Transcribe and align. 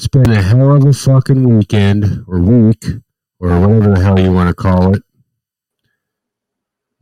It's 0.00 0.08
been 0.08 0.30
a 0.30 0.40
hell 0.40 0.76
of 0.76 0.86
a 0.86 0.94
fucking 0.94 1.58
weekend 1.58 2.24
or 2.26 2.40
week 2.40 2.86
or 3.38 3.60
whatever 3.60 3.94
the 3.94 4.00
hell 4.02 4.18
you 4.18 4.32
want 4.32 4.48
to 4.48 4.54
call 4.54 4.94
it. 4.94 5.02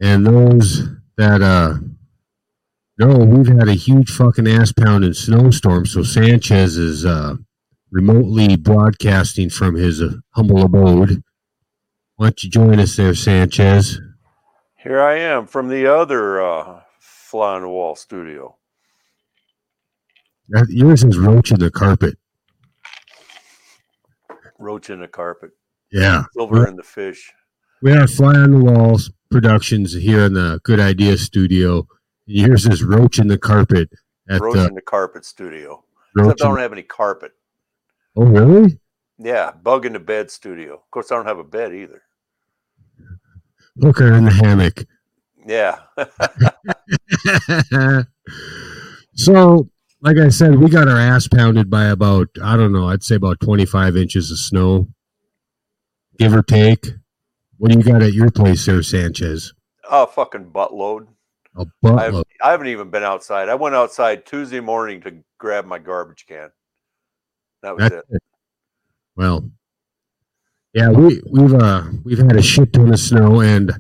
And 0.01 0.27
those 0.27 0.83
that 1.17 1.41
uh 1.41 1.75
no, 2.99 3.19
we've 3.19 3.47
had 3.47 3.69
a 3.69 3.75
huge 3.75 4.11
fucking 4.11 4.49
ass 4.49 4.73
pounding 4.73 5.13
snowstorm. 5.13 5.87
So 5.87 6.03
Sanchez 6.03 6.77
is 6.77 7.07
uh, 7.07 7.37
remotely 7.93 8.57
broadcasting 8.57 9.49
from 9.49 9.77
his 9.77 10.03
uh, 10.03 10.15
humble 10.31 10.65
abode. 10.65 11.23
Why 12.17 12.31
don't 12.31 12.43
you 12.43 12.51
join 12.51 12.81
us 12.81 12.97
there, 12.97 13.15
Sanchez? 13.15 14.01
Here 14.75 15.01
I 15.01 15.21
am 15.21 15.47
from 15.47 15.69
the 15.69 15.87
other 15.87 16.43
uh, 16.43 16.81
fly 16.99 17.55
on 17.55 17.63
the 17.63 17.69
wall 17.69 17.95
studio. 17.95 18.57
Yours 20.67 21.05
is 21.05 21.17
roach 21.17 21.53
in 21.53 21.61
the 21.61 21.71
carpet. 21.71 22.18
Roach 24.59 24.91
in 24.91 25.01
the 25.01 25.09
carpet, 25.09 25.51
Yeah. 25.93 26.25
silver 26.33 26.67
in 26.67 26.77
the 26.77 26.83
fish. 26.83 27.33
We 27.81 27.93
are 27.93 28.07
Fly 28.09 28.35
on 28.35 28.51
the 28.51 28.59
Walls 28.59 29.11
Productions 29.31 29.95
here 29.95 30.25
in 30.25 30.35
the 30.35 30.61
Good 30.65 30.81
Idea 30.81 31.17
Studio. 31.17 31.87
Here's 32.27 32.65
this 32.65 32.83
Roach 32.83 33.19
in 33.19 33.29
the 33.29 33.39
Carpet 33.39 33.89
at 34.29 34.41
Roach 34.41 34.57
the 34.57 34.67
in 34.67 34.75
the 34.75 34.81
carpet 34.83 35.25
studio. 35.25 35.85
Roach 36.17 36.33
Except 36.33 36.43
I 36.43 36.49
don't 36.49 36.59
have 36.59 36.73
any 36.73 36.83
carpet. 36.83 37.33
Oh, 38.17 38.25
really? 38.25 38.81
Yeah, 39.19 39.53
bug 39.53 39.87
in 39.87 39.93
the 39.93 40.01
bed 40.01 40.31
studio. 40.31 40.75
Of 40.75 40.91
course, 40.91 41.13
I 41.13 41.17
don't 41.17 41.27
have 41.27 41.39
a 41.39 41.45
bed 41.45 41.75
either. 41.75 42.03
Hooker 43.81 44.13
in 44.13 44.25
the 44.25 44.31
hammock. 44.31 44.85
Yeah, 45.47 45.79
so, 49.15 49.71
like 50.01 50.17
I 50.17 50.29
said, 50.29 50.57
we 50.57 50.71
got 50.71 50.89
our 50.89 50.99
ass 50.99 51.29
pounded 51.29 51.71
by 51.71 51.87
about, 51.87 52.29
I 52.43 52.57
don't 52.57 52.73
know, 52.73 52.89
I'd 52.89 53.03
say 53.03 53.17
about 53.17 53.41
25 53.41 53.97
inches 53.97 54.31
of 54.31 54.39
snow, 54.39 54.89
give 56.19 56.35
or 56.35 56.43
take. 56.43 56.87
What 57.57 57.73
do 57.73 57.79
you 57.79 57.85
got 57.85 58.03
at 58.03 58.13
your 58.13 58.31
place 58.31 58.67
there, 58.67 58.83
Sanchez? 58.83 59.53
a 59.91 60.07
fucking 60.07 60.51
buttload. 60.51 61.09
A 61.57 61.63
I 61.63 61.65
buttload. 61.83 62.03
haven't, 62.03 62.27
I 62.43 62.51
haven't 62.51 62.67
even 62.69 62.91
been 62.91 63.03
outside. 63.03 63.49
I 63.49 63.55
went 63.55 63.75
outside 63.75 64.27
Tuesday 64.27 64.61
morning 64.61 65.01
to 65.03 65.17
grab 65.39 65.65
my 65.65 65.79
garbage 65.79 66.27
can. 66.27 66.51
That 67.63 67.77
was 67.77 67.87
it. 67.87 68.05
it. 68.11 68.23
Well, 69.17 69.51
yeah, 70.75 70.91
we 70.91 71.21
we've 71.29 71.55
uh 71.55 71.85
we've 72.05 72.19
had 72.19 72.37
a 72.37 72.43
shit 72.43 72.73
ton 72.73 72.93
of 72.93 73.01
snow, 73.01 73.41
and 73.41 73.73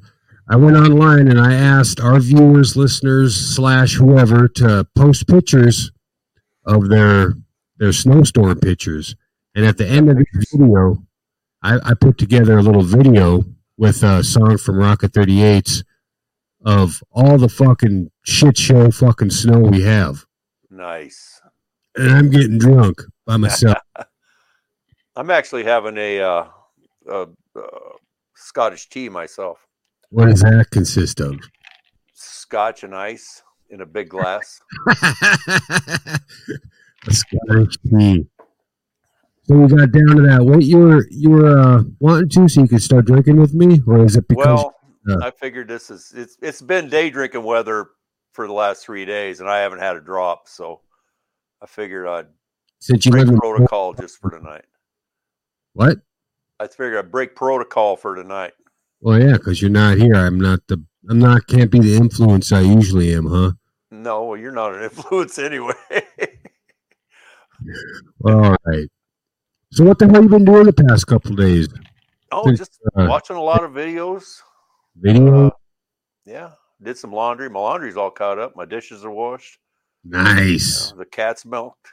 I 0.48 0.56
went 0.56 0.76
online 0.76 1.28
and 1.28 1.40
I 1.40 1.54
asked 1.54 2.00
our 2.00 2.18
viewers, 2.18 2.76
listeners, 2.76 3.36
slash 3.36 3.94
whoever 3.94 4.48
to 4.48 4.84
post 4.96 5.28
pictures 5.28 5.92
of 6.68 6.88
their 6.88 7.34
their 7.78 7.92
snowstorm 7.92 8.60
pictures, 8.60 9.16
and 9.54 9.64
at 9.64 9.78
the 9.78 9.86
end 9.86 10.10
of 10.10 10.18
the 10.18 10.46
video, 10.52 11.02
I, 11.62 11.78
I 11.82 11.94
put 11.94 12.18
together 12.18 12.58
a 12.58 12.62
little 12.62 12.82
video 12.82 13.44
with 13.76 14.02
a 14.02 14.22
song 14.22 14.58
from 14.58 14.76
Rocket 14.76 15.12
38s 15.12 15.84
of 16.64 17.02
all 17.12 17.38
the 17.38 17.48
fucking 17.48 18.10
shit 18.24 18.58
show 18.58 18.90
fucking 18.90 19.30
snow 19.30 19.60
we 19.60 19.82
have, 19.82 20.26
Nice. 20.70 21.40
and 21.96 22.10
I'm 22.10 22.30
getting 22.30 22.58
drunk 22.58 23.02
by 23.24 23.36
myself. 23.36 23.78
I'm 25.16 25.30
actually 25.30 25.64
having 25.64 25.96
a, 25.96 26.20
uh, 26.20 26.48
uh 27.10 27.26
uh 27.56 27.60
Scottish 28.36 28.88
tea 28.88 29.08
myself. 29.08 29.66
what 30.10 30.26
does 30.26 30.40
that 30.42 30.66
consist 30.70 31.20
of? 31.20 31.38
Scotch 32.14 32.82
and 32.84 32.94
ice 32.94 33.42
in 33.70 33.80
a 33.80 33.86
big 33.86 34.08
glass. 34.08 34.60
Scottish 37.08 37.76
tea. 37.90 38.26
So 39.44 39.54
we 39.54 39.68
got 39.68 39.92
down 39.92 40.16
to 40.16 40.22
that. 40.28 40.44
What 40.44 40.62
you 40.62 40.78
were 40.78 41.06
you 41.10 41.30
were 41.30 41.58
uh, 41.58 41.82
wanting 42.00 42.28
to, 42.28 42.48
so 42.48 42.60
you 42.62 42.68
could 42.68 42.82
start 42.82 43.06
drinking 43.06 43.40
with 43.40 43.54
me, 43.54 43.80
or 43.86 44.04
is 44.04 44.16
it 44.16 44.28
because? 44.28 44.46
well, 44.46 44.74
uh, 45.08 45.24
I 45.24 45.30
figured 45.30 45.68
this 45.68 45.90
is 45.90 46.12
it's 46.14 46.36
it's 46.42 46.60
been 46.60 46.90
day 46.90 47.08
drinking 47.08 47.44
weather 47.44 47.88
for 48.32 48.46
the 48.46 48.52
last 48.52 48.84
three 48.84 49.06
days, 49.06 49.40
and 49.40 49.48
I 49.48 49.60
haven't 49.60 49.78
had 49.78 49.96
a 49.96 50.00
drop, 50.00 50.48
so 50.48 50.80
I 51.62 51.66
figured 51.66 52.06
I'd 52.06 52.26
since 52.80 53.06
you 53.06 53.12
break 53.12 53.24
live 53.24 53.34
in 53.34 53.38
protocol 53.38 53.94
just 53.94 54.18
for 54.18 54.30
tonight. 54.30 54.64
what? 55.72 55.98
I 56.60 56.66
figured 56.66 56.96
I'd 56.96 57.10
break 57.10 57.34
protocol 57.34 57.96
for 57.96 58.14
tonight. 58.14 58.52
Well, 59.00 59.18
yeah, 59.18 59.32
because 59.32 59.62
you're 59.62 59.70
not 59.70 59.96
here. 59.96 60.14
I'm 60.14 60.38
not 60.38 60.60
the. 60.66 60.84
I'm 61.08 61.18
not. 61.18 61.46
Can't 61.46 61.70
be 61.70 61.80
the 61.80 61.96
influence 61.96 62.52
I 62.52 62.60
usually 62.60 63.14
am, 63.14 63.26
huh? 63.26 63.52
No, 63.90 64.24
well, 64.24 64.38
you're 64.38 64.52
not 64.52 64.74
an 64.74 64.82
influence 64.90 65.38
anyway. 65.38 65.72
All 68.24 68.56
right. 68.64 68.88
So 69.72 69.84
what 69.84 69.98
the 69.98 70.08
hell 70.08 70.22
you 70.22 70.28
been 70.28 70.44
doing 70.44 70.64
the 70.64 70.72
past 70.72 71.06
couple 71.06 71.34
days? 71.34 71.68
oh, 72.32 72.44
Since, 72.46 72.58
just 72.58 72.78
uh, 72.96 73.06
watching 73.08 73.36
a 73.36 73.42
lot 73.42 73.64
of 73.64 73.72
videos. 73.72 74.40
Video. 74.96 75.48
Uh, 75.48 75.50
yeah, 76.24 76.50
did 76.82 76.96
some 76.98 77.12
laundry. 77.12 77.48
My 77.50 77.60
laundry's 77.60 77.96
all 77.96 78.10
caught 78.10 78.38
up. 78.38 78.56
My 78.56 78.64
dishes 78.64 79.04
are 79.04 79.10
washed. 79.10 79.58
nice. 80.04 80.92
Uh, 80.92 80.96
the 80.96 81.04
cat's 81.06 81.44
milked. 81.44 81.88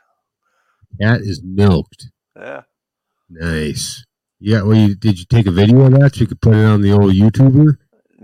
Cat 1.01 1.21
is 1.21 1.41
milked. 1.43 2.07
Yeah. 2.37 2.61
Nice. 3.29 4.05
Yeah. 4.39 4.61
Well, 4.61 4.77
you, 4.77 4.95
did 4.95 5.19
you 5.19 5.25
take 5.25 5.47
a 5.47 5.51
video 5.51 5.81
of 5.81 5.93
that 5.93 6.15
so 6.15 6.21
you 6.21 6.27
could 6.27 6.41
put 6.41 6.55
it 6.55 6.65
on 6.65 6.81
the 6.81 6.91
old 6.91 7.13
YouTuber? 7.13 7.77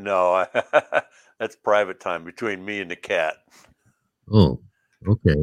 No, 0.03 0.45
that's 1.39 1.55
private 1.55 1.99
time 1.99 2.23
between 2.23 2.63
me 2.65 2.81
and 2.81 2.89
the 2.91 2.95
cat. 2.95 3.35
Oh, 4.31 4.59
okay. 5.07 5.35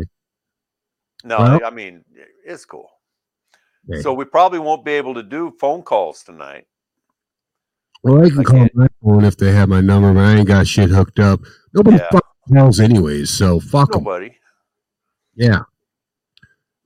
No, 1.25 1.39
Well- 1.39 1.61
I, 1.65 1.69
I 1.69 1.71
mean 1.71 2.05
it's 2.45 2.65
cool. 2.65 2.91
Okay. 3.91 4.03
So 4.03 4.13
we 4.13 4.25
probably 4.25 4.59
won't 4.59 4.85
be 4.85 4.93
able 4.93 5.15
to 5.15 5.23
do 5.23 5.53
phone 5.59 5.83
calls 5.83 6.23
tonight. 6.23 6.67
Well, 8.03 8.25
I 8.25 8.29
can 8.29 8.41
I 8.41 8.43
call 8.45 8.59
can't- 8.59 8.75
my 8.77 8.89
phone 9.03 9.25
if 9.25 9.37
they 9.37 9.53
have 9.53 9.69
my 9.69 9.81
number, 9.81 10.13
but 10.13 10.21
I 10.25 10.35
ain't 10.35 10.47
got 10.49 10.67
shit 10.67 10.91
hooked 10.91 11.19
up. 11.19 11.41
Nobody 11.73 11.97
Yeah. 11.97 12.09
fucking 12.11 12.57
calls 12.57 12.81
anyways, 12.81 13.31
so 13.31 13.61
fuck 13.61 13.93
Nobody. 13.95 14.37
Yeah. 15.35 15.63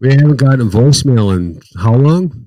We 0.01 0.11
haven't 0.13 0.37
gotten 0.37 0.63
a 0.63 0.65
voicemail 0.65 1.35
in 1.37 1.61
how 1.79 1.95
long? 1.95 2.47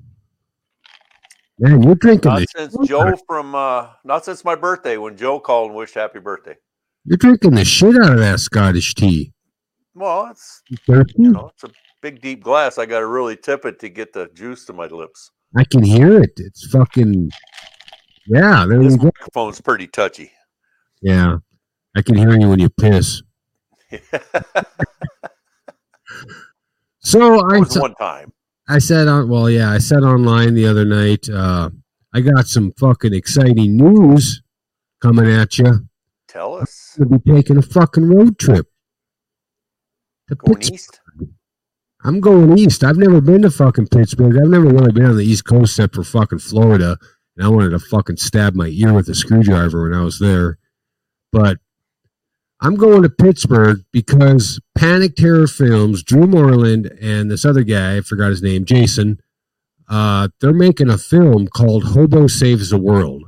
Man, 1.58 1.82
you're 1.82 1.94
drinking 1.94 2.30
Not 2.32 2.40
the 2.40 2.46
since 2.70 2.88
Joe 2.88 3.14
from 3.26 3.54
uh 3.54 3.88
not 4.04 4.24
since 4.24 4.44
my 4.44 4.54
birthday 4.54 4.96
when 4.98 5.16
Joe 5.16 5.40
called 5.40 5.68
and 5.70 5.76
wished 5.76 5.94
happy 5.94 6.18
birthday. 6.18 6.56
you're 7.04 7.16
drinking 7.16 7.54
the 7.54 7.64
shit 7.64 7.96
out 7.96 8.12
of 8.12 8.18
that 8.18 8.40
Scottish 8.40 8.94
tea. 8.94 9.32
Well, 9.94 10.26
it's 10.30 10.62
You 10.88 11.04
know, 11.32 11.50
it's 11.54 11.64
a 11.64 11.70
big 12.02 12.20
deep 12.20 12.42
glass. 12.42 12.76
I 12.76 12.84
gotta 12.84 13.06
really 13.06 13.36
tip 13.36 13.64
it 13.64 13.78
to 13.80 13.88
get 13.88 14.12
the 14.12 14.28
juice 14.34 14.66
to 14.66 14.74
my 14.74 14.86
lips. 14.86 15.30
I 15.56 15.64
can 15.64 15.82
hear 15.82 16.20
it. 16.22 16.32
It's 16.36 16.66
fucking 16.70 17.30
yeah. 18.26 18.66
There 18.68 18.82
This 18.82 18.92
you 18.92 18.98
go. 18.98 19.04
microphone's 19.06 19.60
pretty 19.62 19.86
touchy. 19.86 20.32
Yeah, 21.00 21.38
I 21.96 22.02
can 22.02 22.16
hear 22.16 22.38
you 22.38 22.48
when 22.50 22.58
you 22.58 22.68
piss. 22.68 23.22
So 27.00 27.38
I 27.48 27.58
was 27.60 27.78
one 27.78 27.94
time. 27.94 28.32
I 28.68 28.78
said 28.78 29.08
on 29.08 29.28
well, 29.28 29.48
yeah, 29.48 29.70
I 29.70 29.78
said 29.78 30.02
online 30.02 30.54
the 30.54 30.66
other 30.66 30.84
night. 30.84 31.28
Uh, 31.28 31.70
I 32.12 32.20
got 32.20 32.46
some 32.46 32.72
fucking 32.72 33.14
exciting 33.14 33.76
news 33.76 34.42
coming 35.00 35.30
at 35.30 35.58
you. 35.58 35.86
Tell 36.28 36.54
us. 36.54 36.96
I'm 36.98 37.08
gonna 37.08 37.18
be 37.20 37.32
taking 37.32 37.58
a 37.58 37.62
fucking 37.62 38.08
road 38.08 38.38
trip. 38.38 38.66
To 40.28 40.34
Going 40.34 40.56
Pittsburgh. 40.56 40.74
east? 40.74 41.00
I'm 42.04 42.20
going 42.20 42.58
east. 42.58 42.82
I've 42.84 42.96
never 42.96 43.20
been 43.20 43.42
to 43.42 43.50
fucking 43.50 43.88
Pittsburgh. 43.88 44.36
I've 44.36 44.48
never 44.50 44.66
really 44.66 44.92
been 44.92 45.06
on 45.06 45.16
the 45.16 45.24
East 45.24 45.44
Coast 45.44 45.72
except 45.72 45.94
for 45.94 46.04
fucking 46.04 46.38
Florida. 46.40 46.98
And 47.36 47.46
I 47.46 47.48
wanted 47.48 47.70
to 47.70 47.78
fucking 47.78 48.16
stab 48.16 48.54
my 48.54 48.68
ear 48.68 48.92
with 48.92 49.08
a 49.08 49.14
screwdriver 49.14 49.82
when 49.88 49.98
I 49.98 50.02
was 50.02 50.18
there. 50.18 50.58
But 51.32 51.58
I'm 52.60 52.76
going 52.76 53.02
to 53.02 53.10
Pittsburgh 53.10 53.84
because 53.92 54.58
Panic 54.76 55.16
Terror 55.16 55.46
Films, 55.46 56.02
Drew 56.02 56.26
Moreland, 56.26 56.86
and 57.00 57.30
this 57.30 57.44
other 57.44 57.62
guy, 57.62 57.98
I 57.98 58.00
forgot 58.00 58.30
his 58.30 58.42
name, 58.42 58.64
Jason, 58.64 59.20
uh, 59.88 60.28
they're 60.40 60.52
making 60.52 60.90
a 60.90 60.98
film 60.98 61.48
called 61.48 61.84
Hobo 61.84 62.26
Saves 62.26 62.70
the 62.70 62.78
World. 62.78 63.24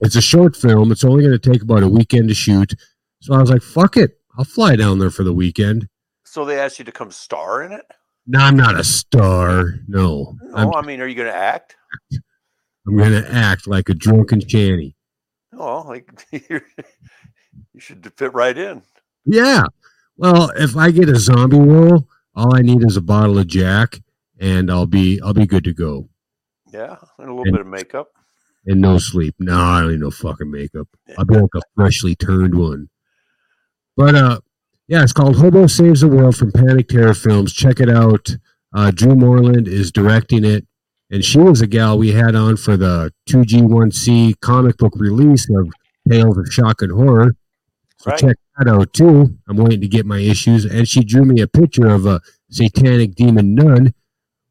It's 0.00 0.16
a 0.16 0.22
short 0.22 0.56
film. 0.56 0.92
It's 0.92 1.04
only 1.04 1.24
going 1.24 1.38
to 1.38 1.50
take 1.50 1.62
about 1.62 1.82
a 1.82 1.88
weekend 1.88 2.28
to 2.28 2.34
shoot. 2.34 2.74
So 3.20 3.34
I 3.34 3.40
was 3.40 3.50
like, 3.50 3.62
fuck 3.62 3.96
it. 3.96 4.18
I'll 4.38 4.44
fly 4.44 4.76
down 4.76 4.98
there 4.98 5.10
for 5.10 5.24
the 5.24 5.32
weekend. 5.32 5.88
So 6.24 6.44
they 6.44 6.58
asked 6.58 6.78
you 6.78 6.84
to 6.84 6.92
come 6.92 7.10
star 7.10 7.62
in 7.62 7.72
it? 7.72 7.84
No, 8.26 8.40
I'm 8.40 8.56
not 8.56 8.78
a 8.78 8.84
star. 8.84 9.74
No, 9.86 10.36
No, 10.40 10.56
I'm, 10.56 10.74
I 10.74 10.82
mean, 10.82 11.00
are 11.00 11.06
you 11.06 11.14
going 11.14 11.28
to 11.28 11.36
act? 11.36 11.76
I'm 12.86 12.96
going 12.96 13.12
to 13.12 13.32
act 13.32 13.66
like 13.66 13.88
a 13.88 13.94
drunken 13.94 14.46
shanty. 14.46 14.96
Well, 15.52 15.84
like 15.86 16.10
you're, 16.50 16.62
you 17.72 17.80
should 17.80 18.10
fit 18.16 18.32
right 18.34 18.56
in. 18.56 18.82
Yeah. 19.24 19.64
Well, 20.16 20.50
if 20.56 20.76
I 20.76 20.90
get 20.90 21.08
a 21.08 21.16
zombie 21.16 21.58
role, 21.58 22.06
all 22.34 22.54
I 22.54 22.60
need 22.60 22.82
is 22.84 22.96
a 22.96 23.00
bottle 23.02 23.38
of 23.38 23.46
Jack, 23.46 24.00
and 24.38 24.70
I'll 24.70 24.86
be 24.86 25.20
I'll 25.22 25.34
be 25.34 25.46
good 25.46 25.64
to 25.64 25.72
go. 25.72 26.08
Yeah, 26.72 26.96
and 27.18 27.28
a 27.28 27.32
little 27.32 27.42
And- 27.44 27.52
bit 27.52 27.60
of 27.60 27.66
makeup. 27.66 28.08
And 28.66 28.80
no 28.80 28.96
sleep. 28.96 29.34
No, 29.38 29.58
I 29.60 29.80
don't 29.82 29.90
need 29.90 30.00
no 30.00 30.10
fucking 30.10 30.50
makeup. 30.50 30.88
I'll 31.18 31.26
be 31.26 31.34
like 31.34 31.50
a 31.54 31.60
freshly 31.76 32.14
turned 32.14 32.54
one. 32.54 32.88
But 33.96 34.14
uh, 34.14 34.40
Yeah, 34.88 35.02
it's 35.02 35.12
called 35.12 35.36
Hobo 35.36 35.66
Saves 35.66 36.00
the 36.00 36.08
World 36.08 36.34
from 36.36 36.50
Panic 36.50 36.88
Terror 36.88 37.12
Films. 37.14 37.52
Check 37.52 37.78
it 37.80 37.90
out. 37.90 38.28
Uh, 38.74 38.90
Drew 38.90 39.14
Moreland 39.16 39.68
is 39.68 39.92
directing 39.92 40.44
it, 40.46 40.66
and 41.10 41.22
she 41.24 41.38
was 41.38 41.60
a 41.60 41.66
gal 41.66 41.98
we 41.98 42.12
had 42.12 42.34
on 42.34 42.56
for 42.56 42.76
the 42.78 43.12
2G1C 43.28 44.40
comic 44.40 44.76
book 44.78 44.94
release 44.96 45.46
of 45.50 45.70
Tales 46.08 46.36
of 46.38 46.46
Shock 46.52 46.82
and 46.82 46.92
Horror. 46.92 47.36
Right. 48.06 48.18
check 48.18 48.36
that 48.58 48.68
out 48.68 48.92
too. 48.92 49.36
I'm 49.48 49.56
waiting 49.56 49.80
to 49.80 49.88
get 49.88 50.06
my 50.06 50.18
issues, 50.18 50.64
and 50.64 50.88
she 50.88 51.04
drew 51.04 51.24
me 51.24 51.40
a 51.40 51.46
picture 51.46 51.88
of 51.88 52.06
a 52.06 52.20
satanic 52.50 53.14
demon 53.14 53.54
nun 53.54 53.94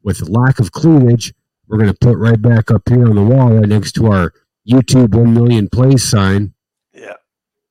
with 0.02 0.28
lack 0.28 0.58
of 0.58 0.72
cleavage. 0.72 1.32
We're 1.68 1.78
gonna 1.78 1.94
put 1.94 2.16
right 2.18 2.40
back 2.40 2.70
up 2.70 2.88
here 2.88 3.06
on 3.08 3.16
the 3.16 3.22
wall, 3.22 3.52
right 3.54 3.68
next 3.68 3.92
to 3.92 4.06
our 4.12 4.32
YouTube 4.70 5.14
one 5.14 5.34
million 5.34 5.68
plays 5.68 6.02
sign 6.02 6.52
Yeah. 6.94 7.14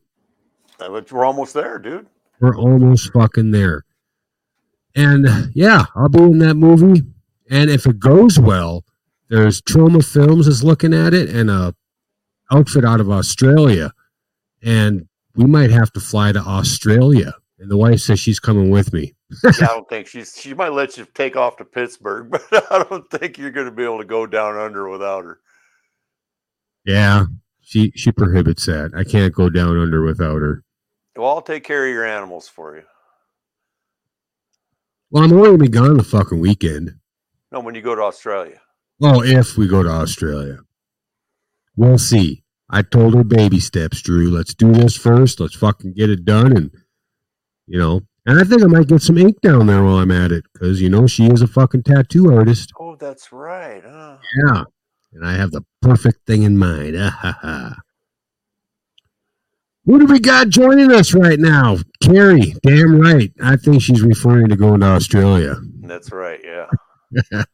We're 0.90 1.26
almost 1.26 1.54
there, 1.54 1.80
dude. 1.80 2.08
We're 2.40 2.58
almost 2.58 3.12
fucking 3.14 3.52
there. 3.52 3.86
And 4.96 5.28
yeah, 5.54 5.86
I'll 5.96 6.10
be 6.10 6.20
in 6.20 6.40
that 6.40 6.56
movie. 6.56 7.04
And 7.50 7.70
if 7.70 7.86
it 7.86 8.00
goes 8.00 8.40
well, 8.40 8.84
there's 9.30 9.62
Trauma 9.62 10.02
Films 10.02 10.48
is 10.48 10.64
looking 10.64 10.94
at 10.94 11.14
it 11.14 11.30
and 11.30 11.50
a 11.50 11.76
outfit 12.52 12.84
out 12.84 13.00
of 13.00 13.10
Australia. 13.10 13.92
And 14.64 15.08
we 15.36 15.46
might 15.46 15.72
have 15.72 15.92
to 15.94 16.00
fly 16.00 16.32
to 16.32 16.40
Australia. 16.40 17.34
And 17.60 17.70
the 17.70 17.78
wife 17.78 18.00
says 18.00 18.20
she's 18.20 18.40
coming 18.40 18.70
with 18.70 18.92
me. 18.92 19.14
I 19.46 19.52
don't 19.68 19.88
think 19.88 20.08
she's 20.08 20.38
she 20.38 20.54
might 20.54 20.74
let 20.74 20.98
you 20.98 21.06
take 21.14 21.36
off 21.36 21.58
to 21.58 21.66
Pittsburgh, 21.66 22.30
but 22.32 22.72
I 22.72 22.84
don't 22.84 23.10
think 23.10 23.38
you're 23.38 23.52
going 23.52 23.68
to 23.68 23.72
be 23.72 23.84
able 23.84 24.00
to 24.00 24.06
go 24.06 24.26
down 24.26 24.58
under 24.58 24.90
without 24.90 25.24
her. 25.24 25.40
Yeah, 26.84 27.26
she 27.62 27.92
she 27.96 28.12
prohibits 28.12 28.66
that. 28.66 28.92
I 28.96 29.04
can't 29.04 29.34
go 29.34 29.50
down 29.50 29.78
under 29.78 30.04
without 30.04 30.42
her. 30.42 30.64
Well, 31.16 31.30
I'll 31.30 31.42
take 31.42 31.64
care 31.64 31.86
of 31.86 31.94
your 31.94 32.06
animals 32.06 32.48
for 32.48 32.78
you. 32.78 32.84
Well, 35.10 35.24
I'm 35.24 35.34
only 35.34 35.48
gonna 35.50 35.58
be 35.58 35.68
gone 35.68 35.98
the 35.98 36.04
fucking 36.04 36.40
weekend. 36.40 36.96
No, 37.52 37.60
when 37.60 37.76
you 37.76 37.82
go 37.82 37.96
to 37.96 38.02
Australia. 38.02 38.62
Well, 39.00 39.22
if 39.22 39.58
we 39.58 39.68
go 39.68 39.84
to 39.84 39.90
Australia, 39.90 40.60
we'll 41.76 41.98
see. 41.98 42.44
I 42.70 42.82
told 42.82 43.14
her 43.16 43.26
baby 43.26 43.60
steps, 43.60 44.02
Drew. 44.02 44.30
Let's 44.30 44.54
do 44.54 44.72
this 44.72 44.96
first. 44.96 45.42
Let's 45.42 45.56
fucking 45.56 45.94
get 45.94 46.10
it 46.10 46.24
done, 46.24 46.56
and 46.56 46.72
you 47.68 47.78
know. 47.78 48.02
And 48.26 48.40
I 48.40 48.44
think 48.44 48.64
I 48.64 48.68
might 48.68 48.88
get 48.88 49.02
some 49.02 49.18
ink 49.18 49.42
down 49.42 49.66
there 49.66 49.84
while 49.84 49.98
I'm 49.98 50.12
at 50.12 50.32
it, 50.32 50.46
because 50.54 50.80
you 50.80 50.90
know 50.90 51.08
she 51.08 51.26
is 51.26 51.42
a 51.42 51.48
fucking 51.48 51.84
tattoo 51.84 52.32
artist. 52.32 52.72
Oh, 52.80 52.96
that's 52.96 53.34
right. 53.34 53.82
Huh? 53.84 54.18
Yeah, 54.46 54.64
and 55.14 55.26
I 55.26 55.34
have 55.34 55.52
the 55.52 55.66
perfect 55.82 56.26
thing 56.28 56.44
in 56.44 56.56
mind. 56.58 56.96
Ah, 56.98 57.10
ha, 57.10 57.38
ha. 57.42 57.76
Who 59.86 60.00
do 60.00 60.06
we 60.06 60.20
got 60.20 60.50
joining 60.50 60.92
us 60.92 61.14
right 61.14 61.40
now? 61.40 61.78
Carrie. 62.04 62.54
Damn 62.64 63.00
right. 63.00 63.32
I 63.42 63.56
think 63.56 63.82
she's 63.82 64.02
referring 64.02 64.50
to 64.50 64.56
going 64.56 64.82
to 64.82 64.86
Australia. 64.88 65.56
That's 65.82 66.12
right. 66.12 66.40
Yeah. 66.44 67.44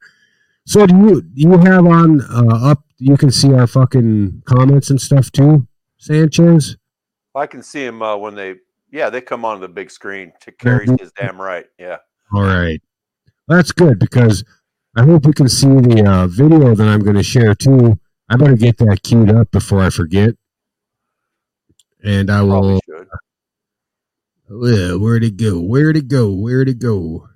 So 0.70 0.86
do 0.86 0.94
you 0.94 1.24
you 1.34 1.58
have 1.60 1.86
on 1.86 2.20
uh, 2.30 2.72
up? 2.72 2.84
You 2.98 3.16
can 3.16 3.32
see 3.32 3.54
our 3.54 3.68
fucking 3.68 4.44
comments 4.46 4.90
and 4.90 5.00
stuff 5.00 5.32
too, 5.32 5.66
Sanchez. 5.98 6.76
I 7.34 7.48
can 7.48 7.64
see 7.64 7.86
them 7.86 8.02
uh, 8.02 8.18
when 8.18 8.36
they, 8.36 8.56
yeah, 8.92 9.10
they 9.10 9.22
come 9.22 9.46
on 9.46 9.62
the 9.62 9.70
big 9.70 9.90
screen. 9.90 10.34
To 10.42 10.52
Carrie's 10.52 10.90
Mhm. 10.90 11.00
his 11.00 11.14
damn 11.14 11.40
right. 11.40 11.68
Yeah. 11.80 12.00
All 12.34 12.42
right, 12.42 12.82
that's 13.48 13.72
good 13.72 13.98
because 13.98 14.44
I 14.98 15.04
hope 15.04 15.26
you 15.26 15.32
can 15.32 15.48
see 15.48 15.68
the 15.70 16.04
uh, 16.06 16.28
video 16.28 16.76
that 16.76 16.86
I'm 16.86 17.00
going 17.02 17.16
to 17.16 17.24
share 17.24 17.56
too. 17.56 17.98
I 18.30 18.36
better 18.36 18.58
get 18.58 18.78
that 18.80 19.04
queued 19.04 19.32
up 19.32 19.50
before 19.52 19.82
I 19.82 19.90
forget. 19.90 20.32
And 22.04 22.30
I 22.30 22.42
will. 22.42 22.80
Uh, 24.50 24.98
where'd 24.98 25.24
it 25.24 25.36
go? 25.38 25.60
Where'd 25.60 25.98
it 25.98 26.08
go? 26.08 26.32
Where'd 26.32 26.70
it 26.70 26.80
go? 26.80 27.28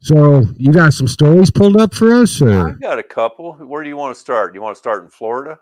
So 0.00 0.42
you 0.56 0.72
got 0.72 0.92
some 0.94 1.06
stories 1.06 1.52
pulled 1.52 1.76
up 1.76 1.94
for 1.94 2.12
us, 2.14 2.42
I 2.42 2.46
or 2.46 2.70
got 2.72 2.98
a 2.98 3.04
couple. 3.04 3.52
Where 3.54 3.84
do 3.84 3.88
you 3.88 3.96
want 3.96 4.12
to 4.16 4.20
start? 4.20 4.52
Do 4.52 4.56
you 4.56 4.62
want 4.62 4.74
to 4.74 4.78
start 4.78 5.04
in 5.04 5.10
Florida? 5.10 5.60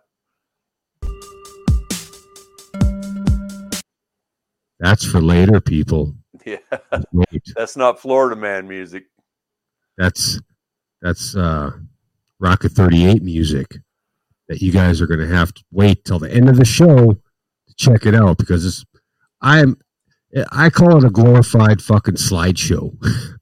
that's 4.79 5.05
for 5.05 5.21
later, 5.21 5.61
people. 5.61 6.15
Yeah. 6.47 6.57
Wait. 7.13 7.43
That's 7.55 7.77
not 7.77 8.01
Florida 8.01 8.35
man 8.35 8.67
music. 8.67 9.05
that's 9.99 10.41
that's 11.03 11.37
uh 11.37 11.73
rocket 12.39 12.73
38 12.73 13.23
music 13.23 13.67
that 14.51 14.61
you 14.61 14.73
guys 14.73 15.01
are 15.01 15.07
going 15.07 15.21
to 15.21 15.29
have 15.29 15.55
to 15.55 15.63
wait 15.71 16.05
till 16.05 16.19
the 16.19 16.29
end 16.31 16.49
of 16.49 16.57
the 16.57 16.65
show 16.65 17.13
to 17.13 17.75
check 17.77 18.05
it 18.05 18.17
out 18.17 18.37
because 18.37 18.67
it's 18.67 18.85
i'm 19.41 19.77
i 20.51 20.69
call 20.69 20.97
it 20.99 21.05
a 21.05 21.11
glorified 21.11 21.81
fucking 21.81 22.15
slideshow 22.17 22.93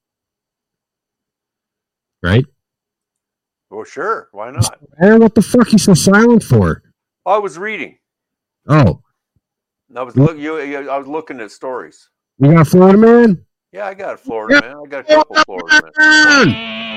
right 2.22 2.44
Well, 3.70 3.84
sure. 3.84 4.28
Why 4.32 4.50
not? 4.50 4.78
and 4.98 5.20
what 5.20 5.34
the 5.34 5.40
fuck 5.42 5.68
are 5.68 5.70
you 5.70 5.78
so 5.78 5.94
silent 5.94 6.42
for 6.44 6.82
oh, 7.24 7.32
I 7.32 7.38
was 7.38 7.56
reading. 7.58 7.96
oh 8.68 9.00
I 9.96 10.02
was 10.02 10.14
look. 10.14 10.36
You, 10.36 10.58
I 10.90 10.98
was 10.98 11.06
looking 11.08 11.40
at 11.40 11.50
stories. 11.50 12.10
You 12.38 12.52
got 12.52 12.68
florida 12.68 12.98
man 12.98 13.46
Yeah, 13.72 13.86
I 13.86 13.94
got 13.94 14.14
a 14.14 14.16
Florida 14.18 14.60
man. 14.60 14.76
I 14.76 14.86
got 14.88 15.00
a 15.00 15.14
couple 15.14 15.36
of 15.36 15.44
Florida. 15.46 15.90
Man! 15.98 16.87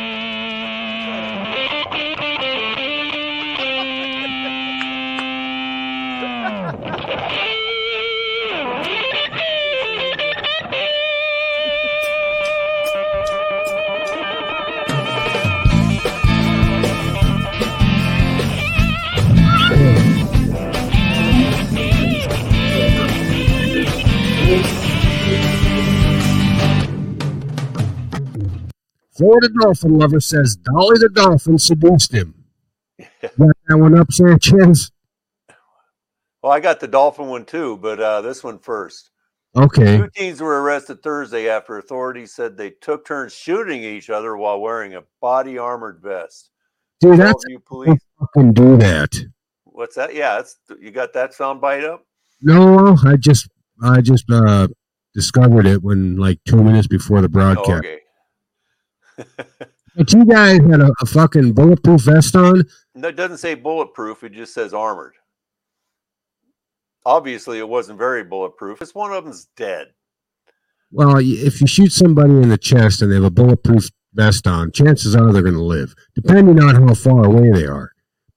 Florida 29.21 29.49
dolphin 29.61 29.99
lover 29.99 30.19
says 30.19 30.55
Dolly 30.55 30.97
the 30.97 31.09
dolphin 31.09 31.59
seduced 31.59 32.11
him. 32.11 32.33
Got 33.21 33.33
that 33.67 33.77
one 33.77 33.95
up, 33.95 34.11
Sanchez? 34.11 34.91
Well, 36.41 36.51
I 36.51 36.59
got 36.59 36.79
the 36.79 36.87
dolphin 36.87 37.27
one 37.27 37.45
too, 37.45 37.77
but 37.77 37.99
uh, 37.99 38.21
this 38.21 38.43
one 38.43 38.57
first. 38.57 39.11
Okay. 39.55 39.97
Two 39.97 40.09
teens 40.15 40.41
were 40.41 40.63
arrested 40.63 41.03
Thursday 41.03 41.47
after 41.47 41.77
authorities 41.77 42.33
said 42.33 42.57
they 42.57 42.71
took 42.71 43.05
turns 43.05 43.31
shooting 43.33 43.83
each 43.83 44.09
other 44.09 44.35
while 44.35 44.59
wearing 44.59 44.95
a 44.95 45.03
body 45.21 45.59
armored 45.59 45.99
vest. 46.01 46.49
Dude, 46.99 47.19
that's 47.19 47.43
you 47.47 47.59
police. 47.59 47.99
fucking 48.19 48.53
do 48.53 48.75
that. 48.77 49.09
What's 49.65 49.97
that? 49.97 50.15
Yeah, 50.15 50.37
that's 50.37 50.57
you 50.79 50.89
got 50.89 51.13
that 51.13 51.35
sound 51.35 51.61
bite 51.61 51.83
up. 51.83 52.03
No, 52.41 52.97
I 53.05 53.17
just 53.17 53.47
I 53.83 54.01
just 54.01 54.25
uh 54.31 54.67
discovered 55.13 55.67
it 55.67 55.83
when 55.83 56.15
like 56.17 56.39
two 56.45 56.63
minutes 56.63 56.87
before 56.87 57.21
the 57.21 57.27
Oh, 57.27 57.29
broadcast. 57.29 57.69
okay. 57.85 57.99
But 59.95 60.13
you 60.13 60.25
guys 60.25 60.59
had 60.59 60.79
a, 60.79 60.91
a 61.01 61.05
fucking 61.05 61.53
bulletproof 61.53 62.01
vest 62.01 62.35
on. 62.35 62.63
No, 62.95 63.09
it 63.09 63.15
doesn't 63.15 63.39
say 63.39 63.55
bulletproof. 63.55 64.23
It 64.23 64.31
just 64.31 64.53
says 64.53 64.73
armored. 64.73 65.15
Obviously, 67.05 67.57
it 67.59 67.67
wasn't 67.67 67.97
very 67.97 68.23
bulletproof. 68.23 68.81
It's 68.81 68.95
one 68.95 69.11
of 69.11 69.23
them's 69.23 69.47
dead. 69.57 69.87
Well, 70.91 71.17
if 71.19 71.61
you 71.61 71.67
shoot 71.67 71.91
somebody 71.91 72.31
in 72.31 72.49
the 72.49 72.57
chest 72.57 73.01
and 73.01 73.11
they 73.11 73.15
have 73.15 73.23
a 73.23 73.31
bulletproof 73.31 73.89
vest 74.13 74.45
on, 74.47 74.71
chances 74.71 75.15
are 75.15 75.31
they're 75.31 75.41
going 75.41 75.55
to 75.55 75.63
live, 75.63 75.95
depending 76.15 76.61
on 76.61 76.87
how 76.87 76.93
far 76.93 77.25
away 77.25 77.49
they 77.51 77.65
are. 77.65 77.91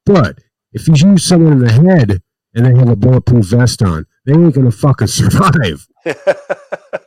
But 0.07 0.39
if 0.73 0.89
you 0.89 0.97
shoot 0.97 1.19
someone 1.19 1.53
in 1.55 1.59
the 1.61 1.73
head 1.73 2.23
and 2.55 2.67
they 2.67 2.79
have 2.79 2.89
a 2.89 2.97
bulletproof 2.97 3.47
vest 3.47 3.83
on, 3.83 4.07
they 4.25 4.33
ain't 4.33 4.55
going 4.55 4.71
to 4.71 4.77
fucking 4.77 5.07
survive. 5.09 5.87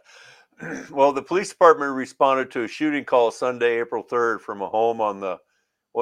well, 0.91 1.11
the 1.11 1.21
police 1.21 1.49
department 1.49 1.93
responded 1.93 2.51
to 2.51 2.63
a 2.63 2.67
shooting 2.67 3.05
call 3.05 3.31
Sunday, 3.31 3.79
April 3.79 4.03
3rd, 4.03 4.41
from 4.41 4.61
a 4.61 4.67
home 4.67 5.01
on 5.01 5.19
the 5.19 5.37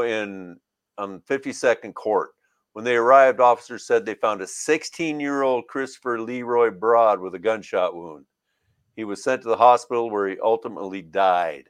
in 0.03 0.57
on 0.97 1.21
52nd 1.21 1.93
Court. 1.93 2.31
When 2.73 2.83
they 2.83 2.95
arrived, 2.95 3.39
officers 3.39 3.87
said 3.87 4.05
they 4.05 4.15
found 4.15 4.41
a 4.41 4.45
16-year-old 4.45 5.67
Christopher 5.67 6.19
Leroy 6.19 6.71
Broad 6.71 7.21
with 7.21 7.33
a 7.35 7.39
gunshot 7.39 7.95
wound. 7.95 8.25
He 8.95 9.05
was 9.05 9.23
sent 9.23 9.41
to 9.43 9.47
the 9.47 9.57
hospital 9.57 10.09
where 10.09 10.27
he 10.27 10.37
ultimately 10.41 11.01
died. 11.01 11.69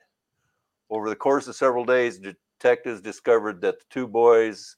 Over 0.90 1.10
the 1.10 1.16
course 1.16 1.48
of 1.48 1.56
several 1.56 1.86
days, 1.86 2.20
detectives 2.20 3.02
discovered 3.02 3.62
that 3.62 3.80
the 3.80 3.86
two 3.90 4.08
boys 4.08 4.78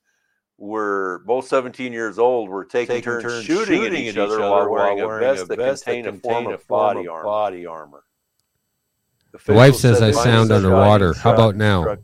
were 0.57 1.21
both 1.25 1.47
17 1.47 1.93
years 1.93 2.17
old. 2.19 2.49
Were 2.49 2.65
taking, 2.65 2.87
Taking 2.95 3.03
turns, 3.03 3.23
turns 3.23 3.45
shooting, 3.45 3.75
shooting 3.81 3.93
at 4.07 4.09
each 4.11 4.17
at 4.17 4.23
other 4.23 4.35
each 4.35 4.39
while 4.41 4.53
other 4.53 4.69
wearing, 4.69 4.97
while 4.97 5.05
a 5.05 5.07
wearing 5.07 5.23
vest 5.35 5.43
a 5.43 5.45
that 5.47 5.57
vest 5.57 5.85
that 5.85 5.91
contained 5.93 6.07
a 6.15 6.19
form 6.19 6.47
of 6.47 6.53
a 6.53 6.57
form 6.57 6.95
body 6.95 7.07
armor. 7.07 7.23
body 7.23 7.65
armor. 7.65 8.03
The 9.45 9.53
wife 9.53 9.75
says 9.75 10.01
I 10.01 10.11
sound 10.11 10.51
underwater. 10.51 11.09
his 11.09 11.17
How 11.21 11.33
about 11.33 11.55
now? 11.55 11.83
truck- 11.83 11.99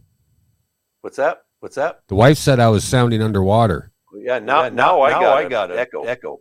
What's 1.02 1.18
that? 1.18 1.44
What's 1.62 1.76
that? 1.76 2.02
The 2.08 2.16
wife 2.16 2.38
said 2.38 2.60
I 2.60 2.70
was 2.70 2.84
sounding 2.84 3.22
underwater. 3.22 3.92
Yeah, 4.16 4.40
now 4.40 4.64
Yeah, 4.64 4.70
now, 4.70 5.02
I 5.02 5.10
now 5.12 5.20
got 5.22 5.38
I 5.38 5.50
got 5.50 5.72
an 5.72 5.78
echo. 5.80 6.04
echo. 6.04 6.40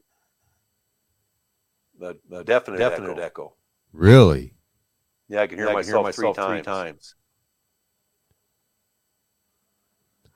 The, 1.98 2.18
the 2.28 2.42
definite, 2.44 2.78
Definite 2.78 3.12
echo. 3.12 3.20
echo. 3.22 3.54
Really? 3.92 4.54
Yeah, 5.28 5.42
I 5.42 5.46
can 5.46 5.56
hear, 5.58 5.66
I 5.66 5.70
can 5.70 5.76
myself, 5.78 6.06
hear 6.06 6.12
three, 6.12 6.32
times. 6.32 6.48
three 6.48 6.62
times. 6.62 7.14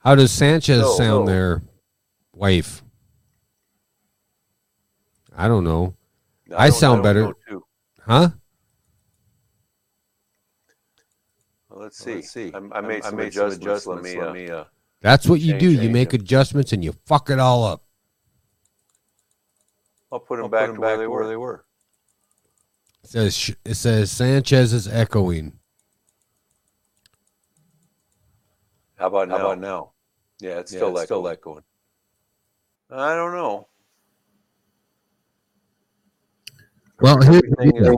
How 0.06 0.14
does 0.14 0.30
Sanchez 0.30 0.82
No, 0.82 0.92
sound 0.94 1.26
no. 1.26 1.32
there, 1.32 1.62
wife? 2.32 2.84
I 5.36 5.48
don't 5.48 5.64
know. 5.64 5.96
I 6.56 6.68
don't- 6.68 6.78
sound 6.78 7.02
don't 7.02 7.02
better. 7.02 7.32
Huh? 8.02 8.30
Well, 11.68 11.80
let's 11.80 11.98
see. 11.98 12.14
Let's 12.14 12.30
see. 12.30 12.52
I, 12.54 12.58
I 12.58 12.80
made, 12.82 13.04
I 13.04 13.08
some, 13.08 13.16
made 13.16 13.34
some 13.34 13.46
adjustments. 13.48 13.56
adjustments. 13.56 14.14
Let 14.14 14.32
me, 14.32 14.48
uh, 14.48 14.58
uh, 14.58 14.64
That's 15.00 15.26
what 15.26 15.40
you 15.40 15.54
Change, 15.54 15.60
do. 15.60 15.72
You 15.72 15.90
make 15.90 16.14
it. 16.14 16.20
adjustments 16.22 16.72
and 16.72 16.84
you 16.84 16.92
fuck 17.06 17.28
it 17.28 17.40
all 17.40 17.64
up. 17.64 17.82
I'll 20.12 20.20
put 20.20 20.36
them 20.36 20.44
I'll 20.44 20.48
back, 20.50 20.60
put 20.60 20.66
to, 20.66 20.72
them 20.75 20.80
where, 20.82 20.90
back 20.92 20.98
they 21.00 21.06
were. 21.08 21.18
where 21.18 21.28
they 21.28 21.36
were. 21.36 21.64
It 23.02 23.10
says 23.10 23.56
it 23.64 23.75
says 23.75 24.12
Sanchez 24.12 24.72
is 24.72 24.86
echoing. 24.86 25.58
How 28.94 29.08
about 29.08 29.30
How 29.30 29.36
about 29.38 29.58
now? 29.58 29.90
Yeah, 30.40 30.59
it's 30.59 30.73
Yeah, 30.73 30.78
still 30.78 30.97
it's 30.97 31.05
still 31.07 31.28
echoing. 31.28 31.62
I 32.90 33.14
don't 33.14 33.33
know. 33.33 33.69
Well, 37.00 37.21
here, 37.23 37.40
Everything 37.61 37.85
is 37.85 37.95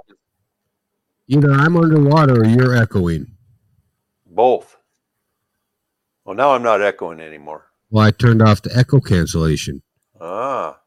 either 1.28 1.52
I'm 1.52 1.76
underwater 1.76 2.40
or 2.40 2.44
you're 2.46 2.76
echoing. 2.76 3.26
both. 4.26 4.76
Well, 6.24 6.36
now 6.36 6.50
I'm 6.54 6.62
not 6.62 6.82
echoing 6.82 7.20
anymore. 7.20 7.66
Well, 7.90 8.04
I 8.06 8.10
turned 8.10 8.42
off 8.42 8.60
the 8.62 8.76
echo 8.76 9.00
cancellation 9.00 9.82
Ah, 10.20 10.78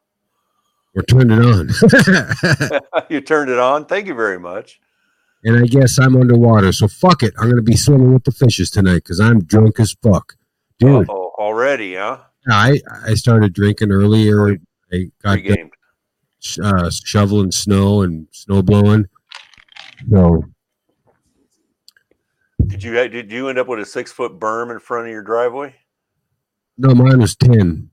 or 0.96 1.02
turned 1.04 1.32
it 1.32 1.40
on. 1.44 2.82
you 3.10 3.22
turned 3.22 3.50
it 3.50 3.58
on. 3.58 3.86
Thank 3.86 4.08
you 4.08 4.14
very 4.14 4.40
much. 4.40 4.80
and 5.44 5.58
I 5.58 5.66
guess 5.66 5.98
I'm 5.98 6.16
underwater. 6.16 6.72
So 6.74 6.88
fuck 6.88 7.24
it. 7.24 7.34
I'm 7.40 7.46
going 7.46 7.56
to 7.56 7.62
be 7.64 7.76
swimming 7.78 8.14
with 8.14 8.24
the 8.26 8.32
fishes 8.32 8.70
tonight 8.70 8.98
because 8.98 9.20
I'm 9.20 9.44
drunk 9.44 9.80
as 9.80 9.96
fuck. 10.04 10.36
Dude, 10.80 11.10
Oh, 11.10 11.21
already, 11.42 11.96
huh? 11.96 12.20
I, 12.50 12.80
I 13.06 13.14
started 13.16 13.54
drinking 13.54 13.92
earlier. 13.92 14.58
I 14.94 15.06
got 15.24 15.40
done, 15.44 15.70
uh, 16.64 16.90
shoveling 17.04 17.52
snow 17.52 18.02
and 18.02 18.28
snow 18.32 18.62
blowing. 18.62 19.08
So 20.10 20.44
Did 22.68 22.84
you 22.84 22.94
did 23.10 23.32
you 23.32 23.50
end 23.50 23.58
up 23.60 23.68
with 23.68 23.80
a 23.80 23.86
six 23.86 24.12
foot 24.12 24.40
berm 24.40 24.72
in 24.72 24.80
front 24.80 25.08
of 25.08 25.12
your 25.12 25.24
driveway? 25.24 25.76
no, 26.78 26.94
mine 26.96 27.20
was 27.20 27.36
ten, 27.36 27.90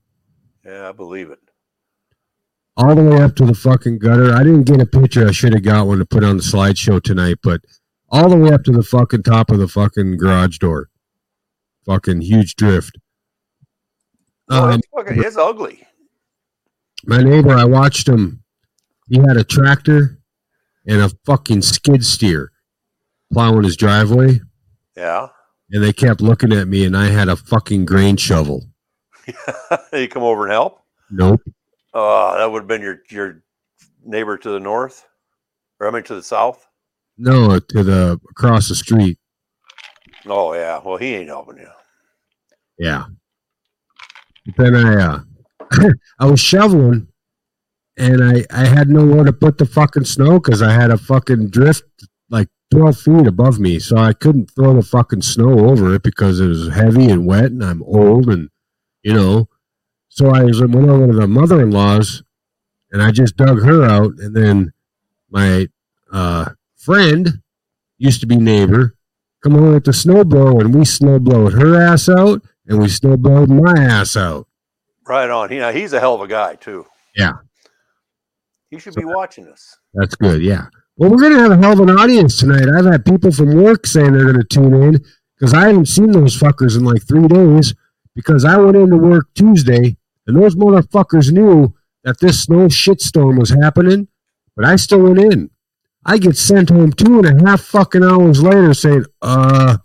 Yeah, 0.65 0.89
I 0.89 0.91
believe 0.91 1.29
it. 1.29 1.39
all 2.77 2.95
the 2.95 3.03
way 3.03 3.21
up 3.21 3.35
to 3.35 3.45
the 3.45 3.53
fucking 3.53 3.99
gutter. 3.99 4.33
I 4.33 4.43
didn't 4.43 4.63
get 4.63 4.81
a 4.81 4.85
picture. 4.85 5.27
I 5.27 5.31
should 5.31 5.53
have 5.53 5.63
got 5.63 5.85
one 5.87 5.99
to 5.99 6.05
put 6.05 6.23
on 6.23 6.37
the 6.37 6.43
slideshow 6.43 7.01
tonight, 7.01 7.37
but 7.43 7.61
all 8.09 8.29
the 8.29 8.37
way 8.37 8.51
up 8.51 8.63
to 8.63 8.71
the 8.71 8.81
fucking 8.83 9.23
top 9.23 9.51
of 9.51 9.59
the 9.59 9.67
fucking 9.67 10.17
garage 10.17 10.57
door. 10.57 10.89
Fucking 11.85 12.21
huge 12.21 12.55
drift. 12.55 12.97
Um, 14.49 14.71
it's, 14.73 14.87
fucking, 14.95 15.23
it's 15.23 15.37
ugly. 15.37 15.85
my 17.05 17.21
neighbor, 17.21 17.53
I 17.53 17.65
watched 17.65 18.07
him. 18.07 18.43
He 19.07 19.17
had 19.19 19.37
a 19.37 19.43
tractor 19.43 20.19
and 20.87 21.01
a 21.01 21.09
fucking 21.25 21.61
skid 21.61 22.03
steer 22.05 22.51
plowing 23.31 23.63
his 23.63 23.77
driveway, 23.77 24.39
Yeah. 24.97 25.27
and 25.71 25.83
they 25.83 25.93
kept 25.93 26.21
looking 26.21 26.51
at 26.51 26.67
me, 26.67 26.85
and 26.85 26.97
I 26.97 27.07
had 27.07 27.27
a 27.29 27.35
fucking 27.35 27.85
grain 27.85 28.17
shovel. 28.17 28.65
you 29.93 30.07
come 30.07 30.23
over 30.23 30.43
and 30.45 30.51
help. 30.51 30.81
Nope. 31.11 31.41
Oh, 31.93 32.37
that 32.37 32.51
would 32.51 32.61
have 32.63 32.67
been 32.67 32.81
your 32.81 33.01
your 33.09 33.43
neighbor 34.03 34.37
to 34.37 34.49
the 34.49 34.59
north, 34.59 35.05
or 35.79 35.87
I 35.87 35.91
mean 35.91 36.03
to 36.03 36.15
the 36.15 36.23
south. 36.23 36.67
No, 37.17 37.59
to 37.59 37.83
the 37.83 38.19
across 38.31 38.69
the 38.69 38.75
street. 38.75 39.17
Oh 40.25 40.53
yeah. 40.53 40.79
Well, 40.83 40.97
he 40.97 41.15
ain't 41.15 41.27
helping 41.29 41.57
you. 41.57 41.69
Yeah. 42.77 43.05
Then 44.57 44.75
I 44.75 44.95
uh 45.01 45.19
I 46.19 46.25
was 46.25 46.39
shoveling 46.39 47.07
and 47.97 48.23
I 48.23 48.45
I 48.51 48.65
had 48.65 48.89
nowhere 48.89 49.23
to 49.23 49.33
put 49.33 49.57
the 49.57 49.65
fucking 49.65 50.05
snow 50.05 50.39
because 50.39 50.61
I 50.61 50.71
had 50.71 50.91
a 50.91 50.97
fucking 50.97 51.49
drift 51.49 51.83
like 52.29 52.47
twelve 52.71 52.97
feet 52.97 53.27
above 53.27 53.59
me, 53.59 53.79
so 53.79 53.97
I 53.97 54.13
couldn't 54.13 54.51
throw 54.51 54.73
the 54.73 54.81
fucking 54.81 55.21
snow 55.21 55.69
over 55.69 55.93
it 55.95 56.03
because 56.03 56.39
it 56.39 56.47
was 56.47 56.69
heavy 56.69 57.09
and 57.09 57.25
wet 57.25 57.45
and 57.45 57.63
I'm 57.63 57.83
old 57.83 58.29
and 58.29 58.49
you 59.03 59.13
know. 59.13 59.49
So 60.09 60.29
I 60.29 60.43
was 60.43 60.61
over 60.61 61.07
to 61.07 61.13
the 61.13 61.27
mother 61.27 61.61
in 61.61 61.71
law's 61.71 62.23
and 62.91 63.01
I 63.01 63.11
just 63.11 63.37
dug 63.37 63.61
her 63.61 63.83
out 63.83 64.13
and 64.17 64.35
then 64.35 64.73
my 65.29 65.67
uh 66.11 66.49
friend 66.77 67.41
used 67.97 68.21
to 68.21 68.27
be 68.27 68.37
neighbor 68.37 68.95
come 69.43 69.55
over 69.55 69.73
with 69.73 69.85
the 69.85 69.91
snowblower 69.91 70.61
and 70.61 70.73
we 70.73 70.81
snowblowed 70.81 71.53
her 71.53 71.79
ass 71.79 72.09
out 72.09 72.41
and 72.69 72.79
we 72.79 72.87
still 72.87 73.17
blowed 73.17 73.49
my 73.49 73.73
ass 73.77 74.15
out. 74.15 74.47
Right 75.07 75.29
on. 75.29 75.49
He, 75.49 75.59
he's 75.79 75.91
a 75.91 75.99
hell 75.99 76.15
of 76.15 76.21
a 76.21 76.27
guy 76.27 76.55
too. 76.55 76.85
Yeah. 77.15 77.33
He 78.69 78.79
should 78.79 78.95
be 78.95 79.05
watching 79.05 79.47
us. 79.47 79.77
That's 79.95 80.15
good. 80.15 80.41
Yeah. 80.41 80.67
Well, 80.95 81.09
we're 81.09 81.21
gonna 81.21 81.39
have 81.39 81.51
a 81.51 81.57
hell 81.57 81.73
of 81.73 81.79
an 81.79 81.97
audience 81.97 82.39
tonight. 82.39 82.67
I've 82.69 82.85
had 82.85 83.03
people 83.03 83.31
from 83.31 83.55
work 83.55 83.87
saying 83.87 84.13
they're 84.13 84.31
gonna 84.31 84.43
tune 84.43 84.73
in 84.73 85.03
because 85.37 85.53
I 85.53 85.67
haven't 85.67 85.87
seen 85.87 86.11
those 86.11 86.37
fuckers 86.37 86.77
in 86.77 86.85
like 86.85 87.05
three 87.07 87.27
days 87.27 87.73
because 88.13 88.45
I 88.45 88.57
went 88.57 88.77
into 88.77 88.97
work 88.97 89.27
Tuesday 89.33 89.97
and 90.27 90.37
those 90.37 90.55
motherfuckers 90.55 91.31
knew 91.31 91.73
that 92.03 92.19
this 92.19 92.43
snow 92.43 92.67
shitstorm 92.67 93.39
was 93.39 93.49
happening, 93.49 94.07
but 94.55 94.65
I 94.65 94.75
still 94.75 95.01
went 95.01 95.19
in. 95.19 95.49
I 96.05 96.17
get 96.17 96.37
sent 96.37 96.69
home 96.69 96.91
two 96.91 97.19
and 97.19 97.41
a 97.41 97.49
half 97.49 97.61
fucking 97.61 98.03
hours 98.03 98.43
later 98.43 98.73
saying, 98.73 99.05
uh, 99.21 99.77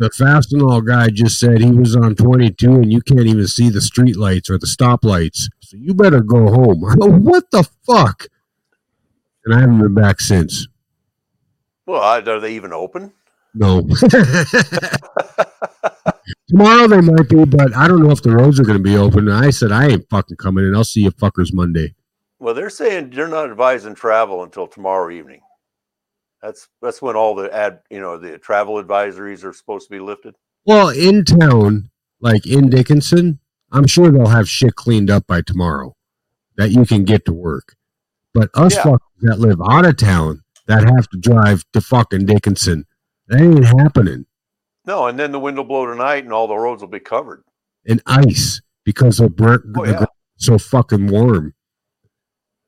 the 0.00 0.08
Fastenal 0.08 0.84
guy 0.84 1.10
just 1.10 1.38
said 1.38 1.60
he 1.60 1.70
was 1.70 1.94
on 1.94 2.14
22 2.14 2.72
and 2.72 2.90
you 2.90 3.02
can't 3.02 3.26
even 3.26 3.46
see 3.46 3.68
the 3.68 3.82
street 3.82 4.16
lights 4.16 4.48
or 4.48 4.56
the 4.56 4.66
stoplights. 4.66 5.50
So 5.60 5.76
you 5.76 5.92
better 5.92 6.22
go 6.22 6.48
home. 6.50 6.80
what 7.22 7.50
the 7.50 7.68
fuck? 7.86 8.26
And 9.44 9.54
I 9.54 9.60
haven't 9.60 9.78
been 9.78 9.92
back 9.94 10.20
since. 10.20 10.66
Well, 11.84 12.00
are 12.00 12.40
they 12.40 12.54
even 12.54 12.72
open? 12.72 13.12
No. 13.52 13.82
Tomorrow 16.48 16.88
they 16.88 17.02
might 17.02 17.28
be, 17.28 17.44
but 17.44 17.76
I 17.76 17.86
don't 17.86 18.02
know 18.02 18.10
if 18.10 18.22
the 18.22 18.34
roads 18.34 18.58
are 18.58 18.64
going 18.64 18.78
to 18.78 18.82
be 18.82 18.96
open. 18.96 19.28
And 19.28 19.36
I 19.44 19.50
said, 19.50 19.70
I 19.70 19.88
ain't 19.88 20.08
fucking 20.08 20.38
coming 20.38 20.64
in. 20.66 20.74
I'll 20.74 20.82
see 20.82 21.02
you 21.02 21.10
fuckers 21.10 21.52
Monday. 21.52 21.94
Well, 22.38 22.54
they're 22.54 22.70
saying 22.70 23.10
they're 23.10 23.28
not 23.28 23.50
advising 23.50 23.94
travel 23.94 24.44
until 24.44 24.66
tomorrow 24.66 25.10
evening. 25.10 25.42
That's 26.42 26.68
that's 26.80 27.02
when 27.02 27.16
all 27.16 27.34
the 27.34 27.54
ad, 27.54 27.80
you 27.90 28.00
know, 28.00 28.16
the 28.16 28.38
travel 28.38 28.82
advisories 28.82 29.44
are 29.44 29.52
supposed 29.52 29.88
to 29.88 29.90
be 29.94 30.00
lifted. 30.00 30.36
Well, 30.64 30.88
in 30.88 31.24
town, 31.24 31.90
like 32.20 32.46
in 32.46 32.70
Dickinson, 32.70 33.40
I'm 33.72 33.86
sure 33.86 34.10
they'll 34.10 34.26
have 34.26 34.48
shit 34.48 34.74
cleaned 34.74 35.10
up 35.10 35.26
by 35.26 35.42
tomorrow 35.42 35.94
that 36.56 36.70
you 36.70 36.84
can 36.86 37.04
get 37.04 37.24
to 37.26 37.32
work. 37.32 37.76
But 38.32 38.50
us 38.54 38.74
Yeah. 38.76 38.84
fuckers 38.84 38.98
that 39.22 39.38
live 39.40 39.60
out 39.68 39.84
of 39.86 39.96
town 39.96 40.42
that 40.66 40.84
have 40.84 41.08
to 41.10 41.18
drive 41.18 41.64
to 41.72 41.80
fucking 41.80 42.26
Dickinson, 42.26 42.86
that 43.28 43.40
ain't 43.40 43.64
happening. 43.64 44.26
No, 44.86 45.06
and 45.08 45.18
then 45.18 45.32
the 45.32 45.40
wind 45.40 45.56
will 45.56 45.64
blow 45.64 45.86
tonight, 45.86 46.24
and 46.24 46.32
all 46.32 46.46
the 46.48 46.56
roads 46.56 46.80
will 46.82 46.88
be 46.88 47.00
covered. 47.00 47.44
in 47.84 48.00
ice 48.06 48.60
because 48.84 49.16
the, 49.18 49.28
br- 49.28 49.56
Oh, 49.76 49.84
the 49.86 49.92
yeah. 49.92 50.04
so 50.36 50.58
fucking 50.58 51.06
warm. 51.06 51.54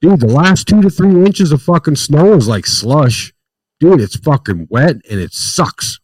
Dude, 0.01 0.21
the 0.21 0.27
last 0.27 0.67
two 0.67 0.81
to 0.83 0.91
three 0.91 1.25
inches 1.25 1.53
of 1.53 1.63
fucking 1.63 1.97
snow 1.97 2.33
is 2.35 2.49
like 2.49 2.67
slush. 2.67 3.33
Dude, 3.83 4.01
it's 4.01 4.15
fucking 4.15 4.69
wet 4.71 4.95
and 5.11 5.19
it 5.19 5.35
sucks. 5.35 5.99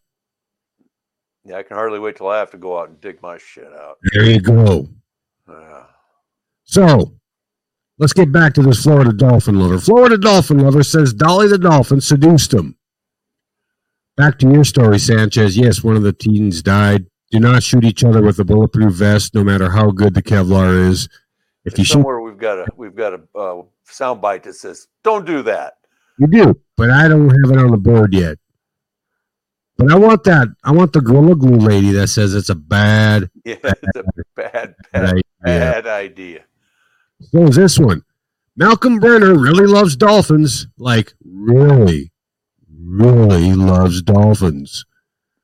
Yeah, 1.45 1.59
I 1.59 1.63
can 1.63 1.77
hardly 1.77 1.97
wait 1.97 2.17
till 2.17 2.27
I 2.27 2.37
have 2.37 2.51
to 2.51 2.57
go 2.57 2.77
out 2.77 2.89
and 2.89 2.99
dig 2.99 3.21
my 3.21 3.37
shit 3.37 3.71
out. 3.71 3.99
There 4.11 4.25
you 4.25 4.41
go. 4.41 4.89
Yeah. 5.47 5.83
So 6.65 7.13
let's 7.97 8.11
get 8.11 8.33
back 8.33 8.53
to 8.55 8.63
this 8.63 8.83
Florida 8.83 9.13
dolphin 9.13 9.57
lover. 9.57 9.79
Florida 9.79 10.17
dolphin 10.17 10.59
lover 10.59 10.83
says 10.83 11.13
Dolly 11.13 11.47
the 11.47 11.57
dolphin 11.57 12.01
seduced 12.01 12.53
him. 12.53 12.75
Back 14.17 14.39
to 14.39 14.51
your 14.51 14.65
story, 14.65 14.99
Sanchez. 14.99 15.55
Yes, 15.55 15.81
one 15.81 15.95
of 15.95 16.03
the 16.03 16.11
teens 16.11 16.61
died. 16.61 17.05
Do 17.31 17.39
not 17.39 17.63
shoot 17.63 17.85
each 17.85 18.03
other 18.03 18.21
with 18.21 18.39
a 18.39 18.43
bulletproof 18.43 18.91
vest, 18.91 19.33
no 19.33 19.45
matter 19.45 19.69
how 19.69 19.91
good 19.91 20.15
the 20.15 20.21
Kevlar 20.21 20.89
is. 20.89 21.07
If 21.63 21.77
you 21.77 21.85
shoot, 21.85 21.93
Somewhere 21.93 22.19
we've 22.19 22.37
got 22.37 22.59
a 22.59 22.67
we've 22.75 22.93
got 22.95 23.13
a 23.13 23.21
uh, 23.39 23.61
sound 23.85 24.19
bite 24.19 24.43
that 24.43 24.55
says, 24.55 24.89
"Don't 25.01 25.25
do 25.25 25.43
that." 25.43 25.75
You 26.19 26.27
do, 26.27 26.59
but 26.77 26.89
I 26.89 27.07
don't 27.07 27.29
have 27.29 27.51
it 27.51 27.57
on 27.57 27.71
the 27.71 27.77
board 27.77 28.13
yet. 28.13 28.37
But 29.77 29.91
I 29.91 29.95
want 29.97 30.23
that. 30.25 30.49
I 30.63 30.71
want 30.71 30.91
the 30.91 31.01
Gorilla 31.01 31.35
Glue 31.35 31.57
lady 31.57 31.91
that 31.91 32.07
says 32.09 32.35
it's 32.35 32.49
a 32.49 32.55
bad, 32.55 33.29
Yeah, 33.45 33.55
it's 33.63 33.81
a 33.95 34.03
bad, 34.35 34.75
bad 34.75 34.75
bad, 34.91 35.03
idea. 35.05 35.23
bad 35.43 35.87
idea. 35.87 36.43
So 37.21 37.43
is 37.47 37.55
this 37.55 37.79
one. 37.79 38.03
Malcolm 38.55 38.99
Brenner 38.99 39.37
really 39.39 39.65
loves 39.65 39.95
dolphins. 39.95 40.67
Like, 40.77 41.13
really, 41.23 42.11
really 42.69 43.53
loves 43.53 44.01
dolphins. 44.01 44.85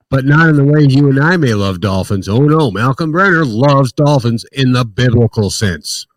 But 0.09 0.25
not 0.25 0.49
in 0.49 0.57
the 0.57 0.65
way 0.65 0.81
you 0.83 1.09
and 1.09 1.19
I 1.19 1.37
may 1.37 1.53
love 1.53 1.79
dolphins. 1.81 2.27
Oh 2.27 2.39
no, 2.41 2.71
Malcolm 2.71 3.11
Brenner 3.11 3.45
loves 3.45 3.91
dolphins 3.93 4.45
in 4.51 4.73
the 4.73 4.83
biblical 4.85 5.49
sense. 5.49 6.07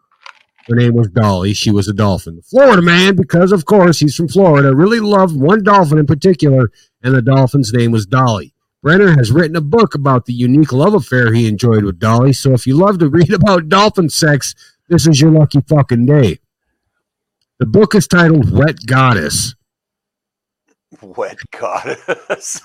Her 0.68 0.74
name 0.74 0.94
was 0.94 1.08
Dolly. 1.08 1.54
She 1.54 1.70
was 1.70 1.88
a 1.88 1.94
dolphin. 1.94 2.36
The 2.36 2.42
Florida 2.42 2.82
man, 2.82 3.16
because 3.16 3.52
of 3.52 3.64
course 3.64 4.00
he's 4.00 4.14
from 4.14 4.28
Florida, 4.28 4.74
really 4.74 5.00
loved 5.00 5.34
one 5.34 5.62
dolphin 5.62 5.98
in 5.98 6.06
particular, 6.06 6.70
and 7.02 7.14
the 7.14 7.22
dolphin's 7.22 7.72
name 7.72 7.90
was 7.90 8.06
Dolly. 8.06 8.54
Brenner 8.82 9.16
has 9.16 9.32
written 9.32 9.56
a 9.56 9.60
book 9.60 9.94
about 9.94 10.26
the 10.26 10.32
unique 10.34 10.72
love 10.72 10.94
affair 10.94 11.32
he 11.32 11.48
enjoyed 11.48 11.84
with 11.84 11.98
Dolly. 11.98 12.32
So 12.32 12.52
if 12.52 12.66
you 12.66 12.76
love 12.76 12.98
to 12.98 13.08
read 13.08 13.32
about 13.34 13.68
dolphin 13.68 14.08
sex, 14.10 14.54
this 14.88 15.06
is 15.06 15.20
your 15.20 15.30
lucky 15.30 15.60
fucking 15.62 16.06
day. 16.06 16.38
The 17.58 17.66
book 17.66 17.94
is 17.94 18.06
titled 18.06 18.52
Wet 18.52 18.86
Goddess. 18.86 19.54
Wet 21.02 21.38
goddess. 21.50 22.60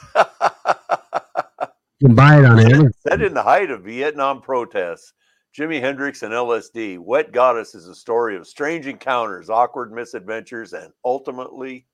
You 2.00 2.08
can 2.08 2.16
buy 2.16 2.40
it 2.40 2.46
on 2.46 2.60
Amazon. 2.60 2.92
Set 3.08 3.22
in 3.22 3.34
the 3.34 3.44
height 3.44 3.70
of 3.70 3.84
Vietnam 3.84 4.42
protests, 4.42 5.14
Jimi 5.58 5.80
Hendrix 5.80 6.24
and 6.24 6.34
LSD, 6.34 6.98
Wet 6.98 7.32
Goddess 7.32 7.76
is 7.76 7.88
a 7.88 7.94
story 7.94 8.36
of 8.36 8.48
strange 8.48 8.88
encounters, 8.88 9.52
awkward 9.52 9.92
misadventures, 9.94 10.74
and 10.74 10.92
ultimately 11.06 11.86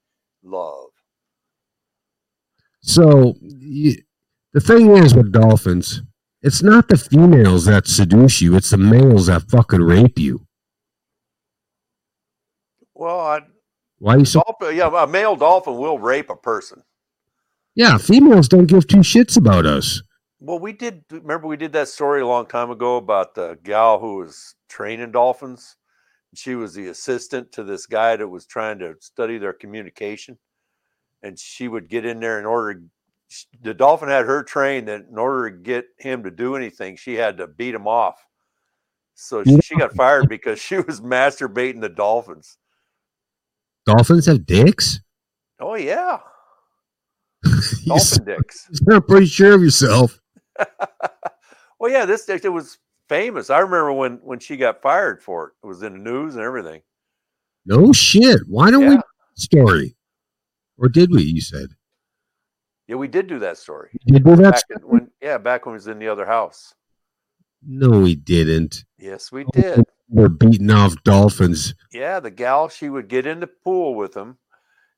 love. 0.44 0.89
So 2.82 3.36
y 3.42 3.98
the 4.54 4.62
thing 4.62 4.96
is 4.96 5.13
with 5.13 5.34
dolphins, 5.34 6.01
it's 6.42 6.63
not 6.63 6.88
the 6.88 6.98
females 6.98 7.66
that 7.66 7.86
seduce 7.86 8.42
you; 8.42 8.56
it's 8.56 8.70
the 8.70 8.78
males 8.78 9.28
that 9.28 9.50
fucking 9.51 9.82
rape 9.82 10.18
you. 10.18 10.46
Well, 12.96 13.20
I, 13.20 13.42
Why 13.98 14.18
you 14.18 14.25
so? 14.25 14.42
dolphin, 14.46 14.78
yeah, 14.78 15.04
a 15.04 15.08
male 15.08 15.36
dolphin 15.36 15.78
will 15.78 16.00
rape 16.00 16.30
a 16.30 16.36
person. 16.36 16.82
Yeah, 17.75 17.98
females 17.98 18.48
don't 18.48 18.68
give 18.68 18.88
two 18.88 18.98
shits 18.98 19.38
about 19.38 19.66
us. 19.66 20.01
Well, 20.41 20.60
we 20.60 20.72
did 20.72 21.03
remember 21.12 21.48
we 21.48 21.58
did 21.58 21.74
that 21.74 21.89
story 21.89 22.22
a 22.22 22.27
long 22.27 22.46
time 22.46 22.72
ago 22.72 22.96
about 22.96 23.36
the 23.36 23.58
gal 23.63 24.00
who 24.00 24.17
was 24.17 24.55
training 24.69 25.12
dolphins. 25.12 25.75
She 26.34 26.55
was 26.55 26.74
the 26.74 26.88
assistant 26.88 27.51
to 27.53 27.63
this 27.63 27.86
guy 27.86 28.15
that 28.15 28.27
was 28.27 28.46
trying 28.46 28.79
to 28.79 28.96
study 29.01 29.38
their 29.38 29.53
communication, 29.53 30.38
and 31.24 31.38
she 31.38 31.67
would 31.67 31.89
get 31.89 32.05
in 32.05 32.19
there 32.19 32.39
in 32.39 32.46
order. 32.46 32.81
The 33.62 33.74
dolphin 33.74 34.10
had 34.10 34.25
her 34.25 34.43
trained 34.43 34.88
that 34.88 35.08
in 35.12 35.17
order 35.17 35.51
to 35.51 35.58
get 35.58 35.86
him 35.98 36.24
to 36.24 36.31
do 36.31 36.55
anything, 36.55 36.96
she 36.96 37.15
had 37.15 37.38
to 37.38 37.48
beat 37.48 37.75
him 37.75 37.88
off. 37.88 38.25
So 39.15 39.43
she, 39.43 39.60
she 39.60 39.75
got 39.75 39.93
fired 39.93 40.29
because 40.29 40.60
she 40.60 40.77
was 40.77 41.01
masturbating 41.01 41.81
the 41.81 41.89
dolphins. 41.89 42.58
Dolphins 43.86 44.27
have 44.27 44.46
dicks. 44.46 45.01
Oh 45.60 45.75
yeah, 45.75 46.19
dolphin 47.86 48.24
dicks. 48.24 48.69
sound 48.89 49.05
pretty 49.05 49.25
sure 49.25 49.55
of 49.55 49.62
yourself. 49.62 50.22
well, 51.80 51.92
yeah, 51.92 52.06
this 52.06 52.28
it 52.30 52.51
was 52.51 52.78
famous. 53.08 53.50
I 53.50 53.60
remember 53.60 53.94
when 53.94 54.20
when 54.24 54.39
she 54.39 54.58
got 54.58 54.82
fired 54.82 55.22
for 55.22 55.48
it. 55.48 55.54
It 55.63 55.68
was 55.68 55.84
in 55.84 55.94
the 55.94 56.00
news 56.00 56.36
and 56.36 56.44
everything. 56.44 56.82
No 57.66 57.92
shit. 57.92 58.42
Why 58.48 58.72
don't 58.72 58.88
we 58.88 59.00
story? 59.36 59.96
Or 60.78 60.88
did 60.88 61.12
we? 61.12 61.24
You 61.24 61.42
said 61.42 61.70
Yeah, 62.88 62.96
we 62.96 63.08
did 63.08 63.28
do 63.28 63.39
that 63.39 63.58
story. 63.58 63.89
you 64.06 64.20
do 64.20 64.36
that. 64.38 64.54
Back 64.54 64.63
in, 64.70 64.88
when 64.88 65.12
yeah, 65.22 65.38
back 65.38 65.66
when 65.66 65.74
we 65.74 65.78
was 65.78 65.88
in 65.88 66.00
the 66.00 66.08
other 66.08 66.25
house. 66.25 66.74
No, 67.62 68.00
we 68.00 68.15
didn't. 68.15 68.86
Yes, 68.98 69.32
we 69.32 69.45
did. 69.52 69.84
We're 70.08 70.30
beating 70.30 70.72
off 70.72 70.95
dolphins. 71.04 71.76
Yeah, 71.91 72.19
the 72.19 72.32
gal 72.32 72.69
she 72.69 72.89
would 72.89 73.10
get 73.10 73.28
in 73.28 73.41
the 73.41 73.48
pool 73.48 73.95
with 73.95 74.15
him, 74.15 74.38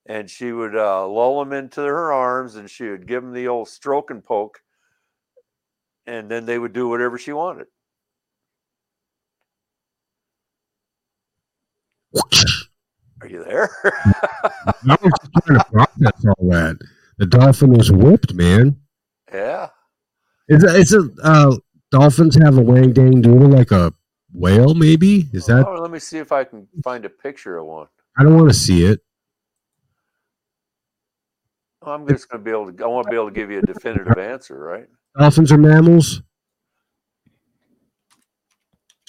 and 0.06 0.30
she 0.30 0.52
would 0.52 0.76
uh, 0.76 1.08
lull 1.08 1.42
him 1.42 1.54
into 1.54 1.82
her 1.82 2.14
arms, 2.14 2.56
and 2.56 2.70
she 2.70 2.88
would 2.88 3.08
give 3.08 3.24
him 3.24 3.34
the 3.34 3.48
old 3.48 3.68
stroke 3.68 4.12
and 4.12 4.24
poke, 4.24 4.62
and 6.06 6.30
then 6.30 6.46
they 6.46 6.58
would 6.58 6.74
do 6.74 6.88
whatever 6.88 7.18
she 7.18 7.34
wanted. 7.34 7.68
Are 13.22 13.28
you 13.28 13.44
there? 13.44 13.70
I 13.84 14.98
was 15.02 15.14
trying 15.46 15.60
to 15.60 15.66
process 15.72 16.26
all 16.26 16.50
that. 16.50 16.80
The 17.18 17.28
dolphin 17.28 17.72
was 17.72 17.92
whipped, 17.92 18.34
man. 18.34 18.78
yeah. 19.32 19.70
Is 20.50 20.64
it, 20.64 20.76
is 20.76 20.94
it 20.94 21.12
uh, 21.24 21.56
dolphins 21.92 22.36
have 22.42 22.58
a 22.58 22.62
wang 22.62 22.94
dang 22.94 23.22
doodle 23.22 23.48
like 23.48 23.72
a 23.72 23.94
whale? 24.34 24.74
Maybe 24.74 25.30
is 25.32 25.46
that? 25.46 25.66
Oh, 25.68 25.76
let 25.76 25.92
me 25.92 26.00
see 26.00 26.18
if 26.18 26.32
I 26.32 26.44
can 26.44 26.68
find 26.84 27.06
a 27.06 27.10
picture 27.10 27.58
of 27.58 27.68
one. 27.68 27.88
I 28.18 28.24
don't 28.24 28.36
want 28.36 28.50
to 28.50 28.56
see 28.56 28.86
it. 28.86 29.02
I'm 31.84 32.08
just 32.08 32.28
going 32.28 32.44
to 32.44 32.46
be 32.46 32.52
able 32.52 32.74
to. 32.74 32.84
I 32.84 32.88
want 32.88 33.06
to 33.06 33.12
be 33.12 33.16
able 33.16 33.30
to 33.30 33.34
give 33.34 33.50
you 33.50 33.60
a 33.60 33.62
definitive 33.62 34.18
answer, 34.18 34.58
right? 34.58 34.88
Dolphins 35.18 35.52
are 35.52 35.58
mammals. 35.58 36.22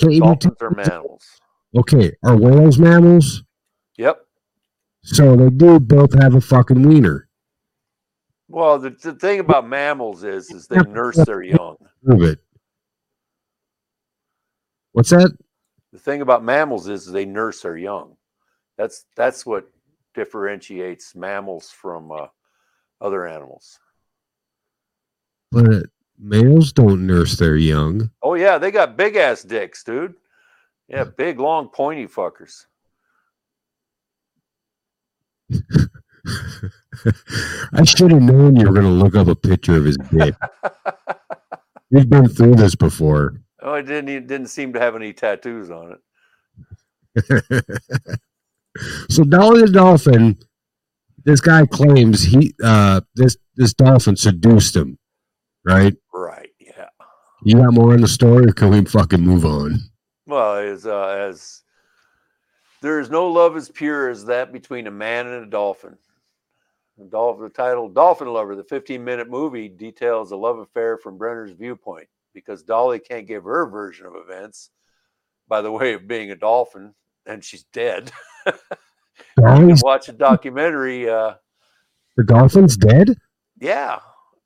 Can't 0.00 0.18
Dolphins 0.18 0.56
are 0.60 0.70
mammals. 0.70 1.24
Okay, 1.76 2.12
are 2.24 2.36
whales 2.36 2.78
mammals? 2.78 3.44
Yep. 3.96 4.26
So 5.04 5.36
they 5.36 5.50
do 5.50 5.80
both 5.80 6.12
have 6.20 6.34
a 6.34 6.40
fucking 6.40 6.82
wiener. 6.82 7.28
Well, 8.48 8.78
the, 8.78 8.90
the 8.90 9.14
thing 9.14 9.40
about 9.40 9.66
mammals 9.66 10.24
is, 10.24 10.50
is 10.50 10.66
they 10.66 10.76
nurse 10.76 11.16
their 11.16 11.42
young. 11.42 11.76
Prove 12.04 12.22
it. 12.22 12.38
What's 14.92 15.10
that? 15.10 15.34
The 15.92 15.98
thing 15.98 16.20
about 16.20 16.44
mammals 16.44 16.88
is 16.88 17.06
they 17.06 17.24
nurse 17.24 17.62
their 17.62 17.76
young. 17.76 18.16
That's 18.76 19.04
that's 19.16 19.46
what 19.46 19.70
differentiates 20.14 21.14
mammals 21.14 21.70
from 21.70 22.12
uh, 22.12 22.26
other 23.00 23.26
animals. 23.26 23.78
But 25.52 25.86
males 26.18 26.72
don't 26.72 27.06
nurse 27.06 27.36
their 27.36 27.56
young. 27.56 28.10
Oh 28.22 28.34
yeah, 28.34 28.58
they 28.58 28.70
got 28.70 28.96
big 28.96 29.16
ass 29.16 29.42
dicks, 29.42 29.84
dude. 29.84 30.14
Yeah, 30.88 31.04
big, 31.04 31.38
long, 31.38 31.68
pointy 31.68 32.06
fuckers. 32.06 32.66
I 37.72 37.84
should 37.84 38.12
have 38.12 38.22
known 38.22 38.56
you 38.56 38.66
were 38.66 38.72
going 38.72 38.86
to 38.86 38.90
look 38.90 39.14
up 39.14 39.28
a 39.28 39.34
picture 39.34 39.76
of 39.76 39.84
his 39.84 39.98
dick. 40.10 40.34
We've 41.90 42.08
been 42.08 42.28
through 42.28 42.54
this 42.54 42.74
before. 42.74 43.40
Oh, 43.60 43.74
it 43.74 43.82
didn't 43.82 44.08
it 44.08 44.26
didn't 44.26 44.48
seem 44.48 44.72
to 44.72 44.80
have 44.80 44.96
any 44.96 45.12
tattoos 45.12 45.70
on 45.70 45.98
it. 47.16 47.64
so 49.10 49.24
Dolly 49.24 49.62
the 49.62 49.70
dolphin, 49.70 50.38
this 51.24 51.40
guy 51.40 51.66
claims 51.66 52.22
he 52.24 52.54
uh 52.62 53.02
this 53.14 53.36
this 53.56 53.74
dolphin 53.74 54.16
seduced 54.16 54.74
him, 54.74 54.98
right? 55.64 55.94
Right. 56.12 56.50
Yeah. 56.58 56.88
You 57.44 57.56
got 57.56 57.74
more 57.74 57.94
in 57.94 58.00
the 58.00 58.08
story, 58.08 58.46
or 58.46 58.52
can 58.52 58.70
we 58.70 58.84
fucking 58.84 59.20
move 59.20 59.44
on? 59.44 59.78
Well, 60.26 60.56
as 60.56 60.86
uh, 60.86 61.08
as 61.08 61.62
there 62.80 63.00
is 63.00 63.10
no 63.10 63.28
love 63.28 63.56
as 63.56 63.68
pure 63.68 64.08
as 64.08 64.24
that 64.26 64.52
between 64.52 64.86
a 64.86 64.90
man 64.90 65.26
and 65.26 65.44
a 65.44 65.50
dolphin. 65.50 65.96
The, 66.98 67.06
dolphin, 67.06 67.44
the 67.44 67.50
title 67.50 67.88
"Dolphin 67.88 68.28
Lover," 68.28 68.54
the 68.54 68.64
15-minute 68.64 69.30
movie, 69.30 69.68
details 69.68 70.30
a 70.32 70.36
love 70.36 70.58
affair 70.58 70.98
from 70.98 71.16
Brenner's 71.16 71.52
viewpoint 71.52 72.08
because 72.34 72.62
Dolly 72.62 72.98
can't 72.98 73.26
give 73.26 73.44
her 73.44 73.66
version 73.66 74.06
of 74.06 74.14
events 74.16 74.70
by 75.48 75.60
the 75.60 75.70
way 75.72 75.94
of 75.94 76.06
being 76.06 76.30
a 76.30 76.36
dolphin, 76.36 76.94
and 77.26 77.44
she's 77.44 77.64
dead. 77.72 78.10
you 78.46 78.52
can 79.38 79.44
Dolly's, 79.44 79.82
watch 79.82 80.08
a 80.08 80.12
documentary. 80.12 81.08
Uh, 81.08 81.34
the 82.16 82.24
dolphin's 82.24 82.76
dead. 82.76 83.16
yeah, 83.60 83.98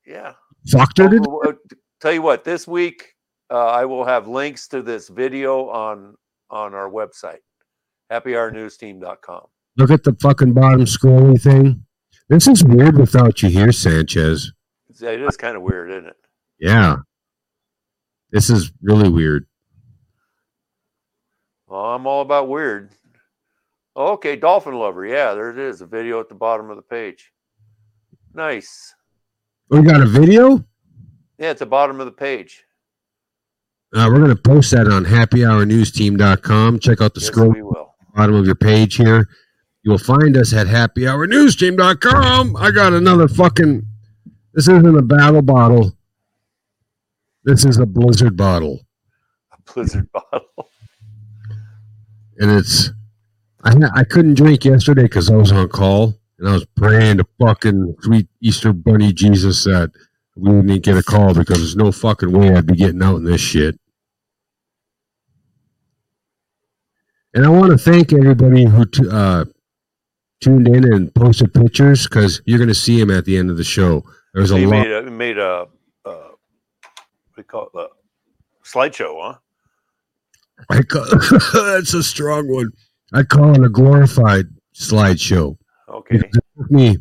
yeah. 0.07 0.33
To 0.69 0.79
Oh, 0.81 0.85
oh, 0.99 1.41
oh, 1.47 1.55
tell 2.01 2.13
you 2.13 2.23
what, 2.23 2.45
this 2.45 2.67
week 2.67 3.15
uh, 3.51 3.67
I 3.67 3.85
will 3.85 4.05
have 4.05 4.27
links 4.27 4.67
to 4.69 4.83
this 4.83 5.09
video 5.09 5.69
on 5.69 6.17
on 6.51 6.75
our 6.75 6.91
website, 6.91 7.39
happyhournewsteam.com. 8.11 9.43
Look 9.77 9.91
at 9.91 10.05
the 10.05 10.17
fucking 10.21 10.55
bottom 10.55 10.83
scrolly 10.83 11.41
thing. 11.41 11.85
This 12.29 12.49
is 12.49 12.65
weird 12.65 12.99
without 12.99 13.43
you 13.43 13.49
here, 13.51 13.73
Sanchez. 13.73 14.53
It 15.01 15.21
is 15.21 15.37
kind 15.37 15.57
of 15.57 15.63
weird, 15.63 15.91
isn't 15.91 16.07
it? 16.07 16.17
Yeah. 16.59 16.97
This 18.31 18.51
is 18.51 18.73
really 18.83 19.09
weird. 19.09 19.47
Well, 21.69 21.85
I'm 21.85 22.07
all 22.07 22.23
about 22.23 22.49
weird. 22.49 22.91
Okay, 23.97 24.37
dolphin 24.37 24.75
lover. 24.75 25.07
Yeah, 25.07 25.35
there 25.35 25.51
it 25.51 25.59
is. 25.59 25.81
A 25.81 25.87
video 25.87 26.21
at 26.21 26.29
the 26.29 26.35
bottom 26.35 26.71
of 26.71 26.77
the 26.77 26.83
page. 26.83 27.33
Nice. 28.35 28.95
We 29.69 29.83
got 29.83 30.01
a 30.01 30.07
video? 30.07 30.65
Yeah, 31.39 31.51
it's 31.51 31.61
the 31.61 31.67
bottom 31.67 32.01
of 32.01 32.07
the 32.07 32.13
page. 32.13 32.65
Uh, 33.95 34.09
we're 34.11 34.19
going 34.19 34.35
to 34.35 34.37
post 34.37 34.71
that 34.73 34.89
on 34.89 35.05
happyhournewsteam.com. 35.05 36.79
Check 36.81 37.01
out 37.01 37.15
the 37.15 37.21
Yes, 37.21 37.29
scroll 37.29 37.51
will. 37.53 37.95
bottom 38.15 38.35
of 38.35 38.47
your 38.47 38.55
page 38.55 38.97
here. 38.97 39.29
You 39.83 39.93
will 39.93 39.99
find 39.99 40.37
us 40.37 40.53
at 40.53 40.67
happyhournewsteam.com. 40.67 42.57
I 42.57 42.71
got 42.71 42.93
another 42.93 43.29
fucking 43.29 43.87
This 44.55 44.69
isn't 44.69 44.97
a 44.99 45.03
battle 45.03 45.43
bottle. 45.43 45.93
This 47.45 47.65
is 47.65 47.79
a 47.79 47.87
blizzard 47.87 48.37
bottle. 48.37 48.81
A 49.53 49.73
blizzard 49.73 50.11
bottle. 50.13 50.71
And 52.39 52.51
it's 52.51 52.91
I 53.65 53.75
I 53.95 54.05
couldn't 54.05 54.35
drink 54.35 54.65
yesterday 54.65 55.03
because 55.05 55.31
I 55.31 55.37
was 55.37 55.53
on 55.53 55.69
call 55.69 56.19
and 56.39 56.49
I 56.49 56.53
was 56.53 56.67
praying 56.77 57.19
to 57.19 57.27
fucking 57.41 57.97
sweet 58.03 58.29
Easter 58.41 58.73
bunny 58.73 59.13
Jesus 59.13 59.65
that 59.65 59.91
we 60.37 60.53
wouldn't 60.53 60.83
get 60.83 60.99
a 60.99 61.03
call 61.03 61.35
because 61.35 61.59
there's 61.59 61.77
no 61.77 61.91
fucking 61.93 62.31
way 62.31 62.55
I'd 62.55 62.67
be 62.67 62.75
getting 62.77 63.03
out 63.03 63.17
in 63.17 63.25
this 63.25 63.41
shit. 63.41 63.79
And 67.35 67.45
I 67.45 67.49
want 67.49 67.73
to 67.73 67.79
thank 67.79 68.13
everybody 68.13 68.65
who 68.65 68.85
t- 68.87 69.09
uh, 69.11 69.45
tuned 70.41 70.69
in 70.69 70.93
and 70.93 71.15
posted 71.15 71.53
pictures 71.53 72.05
because 72.07 72.41
you're 72.45 72.59
going 72.59 72.69
to 72.69 72.75
see 72.75 72.99
them 72.99 73.11
at 73.11 73.25
the 73.25 73.37
end 73.37 73.51
of 73.51 73.57
the 73.57 73.65
show. 73.65 74.05
There's 74.35 74.51
a 74.51 74.57
lot. 74.57 74.71
made 74.71 74.91
a, 74.91 75.03
made 75.11 75.39
a 75.39 75.67
uh, 76.05 76.29
what 77.35 77.37
do 77.37 77.39
you 77.39 77.45
call 77.45 77.71
it? 77.75 77.79
A 77.79 77.89
slideshow, 78.67 79.23
huh? 79.23 79.39
I 80.71 80.83
call, 80.83 81.05
that's 81.77 81.95
a 81.95 82.03
strong 82.03 82.49
one. 82.49 82.71
I 83.13 83.23
call 83.23 83.55
it 83.55 83.65
a 83.65 83.69
glorified 83.69 84.47
slideshow. 84.75 85.57
Okay. 85.97 86.17
It 86.17 86.33
took 86.33 86.71
me. 86.71 86.99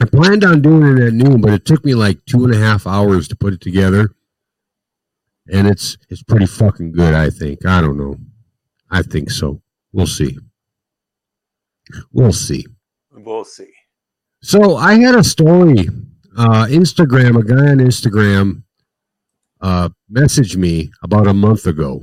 I 0.00 0.04
planned 0.06 0.44
on 0.44 0.60
doing 0.60 0.98
it 0.98 1.06
at 1.06 1.12
noon, 1.12 1.40
but 1.40 1.52
it 1.52 1.64
took 1.64 1.84
me 1.84 1.94
like 1.94 2.24
two 2.26 2.44
and 2.44 2.54
a 2.54 2.58
half 2.58 2.86
hours 2.86 3.28
to 3.28 3.36
put 3.36 3.54
it 3.54 3.60
together, 3.60 4.10
and 5.50 5.68
it's 5.68 5.96
it's 6.10 6.22
pretty 6.22 6.46
fucking 6.46 6.92
good. 6.92 7.14
I 7.14 7.30
think. 7.30 7.64
I 7.64 7.80
don't 7.80 7.96
know. 7.96 8.16
I 8.90 9.02
think 9.02 9.30
so. 9.30 9.62
We'll 9.92 10.06
see. 10.06 10.36
We'll 12.12 12.32
see. 12.32 12.66
We'll 13.12 13.44
see. 13.44 13.72
So 14.42 14.76
I 14.76 14.94
had 14.94 15.14
a 15.14 15.24
story. 15.24 15.88
Uh, 16.36 16.66
Instagram, 16.66 17.38
a 17.40 17.44
guy 17.44 17.70
on 17.70 17.78
Instagram, 17.78 18.64
uh, 19.60 19.88
messaged 20.12 20.56
me 20.56 20.90
about 21.02 21.28
a 21.28 21.32
month 21.32 21.66
ago 21.66 22.02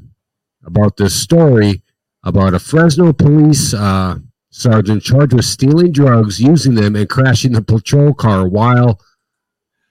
about 0.65 0.95
this 0.97 1.19
story 1.19 1.81
about 2.23 2.53
a 2.53 2.59
Fresno 2.59 3.13
police 3.13 3.73
uh, 3.73 4.15
sergeant 4.51 5.01
charged 5.01 5.33
with 5.33 5.45
stealing 5.45 5.91
drugs, 5.91 6.39
using 6.39 6.75
them, 6.75 6.95
and 6.95 7.09
crashing 7.09 7.53
the 7.53 7.61
patrol 7.61 8.13
car 8.13 8.47
while 8.47 8.99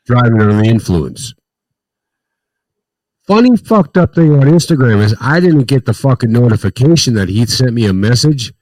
driving 0.07 0.41
under 0.41 0.55
the 0.55 0.69
influence. 0.69 1.35
Funny 3.27 3.57
fucked 3.57 3.97
up 3.97 4.15
thing 4.15 4.33
on 4.33 4.43
Instagram 4.43 5.03
is 5.03 5.15
I 5.21 5.41
didn't 5.41 5.65
get 5.65 5.85
the 5.87 5.95
fucking 5.95 6.33
notification 6.33 7.15
that 7.15 7.29
he 7.29 7.45
sent 7.47 7.73
me 7.73 7.87
a 7.87 7.93
message 7.93 8.53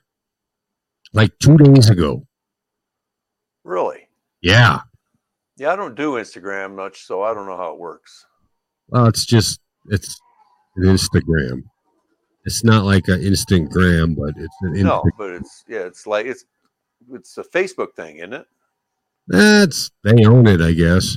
like 1.12 1.38
two 1.38 1.56
days 1.56 1.88
ago. 1.88 2.26
Really? 3.64 4.08
Yeah. 4.40 4.80
Yeah, 5.56 5.72
I 5.72 5.76
don't 5.76 5.94
do 5.94 6.12
Instagram 6.12 6.76
much, 6.76 7.04
so 7.04 7.22
I 7.22 7.34
don't 7.34 7.46
know 7.46 7.56
how 7.56 7.72
it 7.72 7.78
works. 7.78 8.26
Well, 8.88 9.06
it's 9.06 9.24
just 9.24 9.61
it's 9.87 10.20
an 10.76 10.84
Instagram. 10.84 11.64
It's 12.44 12.64
not 12.64 12.85
like 12.85 13.09
an 13.09 13.20
Instagram, 13.20 14.16
but 14.16 14.35
it's 14.37 14.57
an 14.62 14.83
No, 14.83 15.05
but 15.18 15.31
it's 15.31 15.64
yeah, 15.68 15.81
it's 15.81 16.07
like 16.07 16.27
it's 16.27 16.44
it's 17.12 17.37
a 17.38 17.44
Facebook 17.44 17.94
thing, 17.94 18.18
isn't 18.18 18.33
it? 18.33 18.46
That's 19.27 19.90
they 20.05 20.24
own 20.24 20.46
it, 20.46 20.61
I 20.61 20.72
guess. 20.72 21.16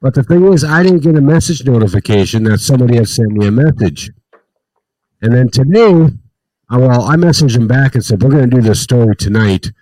But 0.00 0.14
the 0.14 0.22
thing 0.22 0.52
is, 0.52 0.64
I 0.64 0.82
didn't 0.82 1.00
get 1.00 1.16
a 1.16 1.20
message 1.20 1.64
notification 1.64 2.44
that 2.44 2.58
somebody 2.58 2.96
had 2.96 3.08
sent 3.08 3.32
me 3.32 3.46
a 3.46 3.50
message. 3.50 4.10
And 5.22 5.32
then 5.32 5.48
today, 5.48 5.92
uh, 6.70 6.78
well, 6.78 7.04
I 7.04 7.16
messaged 7.16 7.56
him 7.56 7.66
back 7.66 7.94
and 7.94 8.04
said, 8.04 8.22
We're 8.22 8.30
going 8.30 8.50
to 8.50 8.56
do 8.56 8.62
this 8.62 8.82
story 8.82 9.16
tonight. 9.16 9.72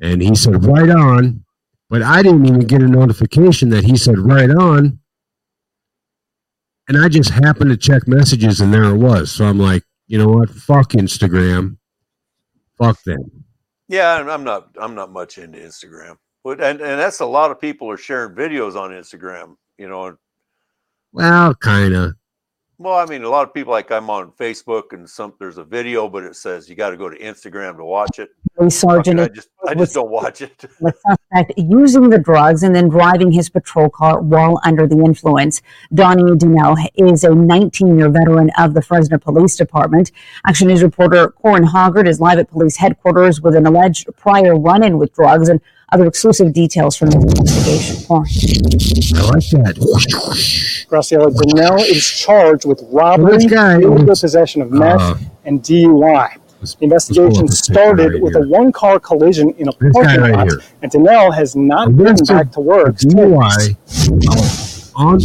And 0.00 0.20
he 0.20 0.34
said, 0.34 0.64
Right 0.64 0.90
on. 0.90 1.44
But 1.88 2.02
I 2.02 2.22
didn't 2.22 2.46
even 2.46 2.60
get 2.60 2.82
a 2.82 2.88
notification 2.88 3.70
that 3.70 3.84
he 3.84 3.96
said, 3.96 4.18
Right 4.18 4.50
on. 4.50 4.98
And 6.86 7.02
I 7.02 7.08
just 7.08 7.30
happened 7.30 7.70
to 7.70 7.76
check 7.78 8.06
messages 8.06 8.60
and 8.60 8.72
there 8.72 8.84
it 8.84 8.98
was. 8.98 9.32
So 9.32 9.46
I'm 9.46 9.58
like, 9.58 9.82
You 10.06 10.18
know 10.18 10.28
what? 10.28 10.50
Fuck 10.50 10.90
Instagram. 10.92 11.76
Fuck 12.76 13.02
them. 13.04 13.44
Yeah, 13.88 14.14
I'm 14.14 14.44
not 14.44 14.68
I'm 14.80 14.94
not 14.94 15.12
much 15.12 15.38
into 15.38 15.58
Instagram. 15.58 16.16
But 16.42 16.60
and, 16.60 16.80
and 16.80 17.00
that's 17.00 17.20
a 17.20 17.26
lot 17.26 17.50
of 17.50 17.60
people 17.60 17.90
are 17.90 17.96
sharing 17.96 18.34
videos 18.34 18.76
on 18.76 18.90
Instagram, 18.90 19.56
you 19.78 19.88
know. 19.88 20.16
Well, 21.12 21.54
kind 21.54 21.94
of. 21.94 22.14
Well, 22.78 22.94
I 22.94 23.06
mean, 23.06 23.22
a 23.22 23.28
lot 23.28 23.46
of 23.46 23.54
people 23.54 23.72
like 23.72 23.92
I'm 23.92 24.10
on 24.10 24.32
Facebook 24.32 24.92
and 24.92 25.08
some 25.08 25.32
there's 25.38 25.58
a 25.58 25.64
video, 25.64 26.08
but 26.08 26.24
it 26.24 26.34
says 26.34 26.68
you 26.68 26.74
got 26.74 26.90
to 26.90 26.96
go 26.96 27.08
to 27.08 27.16
Instagram 27.16 27.76
to 27.76 27.84
watch 27.84 28.18
it. 28.18 28.30
Sergeant 28.68 29.20
I 29.20 29.28
just 29.28 29.48
I 29.66 29.74
just 29.74 29.94
don't 29.94 30.10
watch 30.10 30.40
it. 30.40 30.58
the 30.80 30.92
suspect 31.06 31.52
using 31.56 32.10
the 32.10 32.18
drugs 32.18 32.64
and 32.64 32.74
then 32.74 32.88
driving 32.88 33.30
his 33.30 33.48
patrol 33.48 33.88
car 33.88 34.20
while 34.20 34.60
under 34.64 34.88
the 34.88 34.98
influence. 34.98 35.62
Donnie 35.94 36.36
Donnell 36.36 36.76
is 36.96 37.22
a 37.22 37.28
19-year 37.28 38.08
veteran 38.10 38.50
of 38.58 38.74
the 38.74 38.82
Fresno 38.82 39.18
Police 39.18 39.56
Department. 39.56 40.10
Action 40.44 40.66
News 40.66 40.82
reporter 40.82 41.28
Corin 41.30 41.64
Hoggard 41.64 42.08
is 42.08 42.20
live 42.20 42.38
at 42.38 42.50
police 42.50 42.76
headquarters 42.76 43.40
with 43.40 43.54
an 43.54 43.66
alleged 43.66 44.08
prior 44.16 44.56
run-in 44.56 44.98
with 44.98 45.12
drugs 45.14 45.48
and 45.48 45.60
other 45.92 46.06
exclusive 46.06 46.52
details 46.52 46.96
from 46.96 47.10
the 47.10 47.18
investigation. 47.18 48.04
Corin. 48.06 48.24
I 49.16 49.22
like 49.30 49.48
that. 49.50 50.86
Graciela 50.90 51.34
Donnell 51.34 51.78
is 51.82 52.04
charged 52.04 52.64
with 52.66 52.82
robbery, 52.90 53.38
This 53.38 53.52
illegal 53.52 54.06
possession 54.06 54.62
of 54.62 54.70
meth, 54.70 55.00
Uh, 55.00 55.14
and 55.44 55.62
DUI. 55.62 56.28
The 56.60 56.76
investigation 56.80 57.26
up 57.44 57.46
this 57.48 57.60
picture 57.60 57.72
started 57.74 58.12
right 58.14 58.22
with 58.22 58.34
here. 58.34 58.44
a 58.44 58.48
one-car 58.48 58.98
collision 58.98 59.50
in 59.58 59.68
a 59.68 59.72
This 59.78 59.92
parking 59.92 60.20
right 60.22 60.32
lot, 60.32 60.48
here. 60.48 60.60
and 60.82 60.90
Donnell 60.90 61.30
has 61.32 61.54
not 61.54 61.94
been 61.94 62.06
Arrested 62.08 62.28
back 62.28 62.52
to 62.52 62.60
work. 62.60 62.96
DUI 62.96 63.76
on 64.96 65.18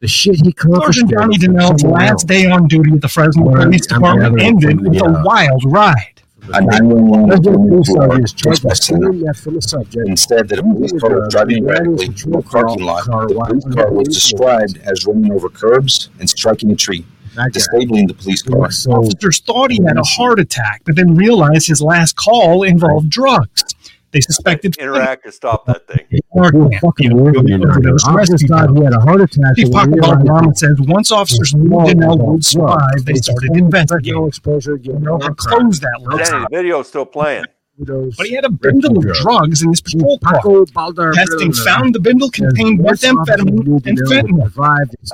the 0.00 0.08
shit 0.08 0.36
he 0.36 0.48
accomplished. 0.48 1.00
Sergeant 1.00 1.10
Johnny 1.10 1.36
there 1.38 1.48
Donnell's 1.50 1.80
somewhere 1.82 2.00
last 2.06 2.26
day 2.26 2.46
on 2.46 2.66
duty 2.68 2.92
at 2.94 3.00
the 3.02 3.08
Fresno 3.08 3.44
Police 3.54 3.86
Department 3.86 4.40
ended 4.40 4.80
with 4.80 4.96
a 5.02 5.22
wild 5.24 5.62
ride. 5.66 6.19
A 6.48 6.60
911 6.60 7.28
President 7.28 7.68
Police 7.68 7.88
report 7.90 8.10
Sergeant 8.10 8.24
is 8.24 8.32
charged 8.32 8.64
with 8.64 8.70
was 8.70 8.78
sent 8.84 8.98
stealing 9.02 9.20
meth 9.22 9.40
from 9.40 9.54
the 9.54 9.62
subject. 9.62 10.08
and 10.08 10.18
that 10.48 10.58
a 10.58 10.62
police 10.62 10.92
car 11.00 11.20
was 11.20 11.32
driving 11.32 11.64
erratically 11.68 12.06
in 12.06 12.34
a 12.34 12.42
parking 12.42 12.84
lot. 12.84 13.04
The 13.04 13.44
police 13.46 13.74
car 13.74 13.92
was 13.92 14.08
described 14.08 14.78
as 14.84 15.06
running 15.06 15.32
over 15.32 15.48
curbs 15.48 16.08
and 16.18 16.28
striking 16.28 16.70
a 16.70 16.76
tree, 16.76 17.04
disabling 17.52 18.06
the 18.08 18.14
police 18.14 18.42
car. 18.42 18.70
So 18.70 18.92
Officers 18.92 19.40
thought 19.40 19.70
he 19.70 19.82
had 19.86 19.96
a 19.98 20.02
heart 20.02 20.40
attack, 20.40 20.82
but 20.84 20.96
then 20.96 21.14
realized 21.14 21.68
his 21.68 21.82
last 21.82 22.16
call 22.16 22.62
involved 22.62 23.10
drugs. 23.10 23.64
They 24.12 24.20
suspected 24.20 24.76
Interact 24.78 25.24
to 25.24 25.32
stop 25.32 25.66
that 25.66 25.86
thing. 25.86 26.04
Narcan, 26.10 26.52
you're 26.52 26.68
the 26.68 26.78
fucking 26.82 27.16
weird, 27.16 27.48
you 27.48 27.58
know. 27.58 27.70
overdose 27.70 28.04
I 28.06 28.14
rescue 28.14 28.38
just 28.38 28.48
thought 28.48 28.76
he 28.76 28.82
had 28.82 28.92
a 28.92 29.00
heart 29.00 29.20
attack. 29.20 29.56
Chief 29.56 29.66
and 29.66 29.74
Paco 29.74 29.90
we 29.90 30.00
realized 30.00 30.26
Obama 30.26 30.56
says 30.56 30.76
once 30.80 31.12
officers 31.12 31.54
knew 31.54 31.70
Well, 31.70 31.86
Donnell 31.86 32.18
well, 32.18 32.78
they 33.04 33.14
started 33.14 33.50
fentanyl 33.50 33.58
investigating. 33.58 34.26
exposure, 34.26 34.76
getting 34.78 35.02
Donnell 35.02 35.14
all 35.14 35.20
had 35.20 35.36
crap. 35.36 35.58
closed 35.60 35.82
that 35.82 36.00
list, 36.02 36.30
Danny, 36.30 36.46
the 36.72 36.82
still 36.82 37.06
playing. 37.06 37.44
Those- 37.80 38.14
but 38.16 38.26
he 38.26 38.34
had 38.34 38.44
a 38.44 38.50
bundle 38.50 38.98
of 38.98 39.02
drugs. 39.02 39.22
drugs 39.22 39.62
in 39.62 39.70
his 39.70 39.80
patrol 39.80 40.18
car. 40.18 40.40
Testing 41.14 41.52
found 41.52 41.94
the 41.94 42.00
bundle 42.00 42.30
contained 42.30 42.80
methamphetamine 42.80 43.86
and 43.86 43.98
fentanyl. 43.98 44.52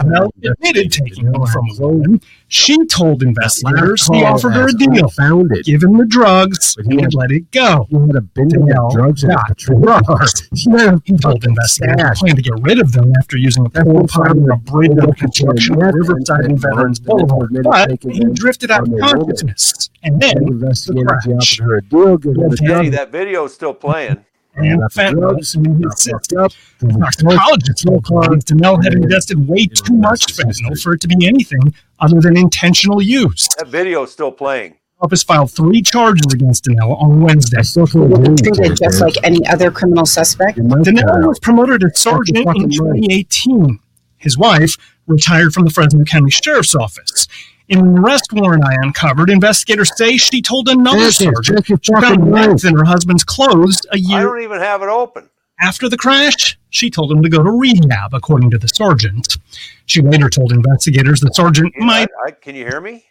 Donnell 0.00 0.34
admitted 0.42 0.90
taking 0.92 1.30
them 1.30 1.46
from 1.46 1.66
a. 1.80 2.20
She 2.48 2.76
told 2.86 3.22
investigators 3.22 4.06
he 4.12 4.24
offered 4.24 4.50
her 4.52 4.68
a 4.68 4.72
deal. 4.72 5.08
Found 5.10 5.52
it. 5.52 5.64
Give 5.64 5.82
him 5.82 5.96
the 5.96 6.06
drugs 6.06 6.74
But 6.76 6.86
he 6.86 6.98
and 6.98 7.14
let 7.14 7.30
it 7.30 7.50
go. 7.52 7.86
He 7.90 7.96
had 7.96 8.16
a 8.16 8.20
bundle 8.20 8.86
of 8.86 8.92
drugs 8.92 9.24
in 9.24 9.30
patrol. 9.46 9.80
He 9.86 10.70
had 10.72 10.94
a 10.94 11.00
He 11.04 11.16
told 11.16 11.44
investigators 11.44 12.18
he 12.18 12.24
planned 12.26 12.36
to 12.36 12.42
get 12.42 12.54
rid 12.62 12.78
of 12.80 12.92
them 12.92 13.12
after 13.18 13.36
using 13.36 13.66
a 13.66 13.70
pool 13.70 13.92
what 13.94 14.10
pipe 14.10 14.36
a 14.36 14.56
bridge 14.56 14.98
of 14.98 15.14
construction 15.16 15.82
at 15.82 15.94
Riverside 15.94 16.44
and 16.44 16.60
Veterans. 16.60 16.98
Boulevard. 17.00 17.50
But 17.62 18.02
he 18.02 18.24
drifted 18.32 18.70
out 18.70 18.88
of 18.88 18.98
consciousness. 18.98 19.90
And 20.06 20.20
then 20.22 20.34
The 20.60 20.66
the 20.68 20.92
he 20.94 21.00
offered 21.04 21.30
crash. 21.32 21.58
her 21.60 21.76
a 21.76 21.82
deal, 21.82 22.16
give 22.18 22.36
her 22.36 22.48
the 22.48 22.56
Danny, 22.56 22.72
drugs. 22.74 22.90
that 22.96 23.10
video's 23.12 23.52
still 23.54 23.74
playing. 23.74 24.24
and 24.54 24.80
Got 24.80 24.92
the 24.92 25.00
fentanyl 25.02 25.18
drugs, 25.30 25.54
in 25.56 25.64
his 25.64 25.84
got 25.84 25.98
system. 25.98 26.18
fucked 26.18 26.32
up. 26.34 26.52
Toxicologists 27.00 27.84
believe 27.84 28.44
Donnell 28.44 28.82
had 28.82 28.94
ingested 28.94 29.48
way 29.48 29.66
too 29.66 29.94
much 29.94 30.26
fentanyl 30.26 30.80
for 30.82 30.94
it 30.94 31.00
to 31.02 31.08
be 31.08 31.26
anything 31.26 31.74
other 32.00 32.20
than 32.20 32.36
intentional 32.36 33.02
use. 33.02 33.48
That 33.58 33.68
video's 33.68 34.12
still 34.12 34.32
playing. 34.32 34.76
Office 35.02 35.22
filed 35.22 35.50
three 35.50 35.82
charges 35.82 36.32
against 36.32 36.64
Donnell 36.64 36.94
on 36.94 37.20
Wednesday. 37.20 37.58
I 37.58 37.62
still 37.62 37.86
can't 37.86 38.08
hear 38.16 38.30
you, 38.30 38.36
treated 38.36 38.78
just 38.78 39.00
like 39.02 39.14
any 39.24 39.46
other 39.48 39.70
criminal 39.70 40.06
suspect. 40.06 40.56
Your 40.56 40.64
mic 40.66 40.86
cut 40.86 40.94
Donnell 41.06 41.24
out. 41.24 41.28
was 41.28 41.38
promoted 41.40 41.82
to 41.82 41.90
sergeant 41.94 42.38
in 42.38 42.70
2018. 42.70 43.78
His 44.16 44.38
wife 44.38 44.76
retired 45.06 45.52
from 45.52 45.64
the 45.64 45.70
Fresno 45.70 46.02
County 46.04 46.30
Sheriff's 46.30 46.74
Office. 46.74 47.28
In 47.68 47.80
an 47.80 47.98
arrest 47.98 48.32
warrant 48.32 48.64
I 48.64 48.74
uncovered, 48.82 49.28
investigators 49.28 49.90
say 49.96 50.16
she 50.16 50.40
told 50.40 50.68
another 50.68 51.10
Check 51.10 51.34
sergeant 51.34 51.58
check 51.58 51.68
your 51.68 51.78
she 51.82 51.92
found 51.94 52.30
mic. 52.30 52.64
in 52.64 52.76
her 52.76 52.84
husband's 52.84 53.24
clothes 53.24 53.80
a 53.90 53.98
year 53.98 54.22
don't 54.22 54.40
even 54.42 54.60
have 54.60 54.82
it 54.82 54.88
open. 54.88 55.28
after 55.60 55.88
the 55.88 55.96
crash. 55.96 56.58
She 56.70 56.90
told 56.90 57.10
him 57.10 57.22
to 57.22 57.28
go 57.28 57.42
to 57.42 57.50
rehab, 57.50 58.12
according 58.12 58.50
to 58.50 58.58
the 58.58 58.68
sergeant. 58.68 59.38
She 59.86 60.00
later 60.02 60.28
told 60.28 60.52
investigators 60.52 61.20
the 61.20 61.30
sergeant 61.32 61.72
I, 61.80 61.84
might. 61.84 62.08
I, 62.26 62.30
can 62.32 62.54
you 62.54 62.64
hear 62.64 62.80
me? 62.80 63.04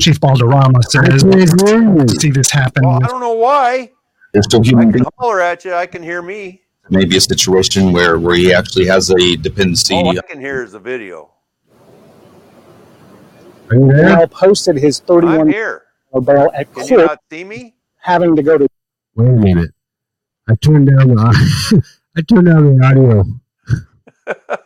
Chief 0.00 0.18
Balderrama 0.20 0.82
says 0.84 1.22
can't 1.22 1.68
hear 1.68 1.98
you. 1.98 2.08
see 2.08 2.30
this 2.30 2.50
happen. 2.50 2.86
Well, 2.86 3.00
I 3.04 3.06
don't 3.06 3.20
know 3.20 3.34
why. 3.34 3.90
They're 4.32 4.42
still 4.42 4.60
I 4.60 4.64
can 4.84 4.90
beings. 4.92 5.06
holler 5.18 5.40
at 5.40 5.64
you. 5.64 5.74
I 5.74 5.86
can 5.86 6.02
hear 6.02 6.22
me. 6.22 6.62
maybe 6.90 7.16
a 7.16 7.20
situation 7.20 7.92
where 7.92 8.18
where 8.18 8.34
he 8.36 8.52
actually 8.54 8.86
has 8.86 9.10
a 9.10 9.36
dependency. 9.36 9.94
All 9.94 10.18
I 10.18 10.22
can 10.22 10.40
hear 10.40 10.62
is 10.64 10.72
the 10.72 10.80
video. 10.80 11.30
Are 13.70 13.76
you? 13.76 13.86
Now 13.86 14.26
posted 14.26 14.76
his 14.76 15.00
I'm 15.00 15.06
31 15.06 15.48
here. 15.48 15.82
bail 16.22 16.50
at 16.54 16.72
Can 16.74 16.86
you 16.86 16.96
court, 16.96 17.06
not 17.06 17.18
see 17.30 17.44
me? 17.44 17.74
having 17.98 18.36
to 18.36 18.42
go 18.42 18.58
to 18.58 18.68
Wait 19.16 19.28
a 19.28 19.32
minute. 19.32 19.70
I 20.48 20.54
turned 20.56 20.86
down 20.88 21.08
the 21.14 21.82
I 22.16 22.22
turned 22.22 22.46
down 22.46 22.76
the 22.76 22.84
audio. 22.84 23.24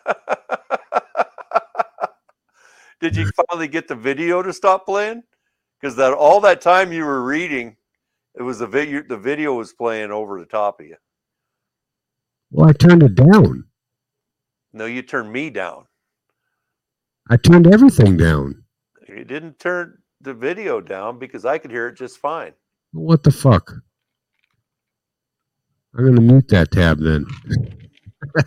Did 3.00 3.14
you 3.16 3.30
finally 3.48 3.68
get 3.68 3.86
the 3.86 3.94
video 3.94 4.42
to 4.42 4.52
stop 4.52 4.84
playing? 4.86 5.22
Because 5.80 5.94
that 5.96 6.12
all 6.12 6.40
that 6.40 6.60
time 6.60 6.92
you 6.92 7.04
were 7.04 7.22
reading, 7.22 7.76
it 8.34 8.42
was 8.42 8.58
the 8.58 8.66
video. 8.66 9.02
The 9.08 9.16
video 9.16 9.54
was 9.54 9.72
playing 9.72 10.10
over 10.10 10.40
the 10.40 10.46
top 10.46 10.80
of 10.80 10.86
you. 10.86 10.96
Well, 12.50 12.68
I 12.68 12.72
turned 12.72 13.02
it 13.04 13.14
down. 13.14 13.64
No, 14.72 14.86
you 14.86 15.02
turned 15.02 15.32
me 15.32 15.50
down. 15.50 15.86
I 17.30 17.36
turned 17.36 17.72
everything 17.72 18.16
down. 18.16 18.64
You 19.18 19.24
didn't 19.24 19.58
turn 19.58 19.98
the 20.20 20.32
video 20.32 20.80
down 20.80 21.18
because 21.18 21.44
I 21.44 21.58
could 21.58 21.72
hear 21.72 21.88
it 21.88 21.96
just 21.96 22.18
fine. 22.18 22.52
What 22.92 23.24
the 23.24 23.32
fuck? 23.32 23.72
I'm 25.96 26.06
gonna 26.06 26.20
mute 26.20 26.46
that 26.50 26.70
tab 26.70 27.00
then. 27.00 27.26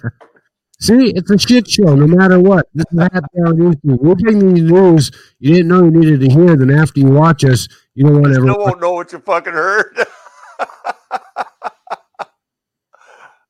See, 0.79 1.11
it's 1.13 1.29
a 1.29 1.37
shit 1.37 1.69
show 1.69 1.93
no 1.93 2.07
matter 2.07 2.39
what. 2.39 2.67
This 2.73 2.85
is 2.89 2.99
a 2.99 3.03
happy 3.03 3.27
hour 3.45 3.53
news. 3.53 3.75
We'll 3.83 4.15
bring 4.15 4.55
you 4.55 4.63
news 4.63 5.11
you 5.39 5.55
didn't 5.55 5.67
know 5.67 5.83
you 5.83 5.91
needed 5.91 6.21
to 6.21 6.29
hear. 6.29 6.55
Then 6.55 6.71
after 6.71 7.01
you 7.01 7.07
watch 7.09 7.43
us, 7.43 7.67
you 7.93 8.05
don't 8.05 8.21
want 8.21 8.27
to 8.27 8.33
Still 8.35 8.49
ever. 8.51 8.59
won't 8.59 8.79
know 8.79 8.93
what 8.93 9.11
you 9.11 9.19
fucking 9.19 9.51
heard. 9.51 9.93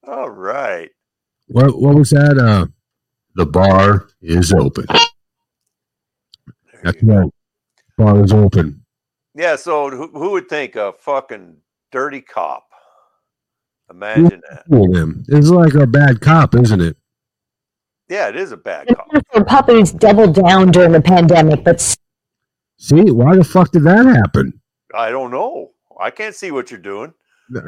all 0.07 0.29
right. 0.31 0.89
What 1.49 1.79
what 1.79 1.93
was 1.93 2.09
that? 2.09 2.39
Uh, 2.39 2.65
the 3.35 3.45
bar 3.45 4.07
is 4.23 4.51
open. 4.51 4.87
There 6.83 6.91
That's 6.91 7.03
right. 7.03 7.29
Bar 7.97 8.23
is 8.23 8.33
open. 8.33 8.83
Yeah. 9.35 9.55
So 9.55 9.89
who, 9.89 10.07
who 10.09 10.31
would 10.31 10.49
think 10.49 10.75
a 10.75 10.93
fucking 10.99 11.57
dirty 11.91 12.21
cop? 12.21 12.67
Imagine 13.89 14.41
that. 14.49 14.65
Fool 14.67 14.91
them. 14.91 15.23
It's 15.27 15.49
like 15.49 15.73
a 15.73 15.85
bad 15.85 16.21
cop, 16.21 16.55
isn't 16.55 16.81
it? 16.81 16.95
Yeah, 18.07 18.29
it 18.29 18.35
is 18.35 18.51
a 18.51 18.57
bad 18.57 18.87
The 18.87 18.95
cop. 18.95 19.07
for 19.31 19.43
puppies 19.45 19.91
doubled 19.91 20.35
down 20.35 20.71
during 20.71 20.91
the 20.91 21.01
pandemic, 21.01 21.63
but 21.63 21.79
See, 22.77 23.11
why 23.11 23.35
the 23.35 23.43
fuck 23.43 23.71
did 23.71 23.83
that 23.83 24.05
happen? 24.07 24.59
I 24.95 25.11
don't 25.11 25.29
know. 25.29 25.69
I 25.99 26.09
can't 26.09 26.33
see 26.33 26.49
what 26.49 26.71
you're 26.71 26.79
doing. 26.79 27.13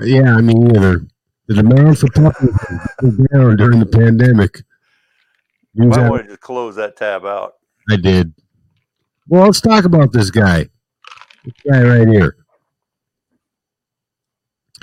Yeah, 0.01 0.35
I 0.35 0.41
mean, 0.41 0.75
either 0.75 1.05
the 1.47 1.53
demand 1.53 1.99
for 1.99 2.07
puppies 2.09 2.49
was 3.01 3.17
down 3.31 3.55
during 3.57 3.79
the 3.79 3.85
pandemic. 3.85 4.63
News 5.75 5.95
Might 5.95 6.09
want 6.09 6.23
to 6.23 6.29
just 6.29 6.41
close 6.41 6.75
that 6.77 6.95
tab 6.97 7.25
out. 7.25 7.53
I 7.91 7.95
did. 7.97 8.33
Well, 9.27 9.45
let's 9.45 9.61
talk 9.61 9.85
about 9.85 10.11
this 10.11 10.29
guy. 10.29 10.69
This 11.45 11.53
guy 11.69 11.83
right 11.83 12.07
here. 12.07 12.37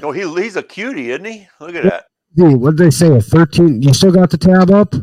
Oh, 0.02 0.12
he 0.12 0.22
he's 0.42 0.56
a 0.56 0.62
cutie, 0.62 1.10
isn't 1.10 1.24
he? 1.24 1.46
Look 1.60 1.74
at 1.74 1.84
that. 1.84 2.06
What 2.36 2.76
did 2.76 2.86
they 2.86 2.90
say? 2.90 3.14
A 3.14 3.20
13? 3.20 3.82
You 3.82 3.92
still 3.92 4.12
got 4.12 4.30
the 4.30 4.38
tab 4.38 4.70
up? 4.70 4.94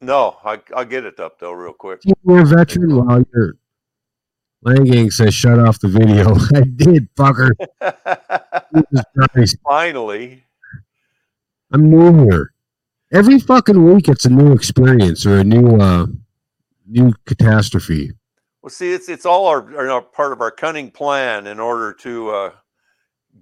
No, 0.00 0.36
I 0.44 0.60
I'll 0.74 0.84
get 0.84 1.04
it 1.04 1.20
up 1.20 1.38
though, 1.38 1.52
real 1.52 1.72
quick. 1.72 2.00
You're 2.24 2.40
a 2.42 2.44
veteran? 2.44 2.96
Well, 2.96 3.24
you're. 3.32 3.54
Lang 4.64 5.10
says 5.10 5.34
shut 5.34 5.58
off 5.58 5.80
the 5.80 5.88
video. 5.88 6.34
I 6.54 6.62
did, 6.62 7.08
fucker. 7.16 7.50
Finally, 9.64 10.44
I'm 11.72 11.90
new 11.90 12.24
here. 12.24 12.52
Every 13.12 13.38
fucking 13.38 13.92
week 13.92 14.08
it's 14.08 14.24
a 14.24 14.30
new 14.30 14.52
experience 14.52 15.26
or 15.26 15.38
a 15.38 15.44
new 15.44 15.76
uh 15.80 16.06
new 16.86 17.12
catastrophe. 17.26 18.12
Well, 18.62 18.70
see, 18.70 18.92
it's 18.92 19.08
it's 19.08 19.26
all 19.26 19.46
our, 19.46 19.76
our 19.76 19.90
our- 19.90 20.02
part 20.02 20.32
of 20.32 20.40
our 20.40 20.52
cunning 20.52 20.90
plan 20.90 21.46
in 21.48 21.58
order 21.58 21.92
to 21.94 22.30
uh, 22.30 22.50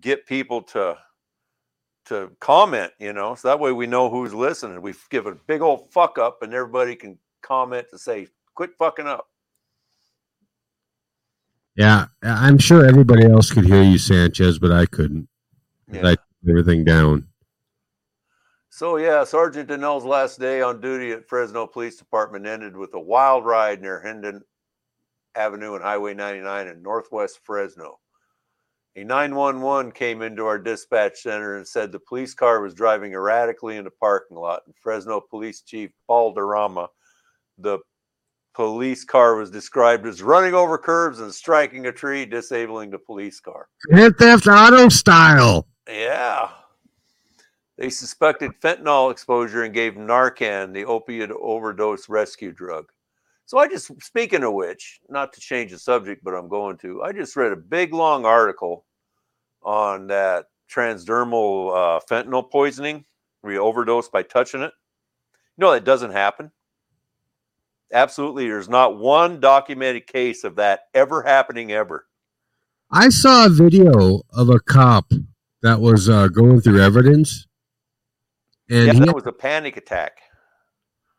get 0.01 0.27
people 0.27 0.63
to 0.63 0.97
to 2.07 2.31
comment. 2.41 2.93
You 2.99 3.13
know, 3.13 3.35
so 3.35 3.49
that 3.49 3.61
way 3.61 3.73
we 3.73 3.87
know 3.87 4.09
who's 4.09 4.33
listening. 4.33 4.81
We 4.81 4.95
give 5.11 5.27
a 5.27 5.35
big 5.35 5.61
old 5.61 5.93
fuck 5.93 6.19
up, 6.19 6.43
and 6.43 6.55
everybody 6.55 6.97
can 6.97 7.19
comment 7.43 7.87
to 7.91 7.99
say, 7.99 8.29
"Quit 8.55 8.71
fucking 8.79 9.07
up." 9.07 9.27
Yeah, 11.77 12.07
I'm 12.23 12.59
sure 12.59 12.85
everybody 12.87 13.25
else 13.27 13.51
could 13.51 13.65
hear 13.65 13.83
you, 13.83 13.99
Sanchez, 13.99 14.59
but 14.59 14.73
I 14.73 14.87
couldn't. 14.87 15.29
Yeah. 15.93 16.09
I 16.09 16.11
took 16.11 16.21
everything 16.49 16.85
down. 16.85 17.27
So 18.71 18.97
yeah, 18.97 19.25
Sergeant 19.25 19.69
Donnell's 19.69 20.05
last 20.05 20.41
day 20.41 20.63
on 20.63 20.81
duty 20.81 21.13
at 21.13 21.29
Fresno 21.29 21.67
Police 21.67 21.97
Department 21.97 22.47
ended 22.47 22.77
with 22.77 22.95
a 22.95 23.01
wild 23.01 23.45
ride 23.45 23.83
near 23.83 24.01
Herndon 24.01 24.43
Avenue 25.35 25.75
and 25.75 25.83
Highway 25.83 26.15
99 26.15 26.69
in 26.69 26.83
Northwest 26.83 27.41
Fresno. 27.45 27.99
A 28.97 29.05
911 29.05 29.93
came 29.93 30.21
into 30.21 30.47
our 30.47 30.59
dispatch 30.59 31.23
center 31.23 31.57
and 31.57 31.67
said 31.67 31.93
the 31.93 32.01
police 32.01 32.35
car 32.35 32.61
was 32.61 32.75
driving 32.75 33.13
erratically 33.13 33.77
in 33.77 33.85
the 33.85 33.91
parking 33.91 34.37
lot. 34.37 34.63
And 34.67 34.75
Fresno 34.77 35.21
Police 35.21 35.63
Chief 35.63 35.91
Paco 36.09 36.35
Balderrama, 36.35 36.89
the 37.57 37.79
police 38.55 39.05
car 39.05 39.37
was 39.37 39.51
described 39.51 40.07
as 40.07 40.23
running 40.23 40.55
over 40.55 40.77
curbs 40.77 41.21
and 41.21 41.33
striking 41.33 41.87
a 41.87 41.93
tree, 41.93 42.27
disabling 42.27 42.91
the 42.91 42.99
police 42.99 43.39
car. 43.39 43.69
Grand 43.87 44.17
Theft 44.17 44.49
Auto 44.49 44.89
style. 44.89 45.69
Yeah. 45.89 46.51
They 47.79 47.91
suspected 47.91 48.51
fentanyl 48.61 49.11
exposure 49.11 49.63
and 49.63 49.73
gave 49.73 49.95
Narcan, 49.95 50.75
the 50.75 50.85
opiate 50.85 51.31
overdose 51.31 52.09
rescue 52.09 52.53
drug. 52.53 52.87
So 53.51 53.59
I 53.59 53.67
just, 53.67 53.91
speaking 54.01 54.45
of 54.45 54.53
which, 54.53 55.01
not 55.09 55.33
to 55.33 55.41
change 55.41 55.73
the 55.73 55.79
subject, 55.81 56.23
but 56.23 56.35
I'm 56.35 56.49
going 56.49 56.77
to, 56.83 57.03
I 57.03 57.11
just 57.11 57.35
read 57.35 57.51
a 57.51 57.57
big 57.57 57.93
long 57.93 58.25
article 58.25 58.85
on 59.61 60.07
that 60.07 60.45
transdermal 60.73 61.75
uh, 61.75 62.01
fentanyl 62.09 62.49
poisoning 62.49 63.07
where 63.41 63.55
you 63.55 63.59
overdose 63.59 64.09
by 64.09 64.23
touching 64.23 64.63
it. 64.63 64.71
You 65.57 65.63
know, 65.63 65.73
that 65.73 65.83
doesn't 65.83 66.13
happen. 66.13 66.53
Absolutely. 67.93 68.47
There's 68.47 68.69
not 68.69 68.97
one 68.97 69.41
documented 69.41 70.07
case 70.07 70.45
of 70.45 70.55
that 70.55 70.83
ever 70.95 71.23
happening 71.23 71.73
ever. 71.73 72.07
I 72.89 73.09
saw 73.09 73.47
a 73.47 73.49
video 73.49 74.23
of 74.33 74.49
a 74.49 74.61
cop 74.61 75.11
that 75.63 75.81
was 75.81 76.09
uh, 76.09 76.29
going 76.29 76.61
through 76.61 76.81
evidence, 76.81 77.49
and 78.69 78.97
yeah, 78.97 79.07
that 79.07 79.15
was 79.17 79.27
a 79.27 79.33
panic 79.33 79.77
attack. 79.77 80.21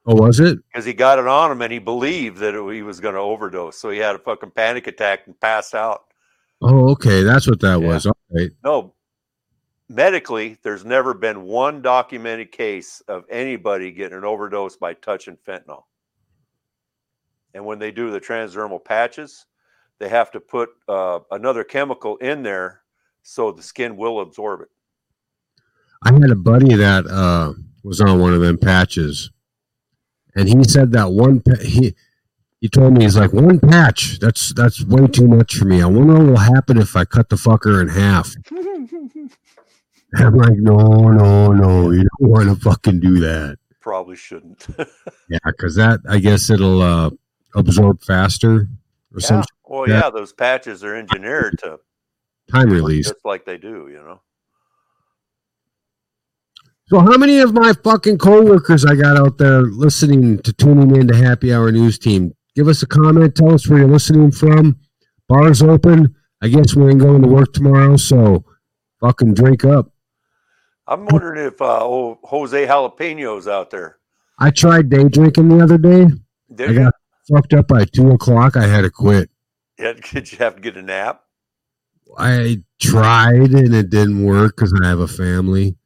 Oh, 0.05 0.15
was 0.15 0.39
it? 0.39 0.59
because 0.67 0.85
he 0.85 0.93
got 0.93 1.19
it 1.19 1.27
on 1.27 1.51
him 1.51 1.61
and 1.61 1.71
he 1.71 1.79
believed 1.79 2.37
that 2.37 2.55
it, 2.55 2.73
he 2.73 2.81
was 2.81 2.99
going 2.99 3.15
to 3.15 3.21
overdose. 3.21 3.77
So 3.77 3.89
he 3.89 3.99
had 3.99 4.15
a 4.15 4.19
fucking 4.19 4.51
panic 4.51 4.87
attack 4.87 5.21
and 5.27 5.39
passed 5.39 5.73
out. 5.75 6.03
Oh, 6.61 6.89
okay, 6.91 7.23
that's 7.23 7.47
what 7.47 7.59
that 7.61 7.79
Yeah. 7.81 7.87
was. 7.87 8.05
All 8.05 8.17
right. 8.35 8.51
No, 8.63 8.93
medically, 9.89 10.57
there's 10.63 10.85
never 10.85 11.13
been 11.13 11.43
one 11.43 11.81
documented 11.81 12.51
case 12.51 13.01
of 13.07 13.25
anybody 13.29 13.91
getting 13.91 14.17
an 14.17 14.23
overdose 14.25 14.75
by 14.77 14.93
touching 14.93 15.37
fentanyl. 15.47 15.83
And 17.53 17.65
when 17.65 17.79
they 17.79 17.91
do 17.91 18.11
the 18.11 18.21
transdermal 18.21 18.83
patches, 18.83 19.45
they 19.99 20.07
have 20.09 20.31
to 20.31 20.39
put 20.39 20.69
uh, 20.87 21.19
another 21.31 21.63
chemical 21.63 22.17
in 22.17 22.43
there 22.43 22.81
so 23.23 23.51
the 23.51 23.61
skin 23.61 23.97
will 23.97 24.21
absorb 24.21 24.61
it. 24.61 24.69
I 26.03 26.13
had 26.13 26.31
a 26.31 26.35
buddy 26.35 26.73
that 26.75 27.05
uh, 27.07 27.53
was 27.83 28.01
on 28.01 28.19
one 28.19 28.33
of 28.33 28.41
them 28.41 28.57
patches, 28.57 29.29
and 30.35 30.47
he 30.49 30.63
said 30.63 30.91
that 30.93 31.11
one 31.11 31.41
pa- 31.41 31.55
he 31.61 31.95
he 32.59 32.69
told 32.69 32.93
me 32.93 33.03
he's 33.03 33.17
like 33.17 33.33
one 33.33 33.59
patch. 33.59 34.19
That's 34.19 34.53
that's 34.53 34.83
way 34.85 35.07
too 35.07 35.27
much 35.27 35.55
for 35.55 35.65
me. 35.65 35.81
I 35.81 35.85
wonder 35.87 36.13
what 36.15 36.25
will 36.27 36.37
happen 36.37 36.77
if 36.77 36.95
I 36.95 37.05
cut 37.05 37.29
the 37.29 37.35
fucker 37.35 37.81
in 37.81 37.87
half. 37.89 38.33
I'm 40.15 40.35
like, 40.35 40.57
no, 40.57 40.77
no, 40.77 41.53
no. 41.53 41.91
You 41.91 42.05
don't 42.19 42.29
want 42.29 42.49
to 42.49 42.55
fucking 42.55 42.99
do 42.99 43.19
that. 43.21 43.57
Probably 43.79 44.15
shouldn't. 44.15 44.67
Yeah, 45.29 45.39
because 45.45 45.75
that 45.75 46.01
I 46.09 46.19
guess 46.19 46.49
it'll 46.49 46.81
uh, 46.81 47.09
absorb 47.55 48.01
faster 48.03 48.51
or 49.13 49.19
yeah. 49.19 49.25
some 49.25 49.43
Well, 49.63 49.87
Yeah. 49.87 50.01
yeah, 50.03 50.09
those 50.09 50.33
patches 50.33 50.83
are 50.83 50.93
engineered 50.93 51.57
to 51.59 51.79
time 52.51 52.69
release. 52.69 53.07
just 53.07 53.23
like 53.23 53.45
they 53.45 53.57
do, 53.57 53.87
you 53.89 53.99
know. 54.03 54.19
So, 56.91 56.99
how 56.99 57.15
many 57.15 57.39
of 57.39 57.53
my 57.53 57.71
fucking 57.85 58.17
coworkers 58.17 58.83
I 58.83 58.95
got 58.95 59.15
out 59.15 59.37
there 59.37 59.61
listening 59.61 60.39
to 60.39 60.51
tuning 60.51 60.93
in 60.93 61.07
to 61.07 61.15
Happy 61.15 61.53
Hour 61.53 61.71
News 61.71 61.97
Team? 61.97 62.35
Give 62.53 62.67
us 62.67 62.83
a 62.83 62.85
comment. 62.85 63.33
Tell 63.33 63.53
us 63.53 63.65
where 63.65 63.79
you're 63.79 63.87
listening 63.87 64.29
from. 64.29 64.77
Bars 65.29 65.61
open. 65.61 66.13
I 66.41 66.49
guess 66.49 66.75
we 66.75 66.89
ain't 66.89 66.99
going 66.99 67.21
to 67.21 67.29
work 67.29 67.53
tomorrow, 67.53 67.95
so 67.95 68.43
fucking 68.99 69.35
drink 69.35 69.63
up. 69.63 69.93
I'm 70.85 71.05
wondering 71.05 71.47
if 71.47 71.61
uh, 71.61 71.79
oh, 71.81 72.19
Jose 72.25 72.67
Jalapenos 72.67 73.49
out 73.49 73.69
there. 73.69 73.99
I 74.37 74.51
tried 74.51 74.89
day 74.89 75.07
drinking 75.07 75.47
the 75.47 75.63
other 75.63 75.77
day. 75.77 76.07
Did 76.53 76.71
I 76.71 76.73
you? 76.73 76.79
got 76.79 76.93
fucked 77.31 77.53
up 77.53 77.69
by 77.69 77.85
two 77.85 78.11
o'clock. 78.11 78.57
I 78.57 78.67
had 78.67 78.81
to 78.81 78.89
quit. 78.89 79.29
Yeah, 79.79 79.93
did 80.11 80.29
you 80.29 80.39
have 80.39 80.55
to 80.55 80.61
get 80.61 80.75
a 80.75 80.81
nap? 80.81 81.23
I 82.17 82.63
tried 82.81 83.53
and 83.53 83.73
it 83.73 83.89
didn't 83.89 84.25
work 84.25 84.57
because 84.57 84.77
I 84.83 84.89
have 84.89 84.99
a 84.99 85.07
family. 85.07 85.77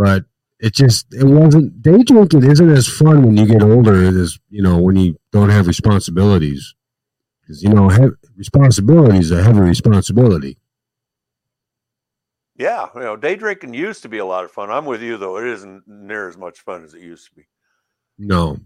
But 0.00 0.24
it 0.58 0.72
just 0.72 1.12
it 1.12 1.24
wasn't 1.24 1.82
day 1.82 2.02
drinking 2.02 2.42
isn't 2.42 2.70
as 2.70 2.88
fun 2.88 3.22
when 3.22 3.36
you 3.36 3.44
get 3.44 3.62
older 3.62 4.02
as 4.02 4.38
you 4.48 4.62
know 4.62 4.78
when 4.78 4.96
you 4.96 5.18
don't 5.30 5.50
have 5.50 5.66
responsibilities 5.66 6.74
because 7.42 7.62
you 7.62 7.68
know 7.68 7.90
he- 7.90 8.16
responsibility 8.34 9.18
is 9.18 9.30
a 9.30 9.42
heavy 9.42 9.60
responsibility. 9.60 10.56
Yeah, 12.56 12.88
you 12.94 13.00
know, 13.00 13.16
day 13.16 13.36
drinking 13.36 13.74
used 13.74 14.00
to 14.02 14.08
be 14.08 14.16
a 14.16 14.24
lot 14.24 14.44
of 14.44 14.50
fun. 14.50 14.70
I'm 14.70 14.86
with 14.86 15.02
you 15.02 15.18
though; 15.18 15.36
it 15.36 15.46
isn't 15.46 15.86
near 15.86 16.30
as 16.30 16.38
much 16.38 16.60
fun 16.60 16.82
as 16.82 16.94
it 16.94 17.02
used 17.02 17.28
to 17.28 17.34
be. 17.34 17.46
No, 18.16 18.58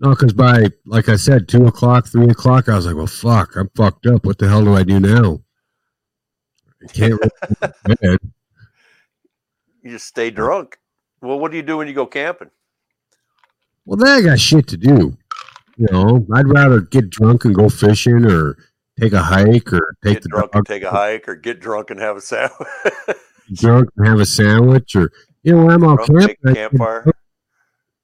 no, 0.00 0.10
because 0.10 0.32
by 0.32 0.66
like 0.84 1.08
I 1.08 1.14
said, 1.14 1.46
two 1.46 1.66
o'clock, 1.66 2.08
three 2.08 2.28
o'clock, 2.28 2.68
I 2.68 2.74
was 2.74 2.86
like, 2.86 2.96
well, 2.96 3.06
fuck, 3.06 3.54
I'm 3.54 3.70
fucked 3.76 4.06
up. 4.06 4.26
What 4.26 4.38
the 4.38 4.48
hell 4.48 4.64
do 4.64 4.74
I 4.74 4.82
do 4.82 4.98
now? 4.98 5.42
I 6.82 6.86
can't. 6.92 7.12
really 7.20 7.30
go 7.62 7.68
to 7.86 7.96
bed. 8.00 8.18
You 9.90 9.96
just 9.96 10.06
stay 10.06 10.30
drunk. 10.30 10.78
Well, 11.20 11.40
what 11.40 11.50
do 11.50 11.56
you 11.56 11.64
do 11.64 11.78
when 11.78 11.88
you 11.88 11.94
go 11.94 12.06
camping? 12.06 12.50
Well, 13.84 13.96
then 13.96 14.06
I 14.06 14.20
got 14.20 14.38
shit 14.38 14.68
to 14.68 14.76
do. 14.76 15.18
You 15.76 15.88
know, 15.90 16.24
I'd 16.32 16.46
rather 16.46 16.80
get 16.80 17.10
drunk 17.10 17.44
and 17.44 17.52
go 17.52 17.68
fishing 17.68 18.24
or 18.24 18.56
take 19.00 19.12
a 19.12 19.20
hike 19.22 19.72
or 19.72 19.96
take 20.04 20.14
Get 20.14 20.22
the 20.22 20.28
drunk 20.28 20.54
and 20.54 20.64
take 20.64 20.84
a 20.84 20.90
hike, 20.92 21.28
or 21.28 21.34
get 21.34 21.58
drunk 21.58 21.90
and 21.90 21.98
have 21.98 22.16
a 22.16 22.20
sandwich. 22.20 22.68
drunk 23.54 23.88
and 23.96 24.06
have 24.06 24.20
a 24.20 24.26
sandwich 24.26 24.94
or 24.94 25.10
you 25.42 25.56
know 25.56 25.64
when 25.64 25.74
I'm 25.74 25.82
out 25.82 26.06
Drunk, 26.06 26.36
camping. 26.44 26.54
campfire. 26.54 27.10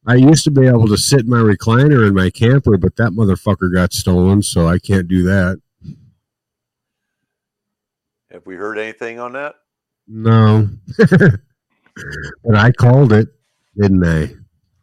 I 0.08 0.16
used 0.16 0.42
to 0.42 0.50
be 0.50 0.66
able 0.66 0.88
to 0.88 0.96
sit 0.96 1.20
in 1.20 1.28
my 1.28 1.38
recliner 1.38 2.04
in 2.04 2.14
my 2.14 2.30
camper, 2.30 2.76
but 2.78 2.96
that 2.96 3.12
motherfucker 3.12 3.72
got 3.72 3.92
stolen, 3.92 4.42
so 4.42 4.66
I 4.66 4.80
can't 4.80 5.06
do 5.06 5.22
that. 5.22 5.60
Have 8.32 8.44
we 8.44 8.56
heard 8.56 8.76
anything 8.76 9.20
on 9.20 9.34
that? 9.34 9.54
No, 10.08 10.68
but 12.44 12.56
I 12.56 12.72
called 12.72 13.12
it, 13.12 13.28
didn't 13.76 14.04
I? 14.04 14.34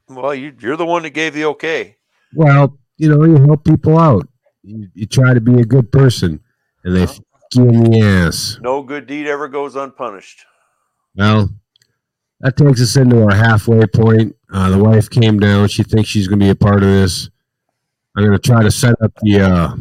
Well, 0.09 0.35
you, 0.35 0.53
you're 0.59 0.77
the 0.77 0.85
one 0.85 1.03
that 1.03 1.11
gave 1.11 1.33
the 1.33 1.45
okay. 1.45 1.97
Well, 2.35 2.77
you 2.97 3.09
know, 3.09 3.23
you 3.23 3.37
help 3.45 3.63
people 3.63 3.97
out. 3.97 4.27
You, 4.63 4.87
you 4.93 5.05
try 5.05 5.33
to 5.33 5.41
be 5.41 5.59
a 5.59 5.65
good 5.65 5.91
person, 5.91 6.39
and 6.83 6.95
they 6.95 7.05
fuck 7.05 7.23
you 7.53 7.69
in 7.69 7.83
the 7.83 8.01
ass. 8.01 8.57
No 8.61 8.83
good 8.83 9.07
deed 9.07 9.27
ever 9.27 9.47
goes 9.47 9.75
unpunished. 9.75 10.45
Well, 11.15 11.49
that 12.41 12.57
takes 12.57 12.81
us 12.81 12.95
into 12.95 13.23
our 13.23 13.35
halfway 13.35 13.85
point. 13.87 14.35
Uh, 14.51 14.69
the 14.69 14.83
wife 14.83 15.09
came 15.09 15.39
down. 15.39 15.67
She 15.67 15.83
thinks 15.83 16.09
she's 16.09 16.27
going 16.27 16.39
to 16.39 16.45
be 16.45 16.49
a 16.49 16.55
part 16.55 16.83
of 16.83 16.89
this. 16.89 17.29
I'm 18.15 18.23
going 18.23 18.37
to 18.37 18.47
try 18.47 18.61
to 18.61 18.71
set 18.71 18.95
up 19.01 19.11
the 19.21 19.41
uh, 19.41 19.75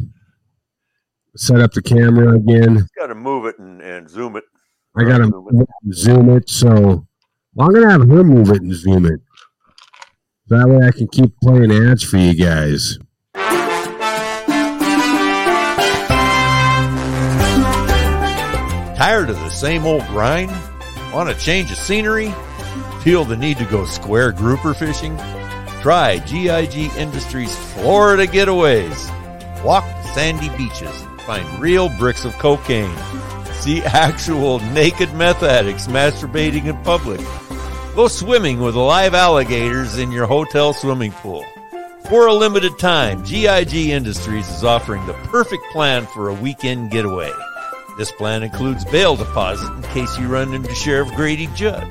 set 1.37 1.61
up 1.61 1.73
the 1.73 1.83
camera 1.83 2.37
again. 2.37 2.87
Got 2.97 3.09
to 3.09 3.15
move 3.15 3.47
it 3.47 3.59
and, 3.59 3.81
and 3.83 4.09
zoom 4.09 4.37
it. 4.37 4.45
I 4.97 5.05
got 5.05 5.19
to 5.19 5.67
zoom 5.93 6.31
it. 6.37 6.49
So 6.49 7.07
well, 7.55 7.69
I'm 7.69 7.75
to 7.75 7.89
have 7.89 8.09
her 8.09 8.25
move 8.25 8.51
it 8.51 8.63
and 8.63 8.75
zoom 8.75 9.07
it. 9.07 9.21
That 10.49 10.69
way, 10.69 10.87
I 10.87 10.91
can 10.91 11.09
keep 11.09 11.35
playing 11.41 11.71
ads 11.71 12.03
for 12.03 12.17
you 12.17 12.35
guys. 12.35 12.99
Tired 18.97 19.31
of 19.31 19.39
the 19.41 19.51
same 19.51 19.85
old 19.85 20.07
grind? 20.07 20.53
Want 21.13 21.29
a 21.29 21.35
change 21.35 21.71
of 21.71 21.77
scenery? 21.77 22.33
Feel 23.03 23.25
the 23.25 23.37
need 23.37 23.59
to 23.59 23.65
go 23.65 23.85
square 23.85 24.33
grouper 24.33 24.75
fishing? 24.75 25.17
Try 25.83 26.19
GIG 26.19 26.95
Industries 26.97 27.57
Florida 27.75 28.27
Getaways. 28.27 29.11
Walk 29.65 29.85
sandy 30.15 30.49
beaches, 30.57 31.03
and 31.03 31.21
find 31.23 31.61
real 31.61 31.89
bricks 31.99 32.25
of 32.25 32.33
cocaine, 32.39 32.97
see 33.55 33.83
actual 33.83 34.61
naked 34.71 35.13
meth 35.15 35.43
addicts 35.43 35.87
masturbating 35.87 36.67
in 36.67 36.77
public. 36.83 37.21
Go 37.95 38.09
swimming 38.09 38.59
with 38.61 38.75
live 38.75 39.13
alligators 39.13 39.99
in 39.99 40.11
your 40.11 40.25
hotel 40.25 40.73
swimming 40.73 41.13
pool. 41.13 41.45
For 42.09 42.27
a 42.27 42.33
limited 42.33 42.79
time, 42.79 43.23
GIG 43.23 43.75
Industries 43.75 44.49
is 44.49 44.65
offering 44.65 45.05
the 45.05 45.13
perfect 45.13 45.63
plan 45.73 46.07
for 46.07 46.31
a 46.31 46.35
weekend 46.35 46.91
getaway. 46.91 47.31
This 47.99 48.11
plan 48.11 48.43
includes 48.43 48.87
bail 48.87 49.15
deposit 49.15 49.71
in 49.75 49.83
case 49.83 50.19
you 50.19 50.27
run 50.27 50.55
into 50.55 50.75
Sheriff 50.75 51.13
Grady 51.15 51.49
Judd, 51.55 51.87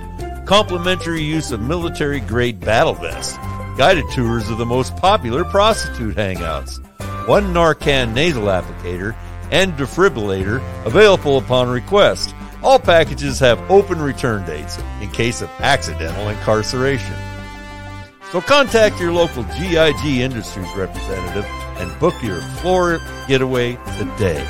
complimentary 0.48 1.22
use 1.22 1.52
of 1.52 1.62
military 1.62 2.20
grade 2.20 2.60
battle 2.60 2.96
vests, 2.96 3.38
guided 3.78 4.06
tours 4.12 4.50
of 4.50 4.58
the 4.58 4.66
most 4.66 4.98
popular 4.98 5.46
prostitute 5.46 6.16
hangouts, 6.16 6.80
one 7.28 7.54
Narcan 7.54 8.16
nasal 8.16 8.46
applicator, 8.46 9.16
and 9.52 9.74
defibrillator 9.74 10.64
available 10.84 11.38
upon 11.38 11.70
request. 11.70 12.34
All 12.63 12.78
packages 12.78 13.39
have 13.39 13.60
open 13.71 14.00
return 14.00 14.45
dates 14.45 14.78
in 15.02 15.10
case 15.10 15.41
of 15.41 15.50
accidental 15.60 16.30
incarceration. 16.30 17.15
So 18.32 18.39
contact 18.39 19.00
your 19.00 19.12
local 19.12 19.43
GIG 19.43 20.06
Industries 20.06 20.71
representative 20.76 21.45
and 21.78 22.00
book 22.00 22.13
your 22.21 22.39
Florida 22.62 23.04
getaway 23.28 23.74
today. 23.97 24.47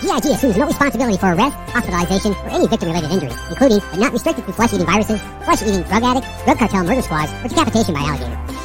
GIG 0.00 0.32
assumes 0.32 0.56
no 0.56 0.66
responsibility 0.66 1.18
for 1.18 1.34
arrest, 1.34 1.54
hospitalization, 1.70 2.32
or 2.32 2.48
any 2.48 2.66
victim-related 2.66 3.10
injuries, 3.10 3.36
including 3.50 3.80
but 3.90 3.98
not 3.98 4.12
restricted 4.12 4.46
to 4.46 4.52
flesh-eating 4.54 4.86
viruses, 4.86 5.20
flesh-eating 5.44 5.82
drug 5.82 6.02
addict, 6.02 6.26
drug 6.44 6.58
cartel 6.58 6.84
murder 6.84 7.02
squads, 7.02 7.32
or 7.44 7.48
decapitation 7.48 7.92
by 7.92 8.00
alligator. 8.00 8.55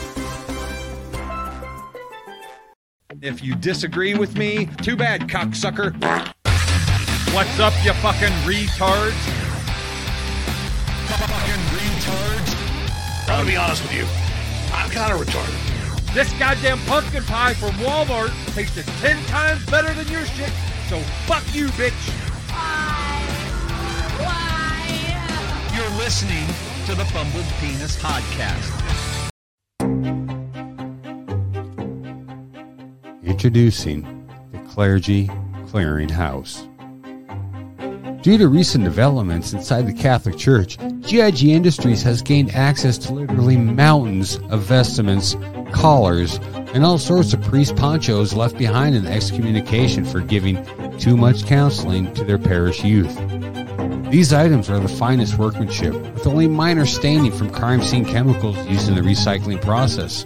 If 3.22 3.44
you 3.44 3.54
disagree 3.54 4.16
with 4.16 4.36
me, 4.36 4.66
too 4.82 4.96
bad, 4.96 5.30
cocksucker. 5.30 5.94
What's 7.36 7.60
up, 7.60 7.72
you 7.86 7.94
fucking 7.94 8.34
retards? 8.50 9.12
Fucking 11.06 11.62
retards. 11.78 13.30
I'm 13.30 13.38
gonna 13.38 13.46
be 13.46 13.56
honest 13.56 13.84
with 13.84 13.94
you. 13.94 14.08
I'm 14.74 14.90
kind 14.90 15.14
of 15.14 15.20
retarded. 15.20 16.16
This 16.16 16.34
goddamn 16.40 16.80
pumpkin 16.88 17.24
pie 17.26 17.54
from 17.54 17.70
Walmart 17.74 18.32
tasted 18.56 18.88
ten 19.02 19.24
times 19.26 19.64
better 19.68 19.94
than 19.94 20.08
your 20.08 20.26
shit, 20.26 20.52
so 20.90 21.00
fuck 21.28 21.44
you, 21.54 21.68
bitch. 21.78 21.92
Why 24.18 24.88
you're 25.76 25.98
listening 26.00 26.48
to 26.88 26.96
the 26.96 27.06
Fumbled 27.06 27.46
Penis 27.60 28.02
Podcast. 28.02 29.11
Introducing 33.44 34.28
the 34.52 34.60
Clergy 34.70 35.26
Clearinghouse. 35.66 36.62
Due 38.22 38.38
to 38.38 38.48
recent 38.48 38.84
developments 38.84 39.52
inside 39.54 39.88
the 39.88 39.94
Catholic 39.94 40.38
Church, 40.38 40.78
GIG 41.02 41.46
Industries 41.46 42.04
has 42.04 42.22
gained 42.22 42.54
access 42.54 43.00
to 43.00 43.14
literally 43.14 43.58
mountains 43.58 44.38
of 44.52 44.62
vestments, 44.62 45.36
collars, 45.72 46.36
and 46.76 46.86
all 46.86 47.00
sorts 47.00 47.34
of 47.34 47.42
priest 47.42 47.76
ponchos 47.76 48.36
left 48.36 48.60
behind 48.60 48.94
in 48.94 49.08
excommunication 49.08 50.06
for 50.06 50.20
giving 50.20 50.64
too 51.00 51.18
much 51.18 51.48
counseling 51.48 52.14
to 52.14 52.24
their 52.24 52.38
parish 52.38 52.84
youth. 52.84 53.18
These 54.12 54.34
items 54.34 54.70
are 54.70 54.80
the 54.80 54.88
finest 54.88 55.40
workmanship, 55.40 55.96
with 55.96 56.28
only 56.28 56.48
minor 56.48 56.86
staining 56.86 57.32
from 57.32 57.50
crime 57.50 57.82
scene 57.82 58.06
chemicals 58.06 58.56
used 58.68 58.88
in 58.88 58.94
the 58.94 59.02
recycling 59.02 59.60
process. 59.60 60.26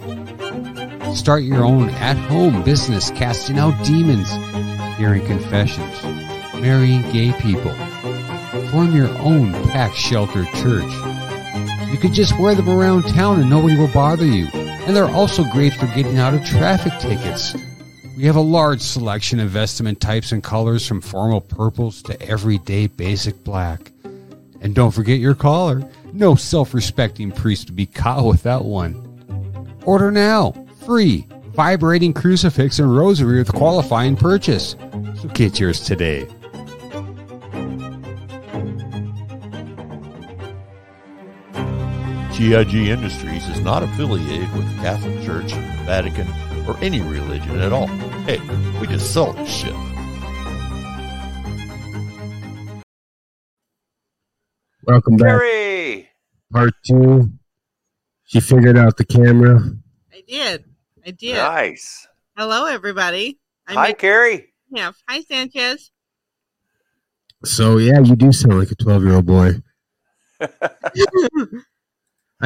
Start 1.16 1.44
your 1.44 1.64
own 1.64 1.88
at 1.88 2.16
home 2.28 2.62
business 2.62 3.10
casting 3.10 3.58
out 3.58 3.72
demons, 3.84 4.30
hearing 4.98 5.24
confessions, 5.24 6.02
marrying 6.60 7.00
gay 7.10 7.32
people. 7.40 7.72
Form 8.70 8.94
your 8.94 9.08
own 9.18 9.52
tax 9.68 9.96
shelter 9.96 10.44
church. 10.44 10.92
You 11.90 11.96
could 11.96 12.12
just 12.12 12.38
wear 12.38 12.54
them 12.54 12.68
around 12.68 13.04
town 13.04 13.40
and 13.40 13.48
nobody 13.48 13.76
will 13.76 13.92
bother 13.92 14.26
you. 14.26 14.46
And 14.52 14.94
they're 14.94 15.08
also 15.08 15.42
great 15.52 15.72
for 15.72 15.86
getting 15.86 16.18
out 16.18 16.34
of 16.34 16.44
traffic 16.44 16.92
tickets. 17.00 17.56
We 18.18 18.24
have 18.24 18.36
a 18.36 18.40
large 18.40 18.82
selection 18.82 19.40
of 19.40 19.48
vestment 19.48 20.02
types 20.02 20.32
and 20.32 20.44
colors 20.44 20.86
from 20.86 21.00
formal 21.00 21.40
purples 21.40 22.02
to 22.02 22.22
everyday 22.22 22.88
basic 22.88 23.42
black. 23.42 23.90
And 24.60 24.74
don't 24.74 24.92
forget 24.92 25.18
your 25.18 25.34
collar. 25.34 25.82
No 26.12 26.34
self 26.34 26.74
respecting 26.74 27.32
priest 27.32 27.68
would 27.68 27.76
be 27.76 27.86
caught 27.86 28.24
without 28.26 28.66
one. 28.66 29.02
Order 29.86 30.12
now. 30.12 30.65
Free. 30.86 31.26
Vibrating 31.54 32.12
crucifix 32.12 32.78
and 32.78 32.96
rosary 32.96 33.38
with 33.38 33.52
qualifying 33.52 34.14
purchase. 34.14 34.76
So 35.20 35.28
get 35.34 35.58
yours 35.58 35.80
today. 35.80 36.28
GIG 42.36 42.74
Industries 42.74 43.48
is 43.48 43.60
not 43.60 43.82
affiliated 43.82 44.52
with 44.54 44.70
the 44.76 44.82
Catholic 44.82 45.24
Church, 45.24 45.52
the 45.52 45.82
Vatican, 45.86 46.28
or 46.68 46.76
any 46.80 47.00
religion 47.00 47.58
at 47.60 47.72
all. 47.72 47.88
Hey, 48.26 48.38
we 48.78 48.86
just 48.86 49.12
sell 49.12 49.32
this 49.32 49.50
shit. 49.50 49.74
Welcome 54.84 55.16
back, 55.16 55.40
Carrie! 55.40 56.08
part 56.52 56.74
two. 56.86 57.32
She 58.22 58.38
figured 58.38 58.78
out 58.78 58.96
the 58.98 59.04
camera. 59.04 59.58
I 60.12 60.22
did. 60.28 60.64
I 61.06 61.12
did. 61.12 61.36
Nice. 61.36 62.08
Hello, 62.36 62.66
everybody. 62.66 63.38
I'm 63.68 63.76
Hi, 63.76 63.92
Carrie. 63.92 64.52
Yeah. 64.70 64.90
Hi, 65.08 65.20
Sanchez. 65.22 65.92
So 67.44 67.78
yeah, 67.78 68.00
you 68.00 68.16
do 68.16 68.32
sound 68.32 68.58
like 68.58 68.72
a 68.72 68.74
twelve-year-old 68.74 69.26
boy. 69.26 69.52
I 70.40 70.48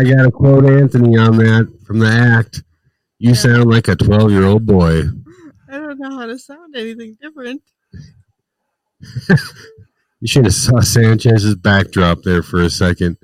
got 0.05 0.23
to 0.23 0.31
quote 0.31 0.67
Anthony 0.67 1.17
on 1.17 1.39
that 1.39 1.73
from 1.87 2.01
the 2.01 2.09
act. 2.09 2.63
You 3.19 3.35
sound 3.35 3.71
like 3.71 3.89
a 3.89 3.97
twelve-year-old 3.97 4.67
boy. 4.67 5.05
I 5.71 5.79
don't 5.79 5.99
know 5.99 6.19
how 6.19 6.27
to 6.27 6.39
sound 6.39 6.77
anything 6.77 7.17
different. 7.21 7.63
You 10.23 10.29
should 10.29 10.45
have 10.45 10.53
saw 10.53 10.81
Sanchez's 10.81 11.55
backdrop 11.55 12.21
there 12.25 12.43
for 12.43 12.61
a 12.61 12.69
second. 12.69 13.17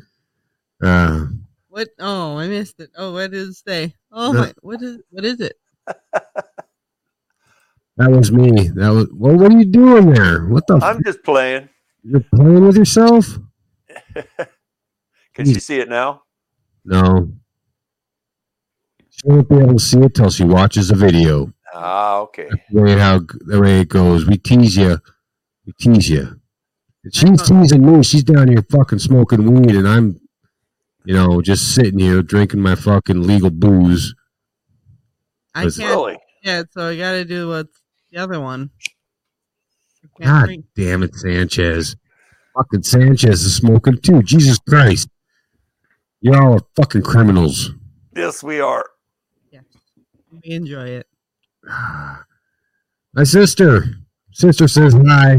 Uh, 0.83 1.27
What? 1.69 1.89
Oh, 1.99 2.39
I 2.39 2.49
missed 2.49 2.81
it. 2.81 2.89
Oh, 2.97 3.13
what 3.13 3.33
did 3.33 3.49
it 3.49 3.55
say? 3.55 3.95
Oh 4.19 4.33
No. 4.33 4.41
my, 4.41 4.53
what 4.63 4.83
is 4.83 4.99
what 5.11 5.25
is 5.27 5.41
it? 5.41 5.57
that 5.87 6.01
was 8.11 8.33
me. 8.33 8.69
That 8.69 8.89
was. 8.89 9.09
Well, 9.13 9.37
what 9.37 9.53
are 9.53 9.59
you 9.59 9.67
doing 9.67 10.11
there? 10.13 10.47
What 10.47 10.67
the? 10.67 10.77
I'm 10.77 11.03
just 11.05 11.23
playing. 11.23 11.69
You're 12.03 12.25
playing 12.35 12.67
with 12.67 12.77
yourself? 12.77 13.27
Can 15.35 15.47
you 15.47 15.61
see 15.61 15.81
it 15.81 15.89
now? 15.91 16.23
No. 16.85 17.31
She 19.11 19.21
won't 19.25 19.49
be 19.49 19.57
able 19.57 19.75
to 19.75 19.79
see 19.79 20.01
it 20.01 20.15
till 20.15 20.31
she 20.31 20.45
watches 20.45 20.89
the 20.89 20.97
video. 20.97 21.53
Ah, 21.75 22.19
okay. 22.21 22.49
The 22.71 22.81
way 22.81 22.99
how 22.99 23.21
the 23.41 23.61
way 23.61 23.81
it 23.81 23.89
goes. 23.91 24.25
We 24.27 24.39
tease 24.39 24.77
you. 24.79 24.99
We 25.67 25.73
tease 25.79 26.09
you. 26.09 26.41
She's 27.13 27.43
teasing 27.43 27.85
me. 27.85 28.03
She's 28.03 28.25
down 28.25 28.49
here 28.49 28.65
fucking 28.71 28.99
smoking 28.99 29.45
weed, 29.45 29.75
and 29.77 29.87
I'm, 29.87 30.19
you 31.07 31.15
know, 31.15 31.41
just 31.41 31.73
sitting 31.73 32.01
here 32.01 32.21
drinking 32.21 32.61
my 32.61 32.75
fucking 32.75 33.23
legal 33.23 33.51
booze. 33.51 34.13
I 35.55 35.71
can't. 35.71 36.19
Yeah, 36.43 36.65
so 36.71 36.89
I 36.89 36.97
got 36.97 37.13
to 37.13 37.25
do 37.25 37.49
what's 37.49 37.81
the 38.11 38.19
other 38.19 38.41
one. 38.41 38.71
God 40.21 40.47
drink. 40.47 40.65
damn 40.75 41.05
it, 41.05 41.15
Sanchez. 41.15 41.95
Fucking 42.57 42.83
Sanchez 42.83 43.45
is 43.45 43.55
smoking 43.55 43.99
too. 43.99 44.23
Jesus 44.23 44.59
Christ. 44.59 45.09
Y'all 46.21 46.55
are 46.55 46.61
fucking 46.75 47.03
criminals. 47.03 47.71
Yes, 48.17 48.43
we 48.43 48.61
are. 48.61 48.85
Yes. 49.51 49.63
We 50.33 50.41
enjoy 50.45 50.87
it. 50.87 51.07
My 53.15 53.25
sister. 53.25 53.85
Sister 54.33 54.67
says 54.67 54.93
hi. 55.07 55.39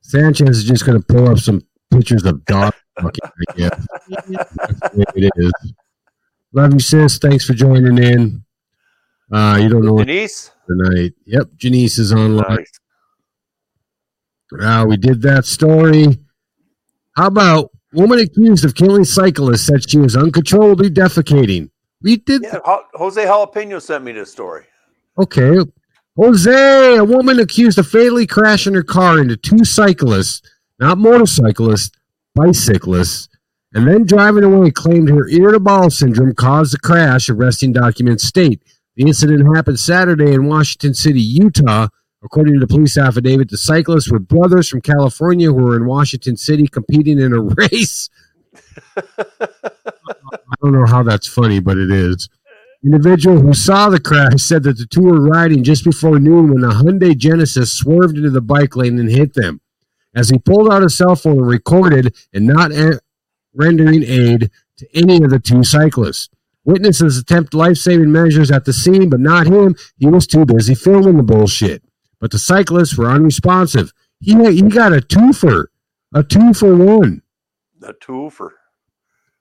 Sanchez 0.00 0.58
is 0.58 0.64
just 0.64 0.86
going 0.86 1.00
to 1.00 1.04
pull 1.04 1.28
up 1.28 1.38
some 1.38 1.62
pictures 1.90 2.24
of 2.24 2.44
dog 2.44 2.74
fucking, 3.02 3.30
I 3.48 3.56
guess. 3.56 3.86
That's 4.08 4.80
the 4.80 4.90
way 4.94 5.04
it 5.26 5.32
is. 5.36 5.52
Love 6.52 6.72
you, 6.74 6.80
sis. 6.80 7.18
Thanks 7.18 7.44
for 7.44 7.54
joining 7.54 7.98
in. 7.98 8.44
Uh, 9.32 9.58
you 9.62 9.68
don't 9.68 9.84
know 9.84 9.92
what 9.94 10.06
Denise? 10.08 10.50
tonight. 10.68 11.12
Yep, 11.26 11.50
Janice 11.56 11.98
is 11.98 12.12
online. 12.12 12.56
Nice. 12.56 12.80
Uh, 14.60 14.84
we 14.88 14.96
did 14.96 15.22
that 15.22 15.44
story. 15.44 16.18
How 17.16 17.26
about 17.28 17.70
woman 17.92 18.18
accused 18.18 18.64
of 18.64 18.74
killing 18.74 19.04
cyclist 19.04 19.66
said 19.66 19.88
she 19.88 19.98
was 19.98 20.16
uncontrollably 20.16 20.90
defecating? 20.90 21.70
We 22.02 22.16
did 22.16 22.42
Yeah, 22.42 22.58
Ho- 22.64 22.84
Jose 22.94 23.24
Jalapeno 23.24 23.80
sent 23.80 24.04
me 24.04 24.12
this 24.12 24.30
story. 24.32 24.64
okay. 25.18 25.56
Jose, 26.16 26.96
a 26.96 27.04
woman 27.04 27.38
accused 27.38 27.78
of 27.78 27.86
fatally 27.86 28.26
crashing 28.26 28.74
her 28.74 28.82
car 28.82 29.20
into 29.20 29.36
two 29.36 29.64
cyclists, 29.64 30.42
not 30.80 30.98
motorcyclists, 30.98 31.92
bicyclists, 32.40 33.28
and 33.72 33.86
then 33.86 34.04
driving 34.04 34.44
away, 34.44 34.70
claimed 34.70 35.08
her 35.08 35.28
irritable 35.28 35.90
syndrome 35.90 36.34
caused 36.34 36.74
the 36.74 36.78
crash. 36.78 37.28
Arresting 37.28 37.72
documents 37.72 38.24
state 38.24 38.62
the 38.96 39.06
incident 39.06 39.56
happened 39.56 39.78
Saturday 39.78 40.34
in 40.34 40.46
Washington 40.46 40.94
City, 40.94 41.20
Utah. 41.20 41.88
According 42.22 42.54
to 42.54 42.60
the 42.60 42.66
police 42.66 42.98
affidavit, 42.98 43.48
the 43.48 43.56
cyclists 43.56 44.10
were 44.10 44.18
brothers 44.18 44.68
from 44.68 44.82
California 44.82 45.46
who 45.46 45.54
were 45.54 45.76
in 45.76 45.86
Washington 45.86 46.36
City 46.36 46.66
competing 46.66 47.18
in 47.18 47.32
a 47.32 47.40
race. 47.72 48.10
I 48.96 50.54
don't 50.62 50.72
know 50.72 50.84
how 50.84 51.02
that's 51.02 51.26
funny, 51.26 51.60
but 51.60 51.78
it 51.78 51.90
is. 51.90 52.28
Individual 52.84 53.38
who 53.38 53.54
saw 53.54 53.88
the 53.88 54.00
crash 54.00 54.42
said 54.42 54.64
that 54.64 54.76
the 54.76 54.86
two 54.86 55.02
were 55.02 55.20
riding 55.20 55.64
just 55.64 55.84
before 55.84 56.18
noon 56.18 56.52
when 56.52 56.64
a 56.64 56.74
Hyundai 56.74 57.16
Genesis 57.16 57.72
swerved 57.72 58.16
into 58.16 58.30
the 58.30 58.42
bike 58.42 58.76
lane 58.76 58.98
and 58.98 59.10
hit 59.10 59.32
them. 59.34 59.60
As 60.14 60.28
he 60.30 60.38
pulled 60.38 60.72
out 60.72 60.82
his 60.82 60.96
cell 60.96 61.16
phone 61.16 61.38
and 61.38 61.46
recorded 61.46 62.14
and 62.32 62.46
not 62.46 62.72
a- 62.72 63.00
rendering 63.54 64.02
aid 64.02 64.50
to 64.78 64.96
any 64.96 65.22
of 65.22 65.30
the 65.30 65.38
two 65.38 65.62
cyclists. 65.64 66.28
Witnesses 66.64 67.18
attempt 67.18 67.54
life-saving 67.54 68.10
measures 68.12 68.50
at 68.50 68.64
the 68.64 68.72
scene, 68.72 69.08
but 69.08 69.20
not 69.20 69.46
him. 69.46 69.74
He 69.96 70.06
was 70.06 70.26
too 70.26 70.44
busy 70.44 70.74
filming 70.74 71.16
the 71.16 71.22
bullshit. 71.22 71.82
But 72.20 72.30
the 72.32 72.38
cyclists 72.38 72.96
were 72.98 73.10
unresponsive. 73.10 73.92
He, 74.20 74.34
he 74.52 74.62
got 74.62 74.92
a 74.92 74.96
twofer, 75.00 75.66
a 76.14 76.22
two 76.22 76.52
for 76.52 76.74
one. 76.76 77.22
A 77.82 77.94
twofer. 77.94 78.50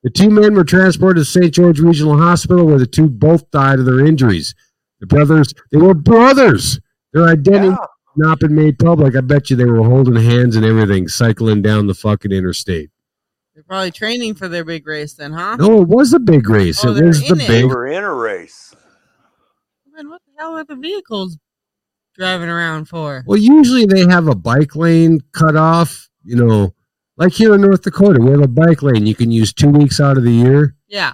The 0.02 0.10
two 0.10 0.30
men 0.30 0.54
were 0.54 0.64
transported 0.64 1.22
to 1.22 1.30
St. 1.30 1.54
George 1.54 1.82
Regional 1.82 2.18
Hospital 2.18 2.66
where 2.66 2.80
the 2.80 2.88
two 2.88 3.10
both 3.10 3.52
died 3.52 3.80
of 3.80 3.86
their 3.86 4.06
injuries. 4.06 4.56
The 5.02 5.08
brothers, 5.08 5.54
they 5.72 5.78
were 5.78 5.94
brothers. 5.94 6.80
Their 7.12 7.28
identity 7.28 7.70
had 7.72 7.78
not 8.20 8.40
been 8.40 8.56
made 8.56 8.78
public. 8.78 9.16
I 9.16 9.22
bet 9.22 9.50
you 9.50 9.56
they 9.56 9.66
were 9.66 9.84
holding 9.84 10.16
hands 10.16 10.56
and 10.56 10.66
everything, 10.66 11.08
cycling 11.08 11.62
down 11.62 11.88
the 11.88 11.94
fucking 11.94 12.32
interstate. 12.32 12.92
They're 13.54 13.64
probably 13.64 13.92
training 13.92 14.36
for 14.36 14.48
their 14.48 14.64
big 14.64 14.88
race 14.88 15.14
then, 15.14 15.34
huh? 15.34 15.58
No, 15.58 15.82
it 15.82 15.88
was 15.88 16.14
a 16.14 16.20
big 16.20 16.50
race. 16.50 16.86
Oh, 16.86 16.96
it 16.96 17.04
was 17.04 17.20
the 17.22 17.34
in 17.34 17.42
it. 17.42 17.48
They 17.48 17.64
were 17.66 17.88
in 17.88 18.04
a 18.04 18.14
race. 18.14 18.74
Then 19.96 20.10
what 20.10 20.22
the 20.26 20.42
hell 20.42 20.58
are 20.58 20.64
the 20.64 20.76
vehicles 20.76 21.38
driving 22.16 22.50
around 22.50 22.86
for? 22.86 23.24
Well, 23.26 23.38
usually 23.38 23.86
they 23.86 24.02
have 24.02 24.28
a 24.28 24.36
bike 24.36 24.76
lane 24.76 25.20
cut 25.34 25.56
off, 25.56 26.10
you 26.24 26.36
know, 26.36 26.74
like 27.18 27.34
here 27.34 27.54
in 27.54 27.62
North 27.62 27.82
Dakota, 27.82 28.22
we 28.22 28.32
have 28.32 28.42
a 28.42 28.48
bike 28.48 28.82
lane 28.82 29.06
you 29.06 29.14
can 29.14 29.30
use 29.30 29.52
two 29.52 29.70
weeks 29.70 30.00
out 30.00 30.18
of 30.18 30.24
the 30.24 30.32
year. 30.32 30.76
Yeah. 30.88 31.14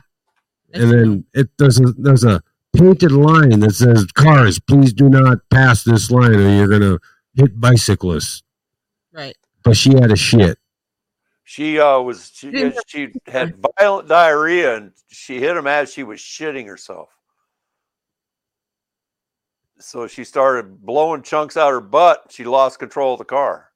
and 0.71 0.91
then 0.91 1.25
it 1.33 1.49
there's 1.57 1.79
a 1.79 1.93
there's 1.97 2.23
a 2.23 2.41
painted 2.75 3.11
line 3.11 3.59
that 3.61 3.71
says 3.71 4.05
cars 4.13 4.59
please 4.59 4.93
do 4.93 5.09
not 5.09 5.37
pass 5.51 5.83
this 5.83 6.11
line 6.11 6.35
or 6.35 6.49
you're 6.49 6.67
gonna 6.67 6.97
hit 7.33 7.59
bicyclists 7.59 8.43
Right. 9.11 9.35
but 9.63 9.75
she 9.77 9.93
had 9.93 10.11
a 10.11 10.15
shit 10.15 10.57
She 11.43 11.79
uh, 11.79 11.99
was 11.99 12.31
she, 12.33 12.71
she 12.87 13.09
had 13.27 13.55
violent 13.79 14.07
diarrhea 14.09 14.75
and 14.77 14.91
she 15.07 15.39
hit 15.39 15.55
him 15.55 15.67
as 15.67 15.93
she 15.93 16.03
was 16.03 16.19
shitting 16.19 16.65
herself. 16.67 17.09
So 19.79 20.07
she 20.07 20.23
started 20.23 20.81
blowing 20.85 21.21
chunks 21.21 21.57
out 21.57 21.69
her 21.71 21.81
butt. 21.81 22.27
She 22.29 22.45
lost 22.45 22.79
control 22.79 23.13
of 23.13 23.19
the 23.19 23.25
car. 23.25 23.69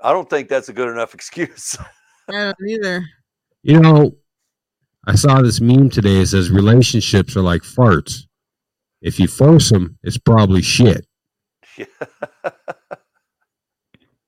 I 0.00 0.12
don't 0.12 0.28
think 0.28 0.48
that's 0.48 0.68
a 0.68 0.72
good 0.72 0.88
enough 0.88 1.14
excuse. 1.18 1.76
I 2.28 2.32
don't 2.32 2.56
either. 2.68 3.04
you 3.62 3.80
know 3.80 4.14
i 5.06 5.14
saw 5.14 5.42
this 5.42 5.60
meme 5.60 5.90
today. 5.90 6.20
It 6.20 6.26
says 6.26 6.50
relationships 6.50 7.36
are 7.36 7.42
like 7.42 7.62
farts. 7.62 8.26
If 9.00 9.20
you 9.20 9.28
force 9.28 9.70
them 9.70 9.98
it's 10.02 10.18
probably 10.18 10.62
shit. 10.62 11.06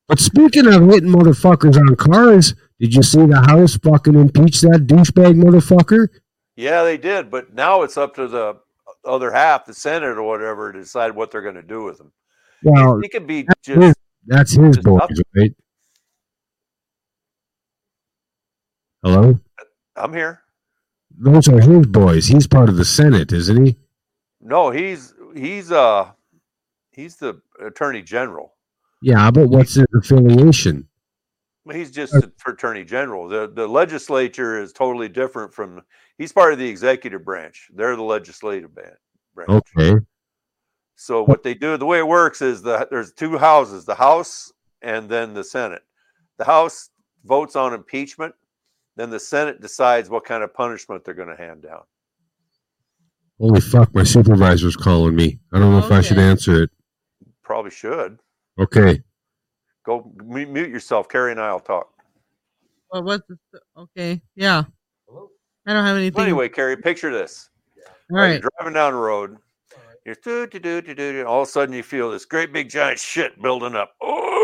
But 0.09 0.21
speaking 0.21 0.69
of 0.69 0.89
hitting 0.89 1.11
motherfuckers 1.11 1.77
on 1.77 1.97
cars 1.97 2.55
did 2.79 2.95
you 2.95 3.03
see 3.03 3.25
the 3.25 3.41
house 3.41 3.77
fucking 3.79 4.15
impeach 4.15 4.61
that 4.61 4.87
douchebag 4.87 5.43
motherfucker? 5.43 6.09
Yeah, 6.57 6.83
they 6.83 6.99
did, 6.99 7.31
but 7.31 7.55
now 7.55 7.83
it's 7.83 7.97
up 7.97 8.15
to 8.17 8.29
the 8.29 8.59
other 9.05 9.31
half, 9.31 9.65
the 9.65 9.73
Senate 9.73 10.19
or 10.19 10.23
whatever, 10.23 10.73
to 10.73 10.81
decide 10.81 11.15
what 11.15 11.31
they're 11.31 11.43
going 11.43 11.55
to 11.55 11.63
do 11.63 11.85
with 11.85 12.01
him. 12.01 12.13
well 12.63 13.01
He 13.03 13.09
could 13.09 13.27
be 13.27 13.43
that's 13.43 13.67
his, 13.67 13.77
just 13.77 13.99
that's 14.27 14.53
his 14.53 14.79
boys 14.79 15.23
right? 15.35 15.55
Hello? 19.03 19.39
I'm 19.95 20.13
here. 20.13 20.43
Those 21.19 21.49
are 21.49 21.61
his 21.61 21.87
boys. 21.87 22.27
He's 22.27 22.47
part 22.47 22.69
of 22.69 22.77
the 22.77 22.85
Senate, 22.85 23.33
isn't 23.33 23.67
he? 23.67 23.77
No, 24.41 24.71
he's 24.71 25.15
he's 25.35 25.73
uh 25.73 26.11
he's 26.93 27.17
the 27.17 27.41
attorney 27.65 28.03
general. 28.03 28.55
Yeah, 29.03 29.31
but 29.31 29.49
what's 29.49 29.75
his 29.75 29.87
affiliation? 29.95 30.89
He's 31.73 31.91
just 31.91 32.13
the 32.13 32.31
attorney 32.47 32.85
general. 32.85 33.29
The 33.29 33.49
the 33.49 33.67
legislature 33.67 34.61
is 34.61 34.73
totally 34.73 35.09
different 35.09 35.53
from. 35.53 35.83
He's 36.19 36.33
part 36.33 36.53
of 36.53 36.59
the 36.59 36.69
executive 36.69 37.25
branch. 37.25 37.69
They're 37.75 37.97
the 37.97 38.03
legislative 38.03 38.71
branch. 38.75 39.49
Okay. 39.49 39.97
So 40.95 41.23
what 41.25 41.43
they 41.43 41.55
do, 41.55 41.77
the 41.77 41.85
way 41.85 41.99
it 41.99 42.07
works 42.07 42.41
is 42.41 42.63
that 42.63 42.91
there's 42.91 43.13
two 43.13 43.37
houses: 43.37 43.85
the 43.85 43.95
House 43.95 44.53
and 44.81 45.09
then 45.09 45.35
the 45.35 45.45
Senate. 45.45 45.83
The 46.39 46.45
House 46.45 46.91
votes 47.25 47.57
on 47.57 47.75
impeachment, 47.75 48.35
then 48.97 49.11
the 49.11 49.21
Senate 49.21 49.61
decides 49.61 50.09
what 50.11 50.25
kind 50.25 50.43
of 50.43 50.53
punishment 50.55 51.05
they're 51.05 51.15
going 51.15 51.29
to 51.29 51.37
hand 51.37 51.63
down. 51.63 51.83
Holy 53.39 53.61
fuck, 53.61 53.95
my 53.95 54.03
supervisor's 54.03 54.77
calling 54.77 55.15
me. 55.15 55.39
I 55.53 55.59
don't 55.59 55.71
know 55.73 55.79
if 55.85 55.93
I 55.93 56.01
should 56.01 56.19
answer 56.19 56.63
it. 56.63 56.71
Probably 57.43 57.71
should 57.71 58.19
Okay. 58.59 59.03
go 59.85 60.11
mu- 60.25 60.47
mute 60.47 60.71
yourself. 60.71 61.09
Carrie 61.09 61.33
and 61.33 61.41
I'll 61.41 61.61
talk. 61.61 61.89
Well, 62.91 63.03
what's 63.03 63.27
the, 63.29 63.61
okay? 63.77 64.23
Yeah. 64.35 64.65
I 65.67 65.73
don't 65.75 65.85
have 65.85 65.97
anything. 65.97 66.15
But 66.17 66.23
anyway, 66.23 66.49
Carrie, 66.49 66.77
picture 66.77 67.13
this. 67.13 67.51
All 68.11 68.17
Right, 68.17 68.23
right. 68.23 68.41
You're 68.41 68.51
driving 68.59 68.75
down 68.75 68.93
the 68.95 68.99
road. 68.99 69.37
You're 70.07 70.15
do 70.25 70.47
do 70.47 70.59
do 70.61 70.81
do 70.81 70.95
do. 70.95 71.13
do, 71.13 71.27
All 71.27 71.43
of 71.43 71.49
a 71.49 71.51
sudden, 71.51 71.75
you 71.75 71.83
feel 71.83 72.11
this 72.13 72.25
great 72.25 72.53
big 72.53 72.71
giant 72.71 73.01
shit 73.01 73.41
building 73.43 73.75
up. 73.75 73.95
Oh, 74.01 74.36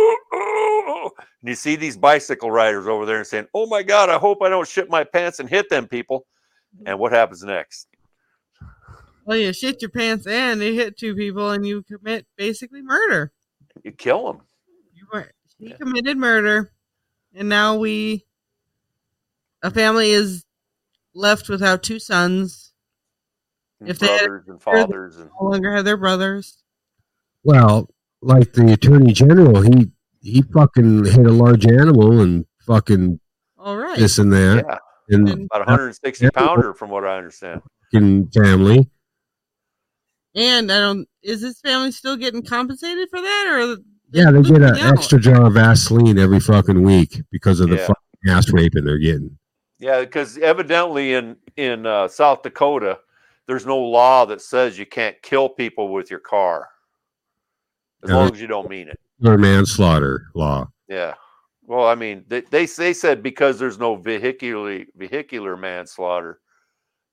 And 1.19 1.49
you 1.49 1.55
see 1.55 1.77
these 1.77 1.97
bicycle 1.97 2.51
riders 2.51 2.87
over 2.87 3.07
there 3.07 3.19
and 3.19 3.27
saying, 3.27 3.49
"Oh 3.55 3.67
my 3.67 3.83
God, 3.83 4.11
I 4.11 4.19
hope 4.19 4.43
I 4.43 4.49
don't 4.49 4.67
shit 4.67 4.89
my 4.89 5.05
pants 5.05 5.39
and 5.41 5.49
hit 5.49 5.69
them 5.69 5.89
people." 5.89 6.27
And 6.87 6.99
what 6.99 7.13
happens 7.13 7.43
next? 7.43 7.89
Well, 9.25 9.37
you 9.37 9.53
shit 9.53 9.83
your 9.83 9.91
pants 9.91 10.27
and 10.27 10.61
you 10.61 10.75
hit 10.75 10.97
two 10.97 11.15
people 11.15 11.51
and 11.51 11.67
you 11.67 11.83
commit 11.83 12.27
basically 12.37 12.83
murder. 12.83 13.33
You 13.85 13.93
kill 13.93 14.27
them. 14.27 14.43
You 14.95 15.07
were 15.13 15.31
he 15.59 15.73
committed 15.73 16.17
murder, 16.17 16.73
and 17.35 17.49
now 17.49 17.77
we 17.77 18.27
a 19.63 19.71
family 19.71 20.11
is 20.11 20.45
left 21.15 21.49
without 21.49 21.83
two 21.83 21.99
sons. 21.99 22.73
If 23.85 23.99
they 23.99 24.07
had, 24.07 24.27
brothers 24.27 24.49
and 24.49 24.63
fathers 24.63 25.17
and 25.19 25.31
no 25.41 25.49
longer 25.51 25.75
have 25.75 25.85
their 25.85 25.97
brothers. 25.97 26.63
Well, 27.45 27.91
like 28.21 28.53
the 28.53 28.73
attorney 28.73 29.13
general, 29.13 29.61
he 29.61 29.91
he 30.23 30.43
fucking 30.55 31.05
hit 31.05 31.27
a 31.27 31.33
large 31.33 31.67
animal 31.67 32.21
and 32.21 32.47
fucking 32.67 33.19
All 33.59 33.77
right. 33.77 33.99
this 33.99 34.19
and 34.19 34.33
that. 34.33 34.65
yeah, 34.69 34.79
And 35.17 35.29
about 35.29 35.67
160 35.67 36.31
pounder 36.31 36.73
from 36.75 36.91
what 36.91 37.05
I 37.05 37.19
understand. 37.19 37.61
fucking 37.93 38.29
family. 38.31 38.89
And 40.35 40.73
I 40.73 40.81
don't 40.81 41.09
is 41.23 41.41
this 41.43 41.61
family 41.61 41.93
still 41.93 42.17
getting 42.17 42.43
compensated 42.43 43.09
for 43.11 43.21
that 43.21 43.47
or 43.51 43.77
Yeah, 44.13 44.31
they 44.31 44.43
get 44.43 44.63
an 44.63 44.77
out? 44.77 44.95
extra 44.99 45.19
jar 45.21 45.47
of 45.47 45.55
Vaseline 45.55 46.19
every 46.19 46.41
fucking 46.41 46.83
week 46.83 47.21
because 47.31 47.61
of 47.61 47.69
the 47.69 47.77
Yeah. 47.77 47.87
fucking 47.89 48.31
ass 48.31 48.51
raping 48.53 48.85
they're 48.85 48.99
getting. 48.99 49.39
Yeah, 49.79 50.01
because 50.01 50.39
evidently 50.39 51.15
in 51.15 51.37
in 51.57 51.85
uh, 51.87 52.09
South 52.09 52.43
Dakota, 52.43 53.01
there's 53.47 53.67
no 53.67 53.77
law 53.79 54.25
that 54.27 54.41
says 54.41 54.79
you 54.79 54.87
can't 54.87 55.21
kill 55.23 55.49
people 55.51 55.93
with 55.93 56.11
your 56.11 56.21
car, 56.21 56.69
as 58.03 58.09
Yeah. 58.11 58.17
long 58.17 58.33
as 58.33 58.41
you 58.41 58.47
don't 58.47 58.71
mean 58.71 58.89
it. 58.89 58.99
Or 59.25 59.39
manslaughter 59.39 60.27
law. 60.35 60.69
Yeah. 60.89 61.15
Well, 61.65 61.87
I 61.87 61.95
mean, 61.95 62.25
they 62.29 62.41
they, 62.41 62.67
they 62.67 62.93
said 62.93 63.23
because 63.23 63.59
there's 63.59 63.79
no 63.79 63.95
vehicular 63.97 64.85
vehicular 64.97 65.57
manslaughter 65.57 66.41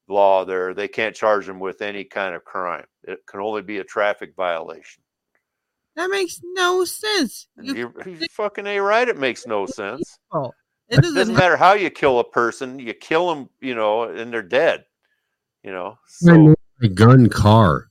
law 0.08 0.44
there, 0.44 0.74
they 0.74 0.88
can't 0.88 1.16
charge 1.16 1.46
them 1.46 1.60
with 1.60 1.82
any 1.84 2.04
kind 2.04 2.34
of 2.34 2.44
crime. 2.44 2.86
It 3.04 3.20
can 3.28 3.40
only 3.42 3.62
be 3.62 3.78
a 3.78 3.84
traffic 3.84 4.34
violation. 4.36 5.04
That 5.96 6.10
makes 6.10 6.40
no 6.44 6.84
sense. 6.86 7.48
You 7.62 7.76
You're, 7.76 7.94
you're 8.08 8.28
fucking 8.32 8.66
a 8.66 8.80
right. 8.80 9.08
It 9.08 9.18
makes 9.18 9.46
no 9.46 9.66
sense. 9.68 10.18
people. 10.32 10.56
It 10.90 10.96
It 10.98 11.02
doesn't, 11.02 11.16
doesn't 11.16 11.34
matter. 11.36 11.44
matter 11.52 11.58
how 11.58 11.74
you 11.74 11.90
kill 11.92 12.20
a 12.20 12.24
person, 12.24 12.80
you 12.80 12.94
kill 12.96 13.34
them, 13.34 13.50
you 13.62 13.76
know, 13.76 14.04
and 14.04 14.34
they're 14.34 14.42
dead. 14.42 14.86
You 15.64 15.72
know, 15.72 15.98
so 16.08 16.36
know 16.36 16.56
a 16.82 16.88
gun 16.88 17.30
car. 17.30 17.90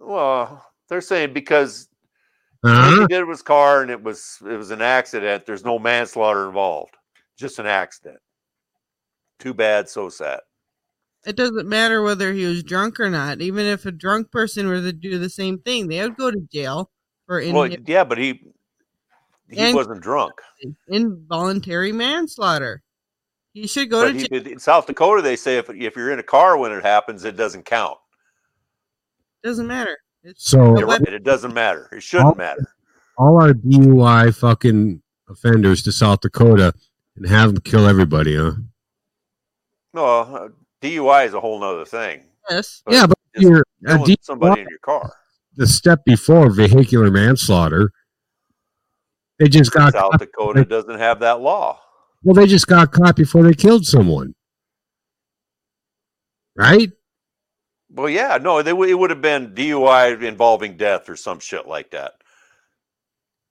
well, 0.00 0.66
they're 0.88 1.00
saying 1.00 1.32
because 1.32 1.87
Huh? 2.64 3.00
he 3.02 3.06
did 3.06 3.24
with 3.24 3.38
his 3.38 3.42
car 3.42 3.82
and 3.82 3.90
it 3.90 4.02
was 4.02 4.38
it 4.44 4.56
was 4.56 4.70
an 4.70 4.82
accident. 4.82 5.46
There's 5.46 5.64
no 5.64 5.78
manslaughter 5.78 6.46
involved, 6.48 6.94
just 7.38 7.58
an 7.58 7.66
accident. 7.66 8.18
Too 9.38 9.54
bad, 9.54 9.88
so 9.88 10.08
sad. 10.08 10.40
It 11.26 11.36
doesn't 11.36 11.68
matter 11.68 12.02
whether 12.02 12.32
he 12.32 12.44
was 12.46 12.62
drunk 12.64 12.98
or 12.98 13.10
not. 13.10 13.40
Even 13.40 13.66
if 13.66 13.86
a 13.86 13.92
drunk 13.92 14.30
person 14.32 14.66
were 14.68 14.80
to 14.80 14.92
do 14.92 15.18
the 15.18 15.30
same 15.30 15.58
thing, 15.60 15.88
they 15.88 16.00
would 16.00 16.16
go 16.16 16.30
to 16.30 16.40
jail 16.52 16.90
for 17.26 17.40
Well, 17.52 17.66
yeah, 17.68 18.04
but 18.04 18.18
he 18.18 18.42
he 19.50 19.58
And- 19.60 19.74
wasn't 19.76 20.00
drunk. 20.02 20.34
involuntary 20.88 21.92
manslaughter. 21.92 22.82
He 23.54 23.66
should 23.66 23.88
go 23.90 24.02
But 24.02 24.12
to 24.12 24.18
jail. 24.18 24.28
did, 24.30 24.46
in 24.48 24.58
South 24.58 24.86
Dakota, 24.86 25.22
they 25.22 25.36
say 25.36 25.58
if 25.58 25.70
if 25.70 25.96
you're 25.96 26.12
in 26.12 26.18
a 26.18 26.22
car 26.24 26.56
when 26.58 26.72
it 26.72 26.82
happens, 26.82 27.24
it 27.24 27.36
doesn't 27.36 27.64
count. 27.64 27.98
Doesn't 29.44 29.66
matter. 29.66 29.96
It's 30.22 30.48
So- 30.50 30.74
a 30.74 30.78
You're 30.78 30.86
weapon. 30.88 31.04
right, 31.06 31.14
It 31.14 31.24
doesn't 31.24 31.54
matter. 31.54 31.88
It 31.92 32.02
shouldn't 32.02 32.26
All- 32.30 32.34
matter. 32.34 32.74
All 33.16 33.42
our 33.42 33.52
DUI 33.52 34.30
fucking 34.32 35.02
offenders 35.28 35.82
to 35.82 35.92
South 35.92 36.20
Dakota 36.20 36.72
and 37.16 37.26
have 37.28 37.52
them 37.54 37.62
kill 37.62 37.86
everybody, 37.86 38.36
huh? 38.36 38.52
No, 39.94 40.04
uh, 40.04 40.48
DUI 40.80 41.24
is 41.26 41.34
a 41.34 41.40
whole 41.40 41.58
nother 41.58 41.84
thing. 41.84 42.24
Yes. 42.48 42.82
yeah, 42.88 43.06
but 43.06 43.18
you're 43.36 43.64
a 43.86 43.98
Killing 43.98 44.16
somebody 44.22 44.60
in 44.62 44.68
your 44.70 44.78
car. 44.78 45.12
the 45.56 45.66
step 45.66 46.04
before 46.04 46.50
vehicular 46.50 47.10
manslaughter. 47.10 47.92
They 49.38 49.48
just 49.48 49.72
got 49.72 49.92
South 49.92 50.12
caught, 50.12 50.20
Dakota 50.20 50.64
doesn't 50.64 50.98
have 50.98 51.20
that 51.20 51.40
law. 51.40 51.80
well. 52.22 52.34
They 52.34 52.46
just 52.46 52.66
got 52.68 52.92
caught 52.92 53.16
before 53.16 53.42
they 53.42 53.54
killed 53.54 53.86
someone, 53.86 54.34
right? 56.56 56.90
Well, 57.90 58.08
yeah, 58.08 58.38
no, 58.40 58.62
they, 58.62 58.72
would- 58.72 58.88
it 58.90 58.94
would 58.94 59.10
have 59.10 59.22
been 59.22 59.54
DUI 59.54 60.22
involving 60.22 60.76
death 60.76 61.08
or 61.08 61.16
some 61.16 61.38
shit 61.40 61.66
like 61.66 61.90
that. 61.92 62.12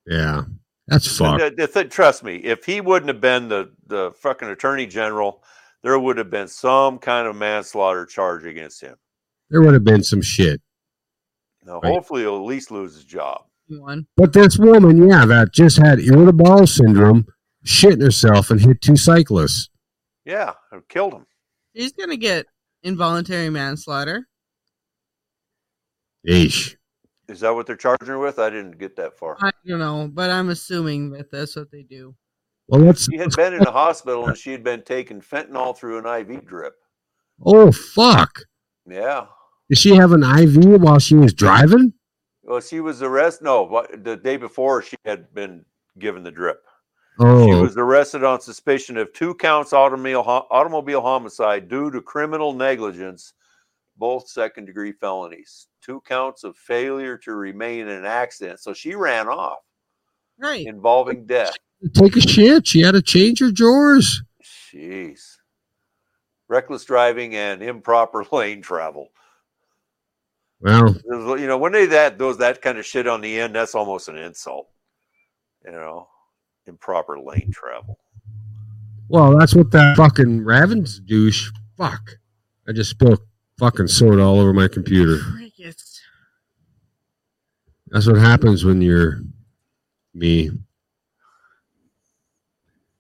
Yeah, 0.06 0.44
that's 0.88 1.18
fucked. 1.18 1.40
The- 1.40 1.56
the 1.56 1.68
thi- 1.68 1.90
trust 1.90 2.24
me, 2.24 2.38
if 2.38 2.66
he 2.66 2.82
wouldn't 2.82 3.10
have 3.10 3.22
been 3.22 3.50
the 3.50 3.72
the 3.88 4.12
fucking 4.22 4.48
attorney 4.48 4.86
general, 4.86 5.44
there 5.84 5.98
would 6.00 6.18
have 6.18 6.30
been 6.30 6.48
some 6.48 6.98
kind 7.00 7.28
of 7.28 7.36
manslaughter 7.36 8.06
charge 8.06 8.46
against 8.46 8.82
him. 8.82 8.96
There 9.50 9.62
would 9.62 9.74
have 9.74 9.84
been 9.84 10.04
some 10.04 10.22
shit. 10.22 10.62
Now, 11.64 11.80
Right. 11.82 11.92
hopefully, 11.94 12.22
he'll 12.22 12.36
at 12.38 12.46
least 12.46 12.72
lose 12.72 12.96
his 12.96 13.04
job. 13.06 13.44
One. 13.68 14.08
But 14.16 14.32
this 14.32 14.58
woman, 14.58 15.10
yeah, 15.10 15.26
that 15.26 15.52
just 15.54 15.78
had 15.78 16.00
irritable 16.00 16.44
bowel 16.46 16.68
syndrome, 16.68 17.26
shitting 17.66 18.02
herself 18.02 18.50
and 18.50 18.62
hit 18.62 18.80
two 18.82 18.96
cyclists. 18.96 19.70
Yeah, 20.24 20.54
it 20.72 20.88
killed 20.88 21.14
him. 21.14 21.26
He's 21.74 21.92
gonna 21.92 22.16
get 22.18 22.46
involuntary 22.84 23.50
manslaughter. 23.50 24.28
Eesh. 26.28 26.76
Is 27.30 27.42
that 27.42 27.54
what 27.54 27.68
they're 27.68 27.76
charging 27.76 28.08
her 28.08 28.20
with? 28.20 28.40
I 28.40 28.50
didn't 28.50 28.78
get 28.80 28.96
that 28.96 29.18
far. 29.18 29.38
I 29.42 29.52
don't 29.66 29.80
know, 29.80 30.10
but 30.12 30.30
I'm 30.30 30.50
assuming 30.50 31.12
that 31.12 31.30
that's 31.32 31.56
what 31.56 31.72
they 31.72 31.84
do. 31.84 32.16
Well, 32.68 32.82
let's. 32.82 33.06
She 33.06 33.18
had 33.18 33.32
been 33.36 33.54
in 33.54 33.64
the 33.64 33.72
hospital 33.72 34.28
and 34.28 34.38
she 34.38 34.52
had 34.52 34.64
been 34.64 34.84
taking 34.84 35.22
fentanyl 35.22 35.78
through 35.78 36.00
an 36.00 36.06
IV 36.06 36.46
drip. 36.46 36.76
Oh 37.46 37.72
fuck! 37.72 38.44
Yeah. 38.86 39.26
Did 39.70 39.78
she 39.78 39.96
have 39.96 40.14
an 40.14 40.24
IV 40.24 40.82
while 40.82 41.00
she 41.00 41.16
was 41.16 41.34
driving? 41.34 41.94
Well, 42.44 42.62
she 42.62 42.80
was 42.80 43.02
arrested. 43.02 43.44
No, 43.44 43.86
the 43.94 44.16
day 44.16 44.38
before 44.38 44.82
she 44.82 44.96
had 45.04 45.34
been 45.34 45.66
given 46.00 46.24
the 46.24 46.32
drip. 46.32 46.64
She 47.20 47.24
Oh, 47.26 47.62
was 47.64 47.76
arrested 47.78 48.24
on 48.24 48.42
suspicion 48.42 48.96
of 48.98 49.12
two 49.12 49.34
counts 49.34 49.74
automobile 49.74 50.22
automobile 50.52 51.02
homicide 51.02 51.68
due 51.68 51.90
to 51.90 52.00
criminal 52.02 52.54
negligence, 52.54 53.34
both 53.98 54.28
second 54.30 54.66
degree 54.66 54.92
felonies. 54.92 55.68
Two 55.82 56.02
counts 56.02 56.44
of 56.44 56.56
failure 56.56 57.18
to 57.20 57.34
remain 57.34 57.82
in 57.82 57.90
an 57.90 58.06
accident. 58.06 58.60
So 58.60 58.72
she 58.74 58.94
ran 58.94 59.28
off, 59.28 59.60
Right. 60.38 60.68
involving 60.68 61.26
death. 61.26 61.56
take 61.94 62.16
a 62.18 62.22
shit. 62.22 62.68
She 62.68 62.82
had 62.82 62.92
to 62.92 63.02
change 63.02 63.40
her 63.40 63.50
drawers. 63.52 64.22
Jeez. 64.72 65.38
Reckless 66.48 66.86
driving 66.86 67.36
and 67.36 67.64
improper 67.64 68.26
lane 68.32 68.62
travel. 68.62 69.10
Well, 70.60 70.96
You 71.40 71.48
know, 71.48 71.58
when 71.58 71.72
they 71.72 71.88
that 71.88 72.20
those 72.20 72.38
that 72.40 72.62
kind 72.62 72.78
of 72.78 72.86
shit 72.86 73.08
on 73.08 73.22
the 73.22 73.40
end, 73.40 73.56
that's 73.56 73.74
almost 73.76 74.08
an 74.08 74.18
insult. 74.18 74.70
You 75.66 75.72
know, 75.72 76.08
improper 76.68 77.20
lane 77.20 77.52
travel. 77.54 78.00
well, 79.10 79.38
that's 79.38 79.56
what 79.56 79.72
that 79.72 79.96
fucking 79.98 80.44
Ravens 80.44 81.00
douche. 81.00 81.52
Fuck! 81.78 82.18
I 82.68 82.74
just 82.74 82.90
spilled 82.90 83.20
fucking 83.58 83.88
soda 83.88 84.22
all 84.24 84.40
over 84.40 84.54
my 84.54 84.68
computer. 84.68 85.20
That's 87.90 88.08
what 88.08 88.18
happens 88.18 88.66
when 88.66 88.82
you're 88.82 89.22
me. 90.14 90.52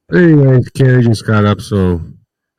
But 0.07 0.17
anyway, 0.19 0.61
Carrie 0.73 1.03
just 1.03 1.27
got 1.27 1.43
up, 1.43 1.59
so 1.59 2.01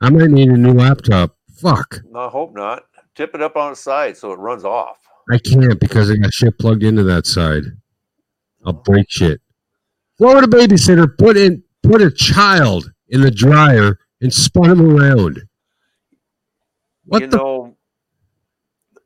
I 0.03 0.11
might 0.11 0.31
need 0.31 0.51
a 0.51 0.57
new 0.57 0.75
laptop. 0.75 1.35
Fuck. 1.55 2.01
No, 2.11 2.21
I 2.21 2.29
hope 2.29 2.55
not. 2.55 2.85
Tip 3.15 3.35
it 3.35 3.41
up 3.41 3.57
on 3.57 3.73
its 3.73 3.81
side 3.81 4.17
so 4.17 4.33
it 4.33 4.39
runs 4.39 4.65
off. 4.65 4.99
I 5.31 5.39
can't 5.39 5.81
because 5.81 6.11
I 6.11 6.17
got 6.17 6.33
shit 6.33 6.59
plugged 6.59 6.83
into 6.83 7.03
that 7.05 7.27
side. 7.27 7.63
I'll 8.65 8.75
break 8.75 9.07
shit. 9.09 9.41
Florida 10.19 10.47
babysitter 10.47 11.17
put 11.17 11.37
in 11.37 11.63
put 11.83 12.03
a 12.03 12.11
child 12.11 12.93
in 13.09 13.21
the 13.21 13.31
dryer 13.31 13.99
and 14.21 14.33
spun 14.33 14.71
him 14.71 14.81
around. 14.81 15.43
What 17.05 17.23
you 17.23 17.29
the 17.29 17.37
know, 17.37 17.77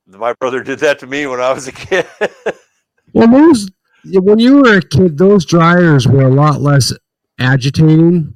my 0.06 0.32
brother 0.34 0.62
did 0.62 0.80
that 0.80 0.98
to 1.00 1.06
me 1.06 1.26
when 1.26 1.40
I 1.40 1.52
was 1.52 1.68
a 1.68 1.72
kid. 1.72 2.06
well 3.12 3.28
those 3.28 3.70
when 4.04 4.38
you 4.38 4.62
were 4.62 4.78
a 4.78 4.82
kid, 4.82 5.18
those 5.18 5.44
dryers 5.44 6.08
were 6.08 6.24
a 6.24 6.30
lot 6.30 6.60
less 6.60 6.92
agitating. 7.38 8.34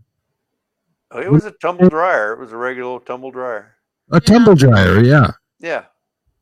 Oh, 1.10 1.20
it 1.20 1.30
was 1.30 1.44
a 1.44 1.52
tumble 1.52 1.88
dryer. 1.88 2.32
It 2.34 2.38
was 2.38 2.52
a 2.52 2.56
regular 2.56 2.90
old 2.90 3.06
tumble 3.06 3.30
dryer. 3.30 3.74
A 4.12 4.20
tumble 4.20 4.54
dryer, 4.54 5.02
yeah. 5.02 5.32
Yeah, 5.58 5.86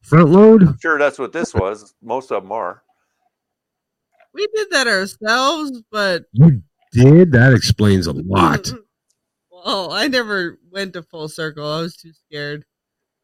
Front 0.05 0.28
load? 0.28 0.62
I'm 0.68 0.78
sure 0.78 0.99
that's 0.99 1.18
what 1.18 1.32
this 1.32 1.55
was. 1.55 1.95
Most 2.03 2.30
of 2.30 2.43
them 2.43 2.53
are. 2.53 2.82
We 4.35 4.49
did 4.55 4.68
that 4.72 4.87
ourselves, 4.89 5.82
but 5.91 6.24
You 6.32 6.62
did? 6.93 7.32
That 7.32 7.53
explains 7.53 8.07
a 8.07 8.12
lot. 8.12 8.70
well, 9.51 9.93
I 9.93 10.09
never 10.09 10.59
went 10.70 10.95
to 10.95 11.03
full 11.03 11.28
circle. 11.28 11.66
I 11.70 11.80
was 11.80 11.97
too 11.97 12.12
scared. 12.12 12.64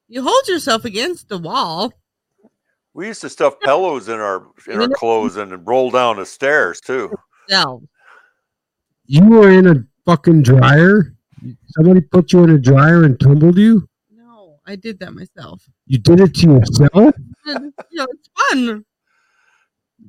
You 0.08 0.22
hold 0.22 0.48
yourself 0.48 0.84
against 0.84 1.28
the 1.28 1.38
wall. 1.38 1.92
We 2.94 3.08
used 3.08 3.20
to 3.20 3.28
stuff 3.28 3.61
pillows 3.61 4.08
in 4.08 4.18
our 4.18 4.46
in 4.66 4.80
our 4.80 4.88
clothes 4.96 5.36
and 5.36 5.66
roll 5.66 5.90
down 5.90 6.16
the 6.16 6.26
stairs 6.26 6.80
too. 6.80 7.12
No. 7.48 7.82
You 9.06 9.24
were 9.28 9.50
in 9.50 9.66
a 9.66 9.84
fucking 10.04 10.42
dryer. 10.42 11.14
Somebody 11.68 12.00
put 12.00 12.32
you 12.32 12.44
in 12.44 12.50
a 12.50 12.58
dryer 12.58 13.04
and 13.04 13.18
tumbled 13.18 13.58
you. 13.58 13.88
No, 14.12 14.58
I 14.66 14.76
did 14.76 14.98
that 15.00 15.12
myself. 15.12 15.62
You 15.86 15.98
did 15.98 16.20
it 16.20 16.34
to 16.36 16.46
yourself. 16.46 17.14
And, 17.46 17.72
you 17.90 17.98
know, 17.98 18.06
it's 18.11 18.28
fun. 18.50 18.84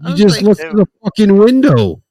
I 0.04 0.10
You 0.12 0.16
just 0.16 0.38
like- 0.38 0.46
look 0.46 0.60
through 0.60 0.74
the 0.74 0.88
fucking 1.04 1.38
window, 1.38 2.02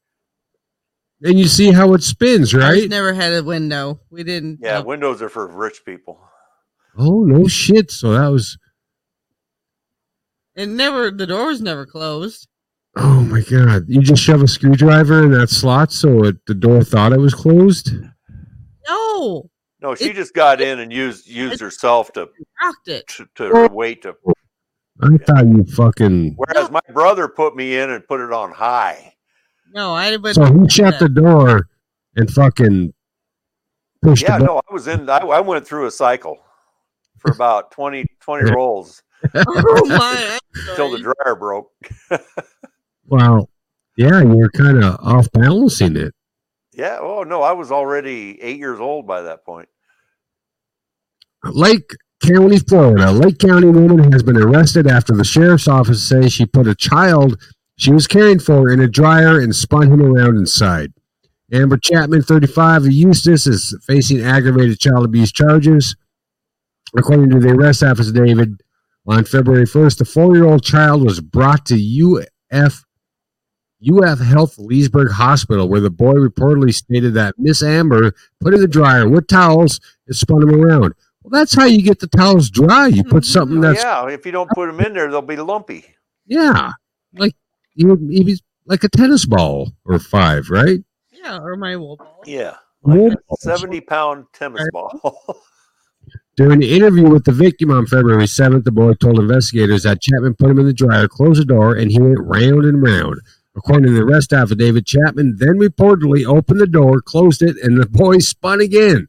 and 1.23 1.39
you 1.39 1.47
see 1.47 1.73
how 1.73 1.93
it 1.95 2.03
spins, 2.03 2.55
Ours 2.55 2.63
right? 2.63 2.89
never 2.89 3.13
had 3.13 3.33
a 3.33 3.43
window. 3.43 4.01
We 4.11 4.23
didn't. 4.25 4.61
Yeah, 4.63 4.79
no. 4.81 4.85
windows 4.85 5.21
are 5.23 5.29
for 5.29 5.47
rich 5.47 5.83
people. 5.85 6.21
Oh 6.99 7.25
no 7.25 7.47
shit! 7.47 7.91
So 7.91 8.13
that 8.13 8.29
was. 8.29 8.59
It 10.55 10.67
never. 10.69 11.11
The 11.11 11.27
door 11.27 11.47
was 11.47 11.61
never 11.61 11.87
closed. 11.87 12.49
Oh 12.97 13.21
my 13.21 13.41
god! 13.43 13.85
You 13.89 14.01
just 14.03 14.23
shove 14.23 14.43
a 14.43 14.49
screwdriver 14.49 15.23
in 15.25 15.31
that 15.33 15.49
slot 15.51 15.93
so 15.93 16.25
it, 16.25 16.37
the 16.47 16.55
door 16.55 16.83
thought 16.83 17.13
it 17.13 17.21
was 17.21 17.35
closed. 17.35 17.93
No, 18.89 19.49
No, 19.81 19.95
she 19.95 20.13
just 20.13 20.35
got 20.35 20.61
in 20.61 20.81
and 20.81 20.93
used 20.93 21.29
used 21.29 21.61
herself 21.61 22.13
to 22.15 22.29
rocked 22.63 22.89
it. 22.89 23.07
to, 23.09 23.27
to 23.37 23.69
wait 23.73 24.03
to. 24.03 24.17
I 25.03 25.17
thought 25.19 25.47
you 25.47 25.65
fucking. 25.65 26.35
Whereas 26.37 26.71
my 26.71 26.81
brother 26.93 27.29
put 27.29 27.57
me 27.57 27.77
in 27.77 27.91
and 27.91 28.07
put 28.07 28.21
it 28.21 28.33
on 28.33 28.53
high. 28.53 29.15
No, 29.73 29.95
I. 29.95 30.17
But 30.17 30.35
So 30.35 30.45
he 30.45 30.69
shut 30.69 30.99
the 30.99 31.09
door 31.09 31.69
and 32.17 32.31
fucking 32.31 32.93
pushed 34.03 34.23
Yeah, 34.23 34.39
no, 34.39 34.59
I 34.59 34.73
was 34.73 34.89
in. 34.89 35.09
I, 35.09 35.19
I 35.19 35.41
went 35.41 35.67
through 35.67 35.87
a 35.87 35.91
cycle 35.91 36.39
for 37.19 37.31
about 37.31 37.71
20, 37.71 38.07
20 38.21 38.53
rolls 38.53 39.03
oh 39.35 39.87
my! 39.87 40.39
until 40.69 40.91
the 40.91 40.99
dryer 40.99 41.35
broke. 41.35 41.71
Well, 43.11 43.51
yeah, 43.97 44.21
you 44.21 44.37
were 44.37 44.51
kind 44.51 44.85
of 44.85 44.97
off 45.01 45.27
balancing 45.33 45.97
it. 45.97 46.15
Yeah. 46.73 46.99
Oh 47.01 47.25
no, 47.25 47.43
I 47.43 47.51
was 47.53 47.73
already 47.73 48.41
eight 48.41 48.57
years 48.59 48.79
old 48.79 49.05
by 49.05 49.23
that 49.23 49.45
point. 49.45 49.69
Lake 51.43 51.91
County, 52.23 52.59
Florida. 52.59 53.11
Lake 53.11 53.39
County 53.39 53.69
woman 53.69 54.13
has 54.13 54.23
been 54.23 54.37
arrested 54.37 54.87
after 54.87 55.15
the 55.15 55.25
sheriff's 55.25 55.69
office 55.69 56.07
says 56.07 56.33
she 56.33 56.47
put 56.47 56.67
a 56.67 56.75
child 56.75 57.41
she 57.81 57.93
was 57.95 58.07
caring 58.07 58.39
for 58.39 58.71
in 58.71 58.79
a 58.81 58.87
dryer 58.87 59.41
and 59.41 59.57
spun 59.57 59.91
him 59.91 60.03
around 60.03 60.37
inside. 60.37 60.93
Amber 61.51 61.79
Chapman, 61.79 62.21
35, 62.21 62.85
of 62.85 62.93
Eustis, 62.93 63.47
is 63.47 63.75
facing 63.87 64.21
aggravated 64.21 64.79
child 64.79 65.07
abuse 65.07 65.33
charges. 65.33 65.97
According 66.95 67.31
to 67.31 67.41
the 67.41 67.55
arrest 67.55 67.83
affidavit, 67.83 68.51
on 69.07 69.25
February 69.25 69.65
1st, 69.65 69.97
the 69.97 70.05
four 70.05 70.37
year 70.37 70.45
old 70.45 70.63
child 70.63 71.03
was 71.03 71.21
brought 71.23 71.65
to 71.67 72.29
UF 72.53 72.85
UF 73.83 74.19
Health 74.19 74.59
Leesburg 74.59 75.13
Hospital, 75.13 75.67
where 75.67 75.81
the 75.81 75.89
boy 75.89 76.13
reportedly 76.13 76.75
stated 76.75 77.15
that 77.15 77.39
Miss 77.39 77.63
Amber 77.63 78.13
put 78.41 78.53
in 78.53 78.61
the 78.61 78.69
dryer 78.69 79.09
with 79.09 79.27
towels 79.27 79.81
and 80.07 80.15
spun 80.15 80.43
him 80.43 80.55
around. 80.55 80.93
Well, 81.23 81.39
that's 81.39 81.55
how 81.55 81.67
you 81.67 81.83
get 81.83 82.01
the 82.01 82.07
towels 82.07 82.51
dry. 82.51 82.87
You 82.87 83.05
put 83.05 83.25
hmm. 83.25 83.31
something 83.31 83.61
that's 83.61 83.83
yeah, 83.83 84.09
if 84.09 84.25
you 84.25 84.33
don't 84.33 84.51
put 84.51 84.67
them 84.67 84.81
in 84.81 84.95
there, 84.95 85.11
they'll 85.11 85.23
be 85.23 85.37
lumpy. 85.37 85.85
yeah, 86.27 86.73
like 87.15 87.35
you 87.75 87.97
maybe 88.01 88.39
like 88.67 88.85
a 88.85 88.89
tennis 88.89 89.27
ball 89.27 89.73
or 89.85 89.99
five, 89.99 90.49
right? 90.51 90.81
Yeah, 91.13 91.39
or 91.39 91.57
my 91.57 91.77
wool 91.77 91.97
ball. 91.97 92.23
Yeah, 92.25 92.57
Wool 92.83 93.11
balls. 93.11 93.43
seventy 93.43 93.81
pound 93.81 94.27
tennis 94.33 94.67
ball. 94.73 95.43
During 96.37 96.61
the 96.61 96.75
interview 96.75 97.09
with 97.09 97.25
the 97.25 97.33
victim 97.33 97.71
on 97.71 97.87
February 97.87 98.25
7th, 98.25 98.65
the 98.65 98.73
boy 98.73 98.95
told 98.95 99.19
investigators 99.19 99.83
that 99.83 100.01
Chapman 100.01 100.37
put 100.37 100.51
him 100.51 100.59
in 100.59 100.65
the 100.65 100.73
dryer, 100.73 101.07
closed 101.07 101.39
the 101.39 101.45
door, 101.45 101.75
and 101.75 101.91
he 101.91 102.01
went 102.01 102.19
round 102.19 102.65
and 102.65 102.83
round. 102.83 103.21
According 103.57 103.89
to 103.89 103.93
the 103.93 104.05
arrest 104.05 104.33
affidavit, 104.33 104.87
Chapman 104.87 105.37
then 105.37 105.59
reportedly 105.59 106.25
opened 106.25 106.61
the 106.61 106.67
door, 106.67 107.03
closed 107.03 107.43
it, 107.43 107.57
and 107.63 107.79
the 107.79 107.85
boy 107.85 108.19
spun 108.19 108.63
again. 108.63 109.09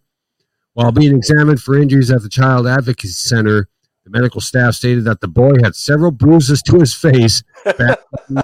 While 0.74 0.91
being 0.91 1.15
examined 1.15 1.61
for 1.61 1.78
injuries 1.78 2.11
at 2.11 2.22
the 2.22 2.30
Child 2.30 2.67
Advocacy 2.67 3.11
Center, 3.13 3.67
the 4.05 4.09
medical 4.09 4.41
staff 4.41 4.74
stated 4.76 5.03
that 5.05 5.19
the 5.22 5.28
boy 5.28 5.51
had 5.63 5.76
several 5.76 6.11
bruises 6.11 6.61
to 6.63 6.80
his 6.80 6.93
face. 6.93 7.43
back. 7.78 7.99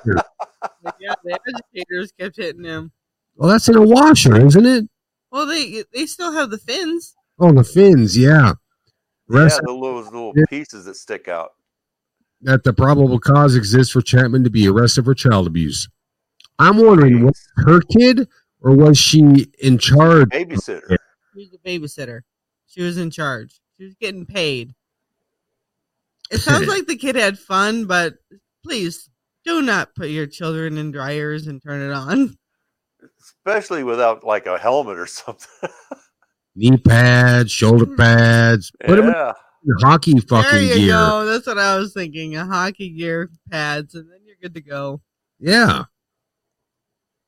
Yeah, 0.99 1.13
the 1.23 1.37
educators 1.47 2.13
kept 2.17 2.37
hitting 2.37 2.63
him. 2.63 2.91
well, 3.35 3.49
that's 3.49 3.67
in 3.67 3.75
a 3.75 3.81
washer, 3.81 4.39
isn't 4.45 4.65
it? 4.65 4.85
Well, 5.31 5.45
they 5.45 5.83
they 5.93 6.05
still 6.05 6.31
have 6.31 6.49
the 6.49 6.57
fins. 6.57 7.13
Oh, 7.39 7.51
the 7.51 7.63
fins, 7.63 8.17
yeah. 8.17 8.53
yeah, 9.29 9.49
the 9.49 9.61
little, 9.67 10.01
those 10.01 10.05
little 10.05 10.33
pieces 10.49 10.85
that 10.85 10.95
stick 10.95 11.27
out. 11.27 11.51
that 12.41 12.63
the 12.63 12.73
probable 12.73 13.19
cause 13.19 13.55
exists 13.55 13.91
for 13.91 14.01
Chapman 14.01 14.43
to 14.45 14.49
be 14.49 14.67
arrested 14.67 15.05
for 15.05 15.13
child 15.13 15.45
abuse. 15.45 15.89
I'm 16.57 16.77
wondering, 16.77 17.25
was 17.25 17.47
her 17.57 17.81
kid 17.81 18.27
or 18.61 18.75
was 18.75 18.97
she 18.97 19.51
in 19.59 19.77
charge? 19.77 20.29
Babysitter. 20.29 20.95
She 21.37 21.43
was 21.43 21.51
the 21.51 21.59
babysitter. 21.59 22.21
She 22.65 22.81
was 22.81 22.97
in 22.97 23.11
charge. 23.11 23.59
She 23.77 23.85
was 23.85 23.95
getting 23.95 24.25
paid. 24.25 24.73
It 26.31 26.39
sounds 26.39 26.67
like 26.67 26.87
the 26.87 26.95
kid 26.95 27.15
had 27.15 27.37
fun, 27.37 27.85
but 27.85 28.15
please 28.63 29.09
do 29.45 29.61
not 29.61 29.93
put 29.95 30.09
your 30.09 30.25
children 30.25 30.77
in 30.77 30.91
dryers 30.91 31.45
and 31.45 31.61
turn 31.61 31.81
it 31.81 31.93
on. 31.93 32.35
especially 33.21 33.83
without 33.83 34.23
like 34.23 34.47
a 34.47 34.57
helmet 34.57 34.97
or 34.97 35.05
something. 35.05 35.69
Knee 36.55 36.77
pads, 36.77 37.51
shoulder 37.51 37.85
pads, 37.95 38.71
put 38.83 38.95
them 38.95 39.09
yeah, 39.09 39.33
in 39.63 39.75
hockey 39.79 40.13
there 40.13 40.21
fucking 40.23 40.67
you 40.69 40.73
gear. 40.73 40.87
go. 40.87 41.25
That's 41.25 41.45
what 41.45 41.59
I 41.59 41.77
was 41.77 41.93
thinking. 41.93 42.35
A 42.35 42.47
hockey 42.47 42.89
gear, 42.89 43.29
pads, 43.51 43.93
and 43.93 44.11
then 44.11 44.21
you're 44.25 44.37
good 44.41 44.55
to 44.55 44.61
go. 44.61 45.01
Yeah. 45.39 45.83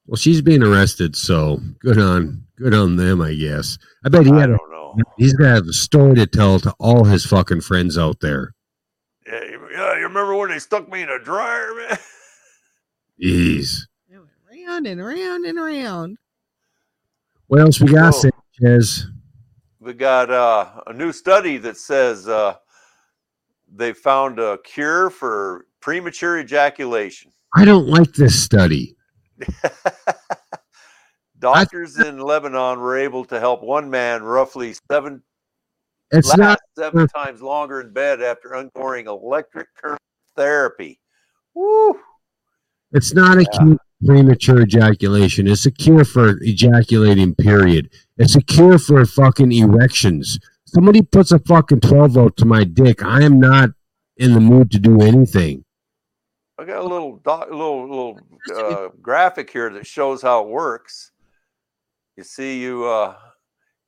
Well, 0.07 0.15
she's 0.17 0.41
being 0.41 0.63
arrested, 0.63 1.15
so 1.15 1.59
good 1.79 1.99
on 1.99 2.47
good 2.59 2.73
on 2.73 2.95
them, 2.97 3.21
I 3.21 3.33
guess. 3.33 3.77
I 4.05 4.09
bet 4.09 4.25
he 4.25 4.31
I 4.31 4.41
had 4.41 4.49
a 4.49 4.57
don't 4.57 4.71
know. 4.71 4.95
he's 5.17 5.33
got 5.33 5.45
to 5.45 5.49
have 5.55 5.67
a 5.67 5.73
story 5.73 6.15
to 6.15 6.27
tell 6.27 6.59
to 6.59 6.73
all 6.79 7.05
his 7.05 7.25
fucking 7.25 7.61
friends 7.61 7.97
out 7.97 8.19
there. 8.19 8.53
Yeah, 9.25 9.43
you, 9.43 9.67
yeah, 9.71 9.95
you 9.97 10.03
remember 10.03 10.35
when 10.35 10.49
they 10.49 10.59
stuck 10.59 10.89
me 10.91 11.01
in 11.01 11.09
a 11.09 11.19
dryer, 11.19 11.73
man? 11.75 11.97
Jeez. 13.21 13.81
It 14.09 14.17
went 14.17 14.29
round 14.67 14.87
and 14.87 15.01
around 15.01 15.45
and 15.45 15.57
around. 15.57 16.17
What 17.47 17.61
else 17.61 17.79
we 17.79 17.91
got, 17.93 18.13
Whoa. 18.13 18.31
Sanchez? 18.61 19.07
We 19.79 19.93
got 19.93 20.29
uh, 20.29 20.81
a 20.87 20.93
new 20.93 21.11
study 21.11 21.57
that 21.57 21.77
says 21.77 22.27
uh, 22.27 22.55
they 23.73 23.93
found 23.93 24.39
a 24.39 24.57
cure 24.63 25.09
for 25.09 25.65
premature 25.79 26.39
ejaculation. 26.39 27.31
I 27.55 27.65
don't 27.65 27.87
like 27.87 28.13
this 28.13 28.41
study. 28.41 28.95
Doctors 31.39 31.97
in 31.99 32.19
Lebanon 32.19 32.79
were 32.79 32.97
able 32.97 33.23
to 33.25 33.39
help 33.39 33.63
one 33.63 33.89
man 33.89 34.23
roughly 34.23 34.75
seven 34.91 35.23
It's 36.11 36.27
last 36.27 36.37
not 36.37 36.59
seven 36.77 37.07
times 37.07 37.41
longer 37.41 37.81
in 37.81 37.93
bed 37.93 38.21
after 38.21 38.55
undergoing 38.55 39.07
electric 39.07 39.67
current 39.75 40.01
therapy. 40.35 40.99
Woo! 41.53 41.99
It's 42.91 43.13
not 43.13 43.37
a 43.37 43.45
cure 43.45 43.77
premature 44.05 44.61
ejaculation. 44.61 45.47
It's 45.47 45.65
a 45.65 45.71
cure 45.71 46.05
for 46.05 46.37
ejaculating, 46.41 47.35
period. 47.35 47.89
It's 48.17 48.35
a 48.35 48.41
cure 48.41 48.79
for 48.79 49.05
fucking 49.05 49.51
erections. 49.51 50.39
Somebody 50.65 51.01
puts 51.01 51.31
a 51.31 51.39
fucking 51.39 51.81
12 51.81 52.11
volt 52.11 52.37
to 52.37 52.45
my 52.45 52.63
dick. 52.63 53.03
I 53.03 53.23
am 53.23 53.39
not 53.39 53.69
in 54.17 54.33
the 54.33 54.39
mood 54.39 54.71
to 54.71 54.79
do 54.79 55.01
anything. 55.01 55.63
I 56.57 56.65
got 56.65 56.79
a 56.79 56.87
little 56.87 57.17
doc, 57.17 57.49
little 57.49 57.87
little 57.87 58.19
uh, 58.53 58.89
graphic 59.01 59.49
here 59.49 59.69
that 59.71 59.87
shows 59.87 60.21
how 60.21 60.43
it 60.43 60.49
works. 60.49 61.11
You 62.19 62.25
see, 62.25 62.61
you, 62.61 62.83
uh, 62.83 63.15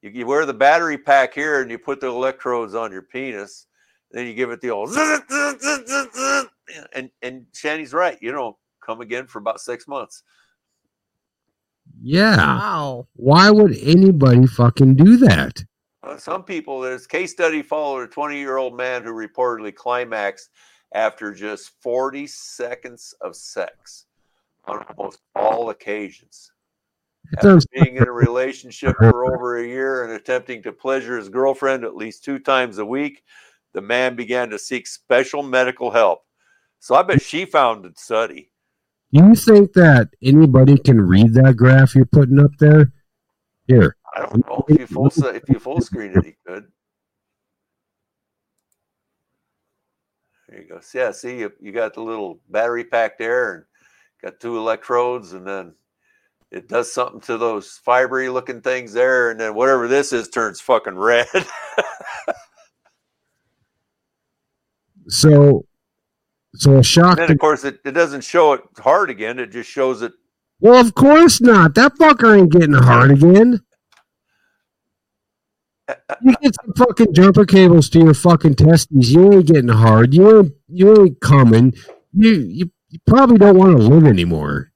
you 0.01 0.09
you 0.11 0.25
wear 0.25 0.45
the 0.45 0.53
battery 0.53 0.97
pack 0.97 1.33
here, 1.33 1.61
and 1.61 1.69
you 1.69 1.77
put 1.77 1.99
the 1.99 2.07
electrodes 2.07 2.73
on 2.73 2.89
your 2.89 3.01
penis. 3.01 3.67
Then 4.09 4.25
you 4.25 4.33
give 4.33 4.51
it 4.51 4.61
the 4.61 4.69
old 4.69 4.89
zzz, 4.89 5.19
zzz, 5.29 6.13
zzz, 6.15 6.45
and 6.93 7.11
and 7.21 7.45
Shanny's 7.53 7.93
right. 7.93 8.17
You 8.21 8.31
don't 8.31 8.55
come 8.79 9.01
again 9.01 9.27
for 9.27 9.39
about 9.39 9.59
six 9.59 9.85
months. 9.85 10.23
Yeah. 12.01 12.37
Wow. 12.37 13.07
Why 13.17 13.51
would 13.51 13.77
anybody 13.79 14.47
fucking 14.47 14.95
do 14.95 15.17
that? 15.17 15.61
Uh, 16.01 16.15
some 16.15 16.43
people, 16.45 16.79
there's 16.79 17.07
case 17.07 17.33
study 17.33 17.61
followed 17.61 18.03
a 18.03 18.07
20 18.07 18.37
year 18.37 18.55
old 18.55 18.77
man 18.77 19.03
who 19.03 19.11
reportedly 19.11 19.75
climaxed 19.75 20.51
after 20.93 21.33
just 21.33 21.71
40 21.81 22.27
seconds 22.27 23.13
of 23.19 23.35
sex 23.35 24.05
on 24.69 24.85
almost 24.97 25.19
all 25.35 25.69
occasions. 25.71 26.50
It 27.31 27.45
After 27.45 27.59
being 27.71 27.97
in 27.97 28.07
a 28.07 28.11
relationship 28.11 28.95
for 28.97 29.33
over 29.33 29.57
a 29.57 29.67
year 29.67 30.03
and 30.03 30.13
attempting 30.13 30.63
to 30.63 30.71
pleasure 30.71 31.17
his 31.17 31.29
girlfriend 31.29 31.83
at 31.83 31.95
least 31.95 32.23
two 32.23 32.39
times 32.39 32.77
a 32.77 32.85
week, 32.85 33.23
the 33.73 33.81
man 33.81 34.15
began 34.15 34.49
to 34.49 34.59
seek 34.59 34.85
special 34.87 35.41
medical 35.41 35.91
help. 35.91 36.23
So 36.79 36.95
I 36.95 37.03
bet 37.03 37.21
she 37.21 37.45
found 37.45 37.85
the 37.85 37.93
study. 37.95 38.51
Do 39.13 39.25
you 39.25 39.35
think 39.35 39.73
that 39.73 40.09
anybody 40.21 40.77
can 40.77 40.99
read 40.99 41.33
that 41.33 41.55
graph 41.57 41.95
you're 41.95 42.05
putting 42.05 42.39
up 42.39 42.51
there? 42.59 42.91
Here. 43.67 43.95
I 44.15 44.21
don't 44.25 44.45
know 44.47 44.65
if 44.67 44.79
you 44.79 44.87
full 44.87 45.07
if 45.07 45.43
you 45.47 45.59
full 45.59 45.79
screen 45.79 46.11
it, 46.17 46.25
he 46.25 46.35
could. 46.45 46.65
There 50.49 50.61
you 50.61 50.67
go. 50.67 50.79
So, 50.81 50.99
yeah, 50.99 51.11
see, 51.11 51.39
you, 51.39 51.53
you 51.61 51.71
got 51.71 51.93
the 51.93 52.01
little 52.01 52.41
battery 52.49 52.83
pack 52.83 53.17
there, 53.17 53.53
and 53.53 53.63
got 54.21 54.39
two 54.41 54.57
electrodes, 54.57 55.31
and 55.33 55.47
then 55.47 55.73
it 56.51 56.67
does 56.67 56.91
something 56.91 57.21
to 57.21 57.37
those 57.37 57.79
fibery 57.85 58.31
looking 58.31 58.61
things 58.61 58.93
there, 58.93 59.31
and 59.31 59.39
then 59.39 59.55
whatever 59.55 59.87
this 59.87 60.13
is 60.13 60.27
turns 60.27 60.61
fucking 60.61 60.95
red. 60.95 61.27
So, 65.11 65.65
so 66.55 66.77
a 66.77 66.83
shock. 66.83 67.19
and 67.19 67.27
then 67.27 67.31
of 67.31 67.39
course 67.39 67.63
it, 67.63 67.79
it 67.83 67.91
doesn't 67.91 68.23
show 68.23 68.53
it 68.53 68.61
hard 68.77 69.09
again. 69.09 69.39
It 69.39 69.51
just 69.51 69.69
shows 69.69 70.01
it. 70.01 70.13
Well, 70.59 70.79
of 70.79 70.95
course 70.95 71.41
not. 71.41 71.75
That 71.75 71.93
fucker 71.95 72.37
ain't 72.37 72.51
getting 72.51 72.73
hard 72.73 73.11
again. 73.11 73.61
Uh, 75.87 75.95
uh, 76.09 76.15
you 76.21 76.35
get 76.41 76.55
some 76.63 76.73
fucking 76.75 77.13
jumper 77.13 77.45
cables 77.45 77.89
to 77.89 77.99
your 77.99 78.13
fucking 78.13 78.55
testes. 78.55 79.11
You 79.11 79.33
ain't 79.33 79.47
getting 79.47 79.67
hard. 79.67 80.13
You 80.13 80.39
ain't 80.39 80.53
you 80.67 81.03
ain't 81.03 81.19
coming. 81.19 81.73
You 82.13 82.31
you, 82.31 82.71
you 82.89 82.99
probably 83.05 83.37
don't 83.37 83.57
want 83.57 83.75
to 83.75 83.83
live 83.83 84.05
anymore. 84.05 84.70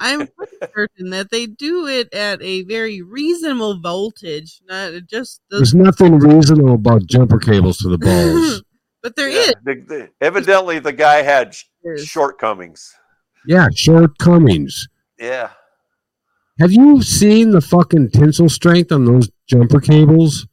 I'm 0.00 0.28
certain 0.74 1.10
that 1.10 1.30
they 1.30 1.46
do 1.46 1.86
it 1.86 2.12
at 2.14 2.40
a 2.42 2.62
very 2.64 3.02
reasonable 3.02 3.80
voltage, 3.80 4.60
not 4.68 4.92
just 5.08 5.40
the 5.50 5.58
There's 5.58 5.74
nothing 5.74 6.18
reasonable 6.18 6.74
about 6.74 7.06
jumper 7.06 7.38
cables 7.38 7.78
to 7.78 7.88
the 7.88 7.98
balls. 8.08 8.62
but 9.02 9.14
there 9.16 9.28
is. 9.28 9.54
The- 9.64 9.84
the- 9.86 10.08
evidently, 10.20 10.78
the 10.78 10.92
guy 10.92 11.22
had 11.22 11.54
sh- 11.54 11.64
shortcomings. 12.04 12.94
yeah, 13.46 13.68
shortcomings. 13.74 14.88
Yeah. 15.18 15.50
Have 16.58 16.72
you 16.72 17.02
seen 17.02 17.50
the 17.52 17.60
fucking 17.60 18.10
tensile 18.10 18.48
strength 18.48 18.92
on 18.92 19.04
those 19.06 19.30
jumper 19.48 19.80
cables? 19.80 20.46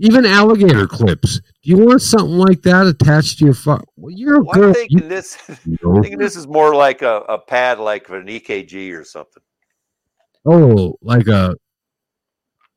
Even 0.00 0.24
alligator 0.24 0.86
clips. 0.86 1.40
Do 1.62 1.70
you 1.70 1.78
want 1.78 2.00
something 2.02 2.38
like 2.38 2.62
that 2.62 2.86
attached 2.86 3.38
to 3.38 3.44
your 3.46 3.54
fuck? 3.54 3.84
Well, 3.96 4.12
you're 4.14 4.36
a 4.36 4.40
Well, 4.42 4.54
girl. 4.54 4.68
I'm 4.68 4.74
thinking 4.74 5.08
this. 5.08 5.36
you 5.66 5.76
I'm 5.84 6.02
thinking 6.02 6.18
this 6.18 6.36
is 6.36 6.46
more 6.46 6.74
like 6.74 7.02
a, 7.02 7.16
a 7.28 7.38
pad, 7.38 7.80
like 7.80 8.08
an 8.10 8.26
EKG 8.26 8.96
or 8.98 9.02
something. 9.04 9.42
Oh, 10.46 10.96
like 11.02 11.26
a. 11.26 11.56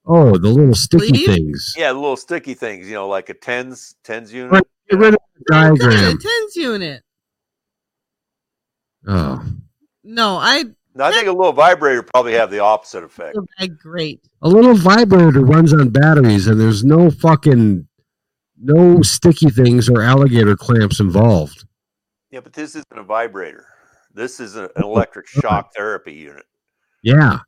Oh, 0.03 0.35
the 0.35 0.47
little 0.49 0.73
sticky 0.73 1.09
Sleeve? 1.09 1.25
things. 1.27 1.75
Yeah, 1.77 1.93
the 1.93 1.99
little 1.99 2.17
sticky 2.17 2.55
things. 2.55 2.87
You 2.87 2.95
know, 2.95 3.07
like 3.07 3.29
a 3.29 3.35
tens 3.35 3.95
tens 4.03 4.33
unit. 4.33 4.51
Right, 4.51 4.63
get 4.89 4.99
rid 4.99 5.13
of 5.13 5.19
the 5.37 5.43
diagram. 5.51 6.17
tens 6.17 6.55
unit. 6.55 7.03
Oh, 9.07 9.43
No, 10.03 10.37
I 10.37 10.65
No, 10.93 11.05
I 11.05 11.11
think 11.11 11.27
a 11.27 11.31
little 11.31 11.53
vibrator 11.53 12.03
probably 12.03 12.33
have 12.33 12.51
the 12.51 12.59
opposite 12.59 13.03
effect. 13.03 13.37
great. 13.77 14.21
a 14.41 14.49
little 14.49 14.75
vibrator 14.75 15.39
runs 15.39 15.73
on 15.73 15.89
batteries, 15.89 16.47
and 16.47 16.59
there's 16.59 16.83
no 16.83 17.09
fucking 17.09 17.87
no 18.61 19.01
sticky 19.01 19.49
things 19.49 19.89
or 19.89 20.01
alligator 20.01 20.55
clamps 20.55 20.99
involved. 20.99 21.65
Yeah, 22.29 22.41
but 22.41 22.53
this 22.53 22.75
isn't 22.75 22.85
a 22.91 23.03
vibrator. 23.03 23.65
This 24.13 24.39
is 24.39 24.55
an 24.55 24.69
electric 24.75 25.27
oh, 25.37 25.39
shock 25.39 25.73
therapy 25.73 26.13
unit. 26.13 26.45
Yeah. 27.03 27.39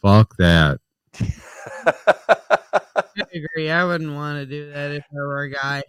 Fuck 0.00 0.36
that. 0.38 0.78
I 1.18 1.26
agree. 3.34 3.70
I 3.70 3.84
wouldn't 3.84 4.12
want 4.12 4.38
to 4.38 4.46
do 4.46 4.72
that 4.72 4.92
if 4.92 5.04
I 5.10 5.14
were 5.14 5.42
a 5.42 5.50
guy. 5.50 5.82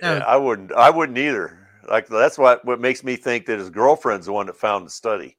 Yeah, 0.00 0.24
I 0.26 0.36
wouldn't. 0.36 0.72
I 0.72 0.90
wouldn't 0.90 1.18
either. 1.18 1.61
Like 1.88 2.06
that's 2.08 2.38
what 2.38 2.64
what 2.64 2.80
makes 2.80 3.02
me 3.04 3.16
think 3.16 3.46
that 3.46 3.58
his 3.58 3.70
girlfriend's 3.70 4.26
the 4.26 4.32
one 4.32 4.46
that 4.46 4.56
found 4.56 4.86
the 4.86 4.90
study. 4.90 5.36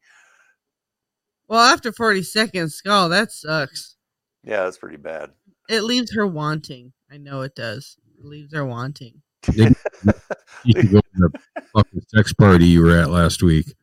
Well, 1.48 1.60
after 1.60 1.91
40 1.91 2.24
seconds, 2.24 2.82
oh, 2.86 3.10
that 3.10 3.32
sucks. 3.32 3.96
Yeah, 4.44 4.64
that's 4.64 4.78
pretty 4.78 4.98
bad. 4.98 5.32
It 5.70 5.82
leaves 5.82 6.14
her 6.16 6.26
wanting. 6.26 6.94
I 7.12 7.18
know 7.18 7.41
it 7.41 7.56
does. 7.56 7.98
It 8.18 8.26
leaves 8.26 8.54
her 8.54 8.66
wanting. 8.66 9.22
You 9.54 9.74
you 10.64 10.82
should 10.82 10.91
go 10.91 11.00
to 11.00 11.30
the 11.56 11.62
fucking 11.74 12.02
sex 12.08 12.34
party 12.34 12.66
you 12.66 12.82
were 12.82 12.98
at 12.98 13.10
last 13.10 13.44
week. 13.44 13.74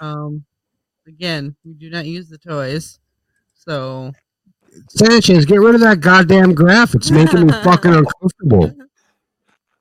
Um, 0.00 0.44
again, 1.06 1.54
we 1.64 1.74
do 1.74 1.90
not 1.90 2.06
use 2.06 2.28
the 2.28 2.38
toys, 2.38 2.98
so 3.54 4.12
Sanchez, 4.88 5.44
get 5.44 5.60
rid 5.60 5.74
of 5.74 5.80
that 5.82 6.00
goddamn 6.00 6.54
graph. 6.54 6.94
It's 6.94 7.10
making 7.10 7.46
me 7.46 7.52
fucking 7.64 7.94
uncomfortable. 7.94 8.74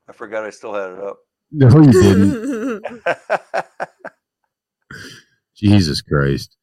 I 0.07 0.13
forgot 0.13 0.43
I 0.43 0.49
still 0.49 0.73
had 0.73 0.91
it 0.91 0.99
up. 0.99 1.19
No, 1.51 1.81
you 1.81 1.91
didn't. 1.91 3.01
Jesus 5.55 6.01
Christ. 6.01 6.55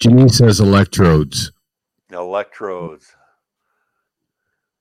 Jimmy 0.00 0.28
says 0.28 0.60
electrodes. 0.60 1.52
Electrodes. 2.12 3.12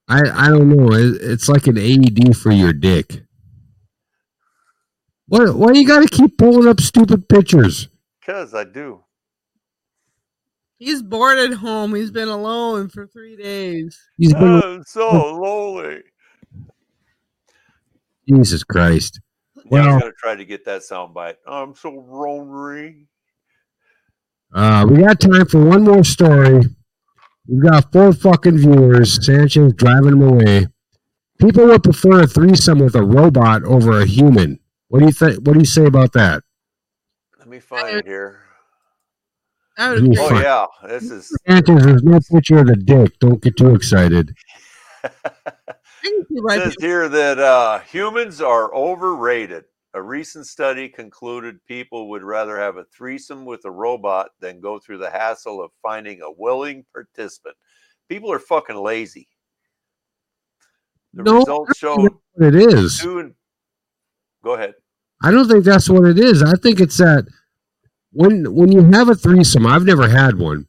I 0.09 0.47
I 0.47 0.49
don't 0.49 0.69
know. 0.69 0.93
It, 0.93 1.21
it's 1.21 1.49
like 1.49 1.67
an 1.67 1.77
AED 1.77 2.35
for 2.38 2.51
your 2.51 2.73
dick. 2.73 3.21
What? 5.27 5.55
Why 5.55 5.71
you 5.73 5.88
got 5.88 6.01
to 6.01 6.07
keep 6.07 6.38
pulling 6.38 6.67
up 6.67 6.79
stupid 6.81 7.29
pictures? 7.29 7.88
Cause 8.25 8.53
I 8.53 8.63
do. 8.65 9.03
he's 10.77 11.01
bored 11.01 11.38
at 11.39 11.53
home. 11.53 11.95
He's 11.95 12.11
been 12.11 12.27
alone 12.29 12.89
for 12.89 13.07
three 13.07 13.35
days. 13.38 13.99
He's 14.17 14.33
been 14.33 14.61
I'm 14.63 14.83
so 14.85 15.35
lonely. 15.35 16.01
Jesus 18.28 18.63
Christ. 18.63 19.19
Yeah, 19.55 19.61
I 19.63 19.67
Well, 19.69 19.93
was 19.95 20.01
gonna 20.03 20.13
try 20.19 20.36
to 20.36 20.45
get 20.45 20.65
that 20.65 20.84
sound 20.84 21.13
bite. 21.13 21.38
I'm 21.47 21.75
so 21.75 21.89
lonely. 21.91 23.07
uh, 24.53 24.86
we 24.89 24.99
got 25.03 25.19
time 25.19 25.45
for 25.47 25.63
one 25.63 25.84
more 25.84 26.03
story. 26.03 26.61
We've 27.47 27.63
got 27.63 27.91
four 27.91 28.13
fucking 28.13 28.57
viewers. 28.59 29.25
Sanchez 29.25 29.73
driving 29.73 30.19
them 30.19 30.23
away. 30.23 30.67
People 31.39 31.65
would 31.67 31.84
prefer 31.84 32.23
a 32.23 32.28
threesome 32.28 32.80
with 32.80 32.95
a 32.95 33.03
robot 33.03 33.63
over 33.63 33.99
a 34.01 34.05
human. 34.05 34.59
What 34.89 34.99
do 34.99 35.05
you 35.05 35.11
think? 35.11 35.45
What 35.45 35.53
do 35.53 35.59
you 35.59 35.65
say 35.65 35.86
about 35.86 36.13
that? 36.13 36.43
Let 37.39 37.47
me 37.47 37.59
find 37.59 37.97
it 37.97 38.05
here. 38.05 38.41
I 39.78 39.91
would. 39.93 40.17
Oh 40.17 40.39
yeah, 40.39 40.65
this 40.88 41.11
is 41.11 41.32
Sanchez, 41.47 41.86
there's 41.86 42.03
no 42.03 42.19
picture 42.32 42.59
of 42.59 42.67
the 42.67 42.75
dick. 42.75 43.19
Don't 43.19 43.41
get 43.41 43.57
too 43.57 43.75
excited. 43.75 44.36
right 46.41 46.61
says 46.61 46.75
here 46.79 47.09
that 47.09 47.39
uh, 47.39 47.79
humans 47.79 48.41
are 48.41 48.73
overrated. 48.73 49.65
A 49.93 50.01
recent 50.01 50.45
study 50.45 50.89
concluded 50.89 51.57
people 51.65 52.09
would 52.09 52.21
rather 52.23 52.57
have 52.57 52.77
a 52.77 52.85
threesome 52.85 53.45
with 53.45 53.65
a 53.65 53.71
robot 53.71 54.29
than 54.39 54.59
go 54.59 54.77
through 54.77 54.99
the 54.99 55.09
hassle 55.09 55.61
of 55.61 55.71
finding 55.81 56.21
a 56.21 56.31
willing 56.31 56.85
participant. 56.93 57.55
People 58.09 58.31
are 58.31 58.39
fucking 58.39 58.75
lazy. 58.75 59.27
The 61.13 61.23
No, 61.23 61.37
results 61.39 61.77
showed 61.77 62.11
it 62.39 62.55
is. 62.55 62.99
two 62.99 63.33
go 64.43 64.53
ahead. 64.53 64.75
I 65.23 65.31
don't 65.31 65.47
think 65.47 65.63
that's 65.63 65.89
what 65.89 66.05
it 66.05 66.19
is. 66.19 66.43
I 66.43 66.53
think 66.53 66.79
it's 66.79 66.97
that 66.97 67.25
when 68.11 68.53
when 68.53 68.71
you 68.71 68.83
have 68.91 69.09
a 69.09 69.15
threesome, 69.15 69.65
I've 69.65 69.85
never 69.85 70.07
had 70.07 70.37
one, 70.37 70.67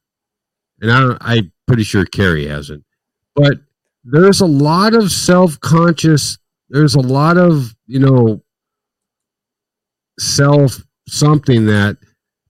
and 0.80 0.91
I 0.91 1.16
I'm 1.20 1.53
pretty 1.66 1.82
sure 1.82 2.05
Carrie 2.07 2.47
hasn't. 2.47 2.84
But 3.34 3.59
there's 4.11 4.41
a 4.41 4.47
lot 4.47 4.95
of 4.95 5.11
self 5.11 5.61
conscious. 5.61 6.39
There's 6.71 6.95
a 6.95 7.01
lot 7.01 7.37
of 7.37 7.75
you 7.87 8.01
know 8.01 8.43
self 10.19 10.83
something 11.07 11.67
that 11.67 11.99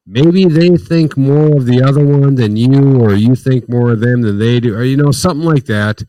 maybe 0.07 0.45
they 0.45 0.77
think 0.77 1.17
more 1.17 1.57
of 1.57 1.67
the 1.67 1.83
other 1.83 2.05
one 2.05 2.35
than 2.37 2.57
you, 2.57 3.01
or 3.01 3.15
you 3.15 3.35
think 3.35 3.69
more 3.69 3.93
of 3.93 4.01
them 4.01 4.23
than 4.23 4.39
they 4.39 4.61
do, 4.61 4.75
or 4.75 4.85
you 4.85 4.97
know 4.97 5.11
something 5.11 5.47
like 5.47 5.65
that. 5.67 6.03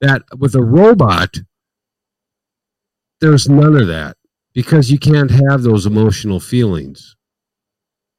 That 0.00 0.22
with 0.38 0.54
a 0.54 0.62
robot, 0.62 1.36
there's 3.20 3.48
none 3.48 3.76
of 3.76 3.86
that 3.88 4.16
because 4.54 4.90
you 4.90 4.98
can't 4.98 5.30
have 5.30 5.62
those 5.62 5.86
emotional 5.86 6.40
feelings. 6.40 7.16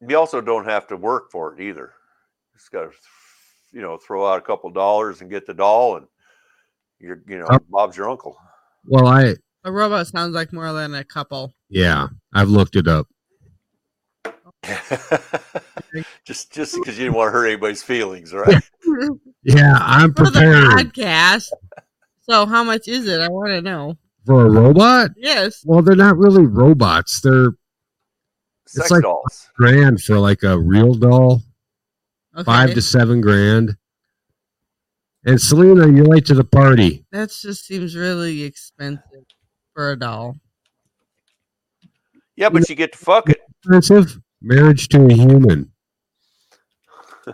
You 0.08 0.18
also 0.18 0.42
don't 0.42 0.66
have 0.66 0.88
to 0.88 0.98
work 0.98 1.32
for 1.32 1.54
it 1.54 1.62
either. 1.62 1.94
Just 2.54 2.72
got 2.72 2.92
to, 2.92 2.98
you 3.72 3.82
know, 3.82 3.98
throw 3.98 4.26
out 4.26 4.38
a 4.38 4.42
couple 4.42 4.70
dollars 4.70 5.22
and 5.22 5.30
get 5.30 5.46
the 5.46 5.54
doll, 5.54 5.98
and 5.98 6.08
you're, 7.00 7.22
you 7.28 7.40
know. 7.40 7.48
Bob's 7.70 7.98
your 7.98 8.10
uncle. 8.10 8.38
Well, 8.86 9.08
I 9.08 9.36
A 9.64 9.72
robot 9.72 10.08
sounds 10.08 10.34
like 10.36 10.54
more 10.54 10.72
than 10.74 10.94
a 10.96 11.04
couple. 11.04 11.54
yeah, 11.70 12.08
I've 12.34 12.50
looked 12.50 12.76
it 12.76 12.88
up. 12.88 13.08
just, 16.26 16.52
just 16.52 16.76
because 16.76 16.98
you 16.98 17.06
didn't 17.06 17.14
want 17.14 17.28
to 17.28 17.32
hurt 17.32 17.48
anybody's 17.48 17.84
feelings, 17.84 18.34
right? 18.34 18.64
Yeah, 19.48 19.78
I'm 19.80 20.12
For 20.16 20.24
the 20.26 20.32
prepared 20.32 20.64
podcast. 20.94 21.50
So 22.24 22.48
how 22.48 22.64
much 22.64 22.88
is 22.88 23.08
it? 23.08 23.22
I 23.22 23.30
want 23.30 23.50
to 23.50 23.62
know. 23.62 23.96
for 24.26 24.48
a 24.48 24.50
robot. 24.50 25.12
Yes. 25.18 25.62
Well, 25.64 25.84
they're 25.84 25.96
not 25.96 26.18
really 26.18 26.48
robots. 26.48 27.22
They're 27.22 27.52
Sex 28.68 28.86
it's 28.86 28.92
like 28.92 29.04
dolls. 29.04 29.50
grand 29.56 30.02
for 30.02 30.18
like 30.18 30.42
a 30.42 30.58
real 30.60 30.96
doll, 30.96 31.44
five 32.44 32.74
to 32.74 32.82
seven 32.82 33.22
grand. 33.22 33.78
And 35.26 35.42
Selena, 35.42 35.88
you're 35.92 36.06
late 36.06 36.26
to 36.28 36.36
the 36.36 36.44
party. 36.44 37.06
That 37.12 37.32
just 37.32 37.66
seems 37.66 37.96
really 37.96 38.44
expensive 38.44 39.26
for 39.74 39.92
a 39.92 40.00
doll. 40.00 40.36
Yeah, 42.36 42.50
but 42.50 42.70
you 42.70 42.76
get 42.76 42.92
to 42.92 42.98
fuck 42.98 43.30
it. 43.30 43.40
Expensive 43.64 44.20
marriage 44.42 44.88
to 44.90 45.06
a 45.08 45.14
human. 45.14 45.72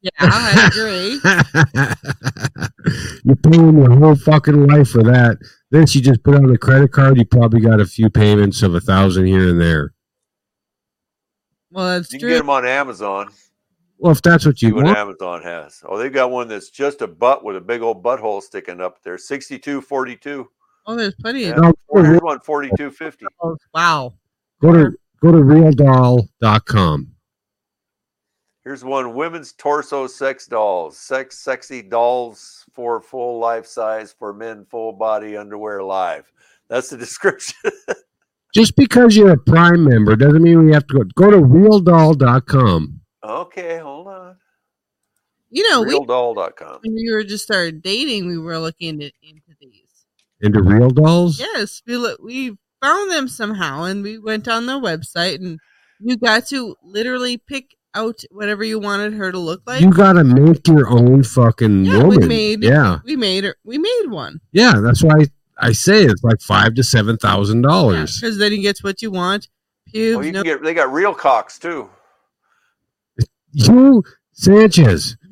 Yeah, 0.00 0.10
I 0.20 0.70
agree. 0.72 1.20
You're 3.24 3.36
paying 3.36 3.76
your 3.76 3.90
whole 3.98 4.14
fucking 4.14 4.66
life 4.66 4.88
for 4.90 5.02
that. 5.02 5.36
This 5.70 5.94
you 5.94 6.00
just 6.00 6.22
put 6.22 6.36
on 6.36 6.48
a 6.54 6.56
credit 6.56 6.92
card. 6.92 7.18
You 7.18 7.26
probably 7.26 7.60
got 7.60 7.80
a 7.80 7.84
few 7.86 8.08
payments 8.08 8.62
of 8.62 8.74
a 8.74 8.80
thousand 8.80 9.26
here 9.26 9.48
and 9.50 9.60
there. 9.60 9.92
Well, 11.70 11.88
that's 11.98 12.10
You 12.12 12.18
can 12.18 12.28
true. 12.28 12.34
get 12.34 12.38
them 12.38 12.50
on 12.50 12.66
Amazon. 12.66 13.28
Well, 13.98 14.12
if 14.12 14.20
that's 14.22 14.44
what 14.44 14.58
See 14.58 14.66
you 14.66 14.74
what 14.74 14.84
want, 14.84 14.98
Amazon 14.98 15.42
has. 15.42 15.82
Oh, 15.86 15.96
they've 15.96 16.12
got 16.12 16.30
one 16.30 16.48
that's 16.48 16.68
just 16.70 17.00
a 17.02 17.06
butt 17.06 17.42
with 17.44 17.56
a 17.56 17.60
big 17.60 17.80
old 17.82 18.02
butthole 18.04 18.42
sticking 18.42 18.80
up 18.80 19.02
there. 19.02 19.16
Sixty-two 19.18 19.80
forty-two. 19.80 20.48
Oh, 20.86 20.94
there's 20.96 21.14
plenty 21.14 21.42
Yeah. 21.44 21.52
of. 21.52 21.62
No, 21.62 21.72
Oh, 21.94 22.02
here's 22.02 22.20
one 22.20 22.40
forty-two 22.40 22.90
fifty. 22.90 23.24
Oh, 23.42 23.56
wow. 23.72 24.14
go 24.60 24.72
to 24.72 24.92
go 25.22 25.32
to 25.32 25.38
realdoll.com. 25.38 27.08
Here's 28.64 28.84
one 28.84 29.14
women's 29.14 29.52
torso 29.52 30.06
sex 30.08 30.46
dolls. 30.46 30.98
Sex 30.98 31.38
sexy 31.38 31.82
dolls 31.82 32.64
for 32.74 33.00
full 33.00 33.38
life 33.38 33.64
size 33.66 34.12
for 34.18 34.32
men 34.34 34.64
full 34.68 34.92
body 34.92 35.36
underwear 35.36 35.82
live. 35.82 36.30
That's 36.68 36.90
the 36.90 36.96
description. 37.06 37.70
Just 38.54 38.74
because 38.76 39.16
you're 39.16 39.30
a 39.32 39.38
Prime 39.38 39.84
member 39.84 40.16
doesn't 40.16 40.42
mean 40.42 40.64
we 40.66 40.72
have 40.72 40.86
to 40.88 40.94
go. 40.94 41.04
Go 41.14 41.30
to 41.30 41.36
realdoll.com. 41.38 42.95
okay, 43.26 43.78
hold 43.78 44.08
on. 44.08 44.36
You 45.50 45.68
know, 45.70 45.82
we, 45.82 45.94
Realdoll.com. 45.94 46.80
when 46.82 46.94
we 46.94 47.10
were 47.12 47.24
just 47.24 47.44
started 47.44 47.82
dating, 47.82 48.26
we 48.26 48.38
were 48.38 48.58
looking 48.58 49.02
at, 49.02 49.12
into 49.22 49.54
these. 49.60 49.82
Into 50.40 50.60
Real 50.62 50.90
Dolls? 50.90 51.38
Yes, 51.38 51.82
we 51.86 51.96
look, 51.96 52.20
we 52.22 52.56
found 52.82 53.10
them 53.12 53.28
somehow, 53.28 53.84
and 53.84 54.02
we 54.02 54.18
went 54.18 54.48
on 54.48 54.66
the 54.66 54.74
website, 54.74 55.36
and 55.36 55.58
you 56.00 56.16
got 56.16 56.46
to 56.48 56.76
literally 56.82 57.38
pick 57.38 57.76
out 57.94 58.20
whatever 58.30 58.62
you 58.64 58.78
wanted 58.78 59.14
her 59.14 59.32
to 59.32 59.38
look 59.38 59.62
like. 59.66 59.80
you 59.80 59.90
got 59.90 60.14
to 60.14 60.24
make 60.24 60.66
your 60.68 60.88
own 60.90 61.22
fucking 61.22 61.86
yeah, 61.86 62.02
woman. 62.02 62.20
we 62.20 62.26
made. 62.26 62.62
yeah, 62.62 62.98
we 63.04 63.16
made 63.16 63.44
her. 63.44 63.56
We 63.64 63.78
made 63.78 64.06
one 64.08 64.40
yeah. 64.52 64.74
That's 64.82 65.02
why 65.02 65.20
I, 65.20 65.68
I 65.68 65.72
say 65.72 66.02
it's 66.04 66.22
like 66.22 66.40
five 66.42 66.74
to 66.74 66.82
seven 66.82 67.16
thousand 67.16 67.62
dollars. 67.62 68.20
because 68.20 68.36
then 68.36 68.52
he 68.52 68.58
gets 68.60 68.84
what 68.84 69.00
you 69.00 69.10
want. 69.10 69.48
Pubes, 69.90 70.18
Oh, 70.18 70.20
you 70.20 70.32
no, 70.32 70.42
can 70.42 70.52
get 70.52 70.62
they 70.62 70.74
got 70.74 70.92
real 70.92 71.14
cocks 71.14 71.58
too. 71.58 71.88
You 73.58 74.04
Sanchez, 74.32 75.16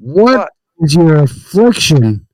what 0.00 0.50
is 0.80 0.96
your 0.96 1.22
affliction 1.22 2.26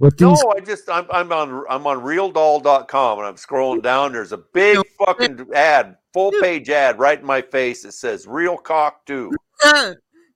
with 0.00 0.16
these? 0.16 0.42
No? 0.42 0.54
I 0.56 0.58
just 0.58 0.90
I'm 0.90 1.06
I'm 1.12 1.30
on 1.30 1.64
I'm 1.70 1.86
on 1.86 1.98
realdoll.com 1.98 3.18
and 3.18 3.28
I'm 3.28 3.36
scrolling 3.36 3.82
down. 3.82 4.12
There's 4.12 4.32
a 4.32 4.38
big 4.38 4.78
fucking 4.98 5.46
ad, 5.54 5.96
full 6.12 6.32
page 6.42 6.70
ad 6.70 6.98
right 6.98 7.20
in 7.20 7.24
my 7.24 7.40
face 7.40 7.84
It 7.84 7.92
says 7.92 8.26
real 8.26 8.56
cock 8.56 9.06
too. 9.06 9.30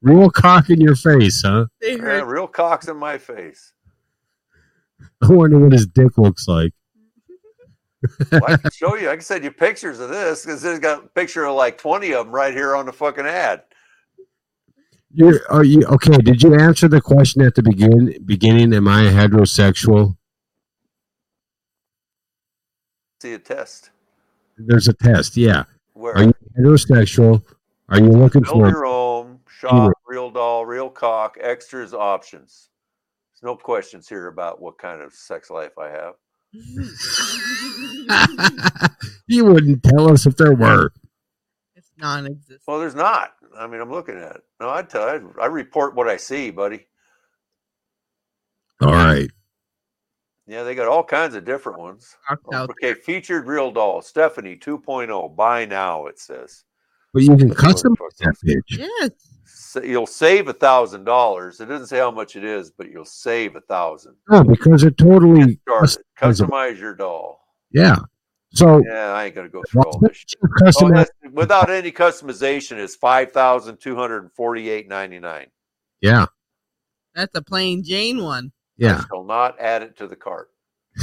Real 0.02 0.30
cock 0.30 0.70
in 0.70 0.80
your 0.80 0.94
face, 0.94 1.42
huh? 1.44 1.66
they 1.80 1.96
Yeah, 1.96 2.22
real 2.24 2.46
cocks 2.46 2.86
in 2.86 2.96
my 2.96 3.18
face. 3.18 3.72
I 5.20 5.32
wonder 5.32 5.58
what 5.58 5.72
his 5.72 5.88
dick 5.88 6.16
looks 6.16 6.46
like. 6.46 6.72
Well, 8.30 8.44
I 8.46 8.56
can 8.56 8.70
show 8.70 8.94
you. 8.94 9.10
I 9.10 9.14
can 9.14 9.22
send 9.22 9.42
you 9.42 9.50
pictures 9.50 9.98
of 9.98 10.10
this 10.10 10.44
because 10.44 10.64
it's 10.64 10.78
got 10.78 11.04
a 11.04 11.08
picture 11.08 11.44
of 11.44 11.56
like 11.56 11.78
20 11.78 12.14
of 12.14 12.26
them 12.26 12.34
right 12.34 12.54
here 12.54 12.76
on 12.76 12.86
the 12.86 12.92
fucking 12.92 13.26
ad. 13.26 13.62
You're, 15.14 15.62
you 15.62 15.84
okay? 15.84 16.16
Did 16.18 16.42
you 16.42 16.58
answer 16.58 16.88
the 16.88 17.00
question 17.00 17.42
at 17.42 17.54
the 17.54 17.62
begin 17.62 18.14
beginning? 18.24 18.72
Am 18.72 18.88
I 18.88 19.04
heterosexual? 19.04 20.16
See 23.20 23.34
a 23.34 23.38
test. 23.38 23.90
There's 24.56 24.88
a 24.88 24.94
test. 24.94 25.36
Yeah. 25.36 25.64
Where 25.92 26.16
Are 26.16 26.24
you 26.24 26.34
heterosexual? 26.58 27.42
Are 27.88 27.98
you 27.98 28.08
looking 28.08 28.42
build 28.42 28.54
for? 28.54 28.70
your 28.70 28.86
own 28.86 29.40
shop, 29.46 29.92
real 30.06 30.30
doll, 30.30 30.64
real 30.64 30.88
cock, 30.88 31.36
extras, 31.40 31.92
options. 31.92 32.70
There's 33.32 33.42
no 33.50 33.56
questions 33.56 34.08
here 34.08 34.28
about 34.28 34.62
what 34.62 34.78
kind 34.78 35.02
of 35.02 35.12
sex 35.12 35.50
life 35.50 35.76
I 35.78 35.90
have. 35.90 36.14
you 39.26 39.44
wouldn't 39.44 39.82
tell 39.82 40.10
us 40.10 40.26
if 40.26 40.36
there 40.36 40.54
were. 40.54 40.90
It's 41.76 41.90
non-existent. 41.98 42.62
Well, 42.66 42.80
there's 42.80 42.94
not. 42.94 43.34
I 43.58 43.66
mean, 43.66 43.80
I'm 43.80 43.90
looking 43.90 44.16
at 44.16 44.36
it. 44.36 44.42
No, 44.60 44.70
I 44.70 44.82
tell 44.82 45.14
you, 45.14 45.34
I 45.40 45.46
report 45.46 45.94
what 45.94 46.08
I 46.08 46.16
see, 46.16 46.50
buddy. 46.50 46.86
All 48.80 48.92
right. 48.92 49.30
Yeah, 50.46 50.64
they 50.64 50.74
got 50.74 50.88
all 50.88 51.04
kinds 51.04 51.34
of 51.34 51.44
different 51.44 51.78
ones. 51.78 52.16
Okay, 52.70 52.94
featured 52.94 53.46
real 53.46 53.70
doll, 53.70 54.02
Stephanie 54.02 54.56
2.0. 54.56 55.36
Buy 55.36 55.64
now, 55.66 56.06
it 56.06 56.18
says. 56.18 56.64
But 57.14 57.22
you 57.22 57.36
can 57.36 57.50
customize 57.50 58.16
that 58.20 58.34
page. 58.44 58.78
Yes. 58.78 59.10
Sa- 59.44 59.80
You'll 59.80 60.06
save 60.06 60.48
a 60.48 60.52
thousand 60.52 61.04
dollars. 61.04 61.60
It 61.60 61.66
doesn't 61.66 61.86
say 61.86 61.98
how 61.98 62.10
much 62.10 62.36
it 62.36 62.44
is, 62.44 62.70
but 62.70 62.90
you'll 62.90 63.04
save 63.04 63.54
a 63.54 63.60
thousand. 63.60 64.16
No, 64.28 64.42
because 64.42 64.82
it 64.82 64.96
totally. 64.98 65.60
Started. 65.68 65.98
customizable. 66.18 66.48
Customize 66.48 66.80
your 66.80 66.94
doll. 66.94 67.40
Yeah. 67.70 67.96
So 68.54 68.82
Yeah, 68.86 69.12
I 69.12 69.24
ain't 69.26 69.34
gonna 69.34 69.48
go 69.48 69.62
through 69.68 69.82
all 69.84 69.98
this. 70.00 70.16
shit. 70.16 70.40
Oh, 70.82 71.04
without 71.32 71.70
any 71.70 71.90
customization, 71.90 72.78
is 72.78 72.94
five 72.96 73.32
thousand 73.32 73.78
two 73.78 73.96
hundred 73.96 74.22
and 74.22 74.32
forty-eight 74.32 74.88
ninety-nine. 74.88 75.46
yeah. 76.00 76.26
That's 77.14 77.34
a 77.36 77.42
plain 77.42 77.82
Jane 77.84 78.22
one. 78.22 78.52
Yeah. 78.78 78.98
I 78.98 79.04
shall 79.08 79.24
not 79.24 79.60
add 79.60 79.82
it 79.82 79.96
to 79.98 80.06
the 80.06 80.16
cart. 80.16 80.48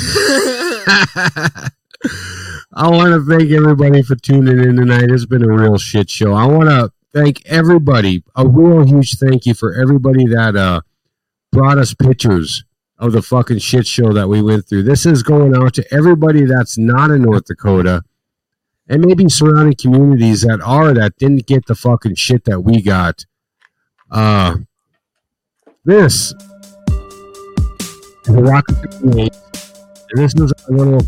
I 2.73 2.87
want 2.89 3.13
to 3.13 3.23
thank 3.27 3.51
everybody 3.51 4.01
for 4.01 4.15
tuning 4.15 4.59
in 4.59 4.75
tonight. 4.75 5.09
It's 5.09 5.25
been 5.25 5.43
a 5.43 5.51
real 5.51 5.77
shit 5.77 6.09
show. 6.09 6.33
I 6.33 6.45
want 6.45 6.69
to 6.69 6.91
thank 7.13 7.45
everybody. 7.45 8.23
A 8.35 8.47
real 8.47 8.85
huge 8.85 9.17
thank 9.17 9.45
you 9.45 9.53
for 9.53 9.73
everybody 9.73 10.25
that 10.27 10.55
uh, 10.55 10.81
brought 11.51 11.77
us 11.77 11.93
pictures 11.93 12.63
of 12.99 13.13
the 13.13 13.21
fucking 13.21 13.59
shit 13.59 13.87
show 13.87 14.13
that 14.13 14.27
we 14.27 14.41
went 14.41 14.67
through. 14.67 14.83
This 14.83 15.05
is 15.05 15.23
going 15.23 15.55
out 15.55 15.73
to 15.75 15.93
everybody 15.93 16.45
that's 16.45 16.77
not 16.77 17.09
in 17.11 17.21
North 17.21 17.45
Dakota 17.45 18.03
and 18.89 19.05
maybe 19.05 19.29
surrounding 19.29 19.75
communities 19.75 20.41
that 20.41 20.59
are 20.61 20.93
that 20.93 21.15
didn't 21.17 21.45
get 21.47 21.65
the 21.67 21.75
fucking 21.75 22.15
shit 22.15 22.43
that 22.45 22.61
we 22.61 22.81
got. 22.81 23.25
Uh, 24.11 24.57
this 25.85 26.33
and 30.11 30.19
this 30.19 30.33
is 30.35 30.51
a 30.67 30.71
little 30.71 31.01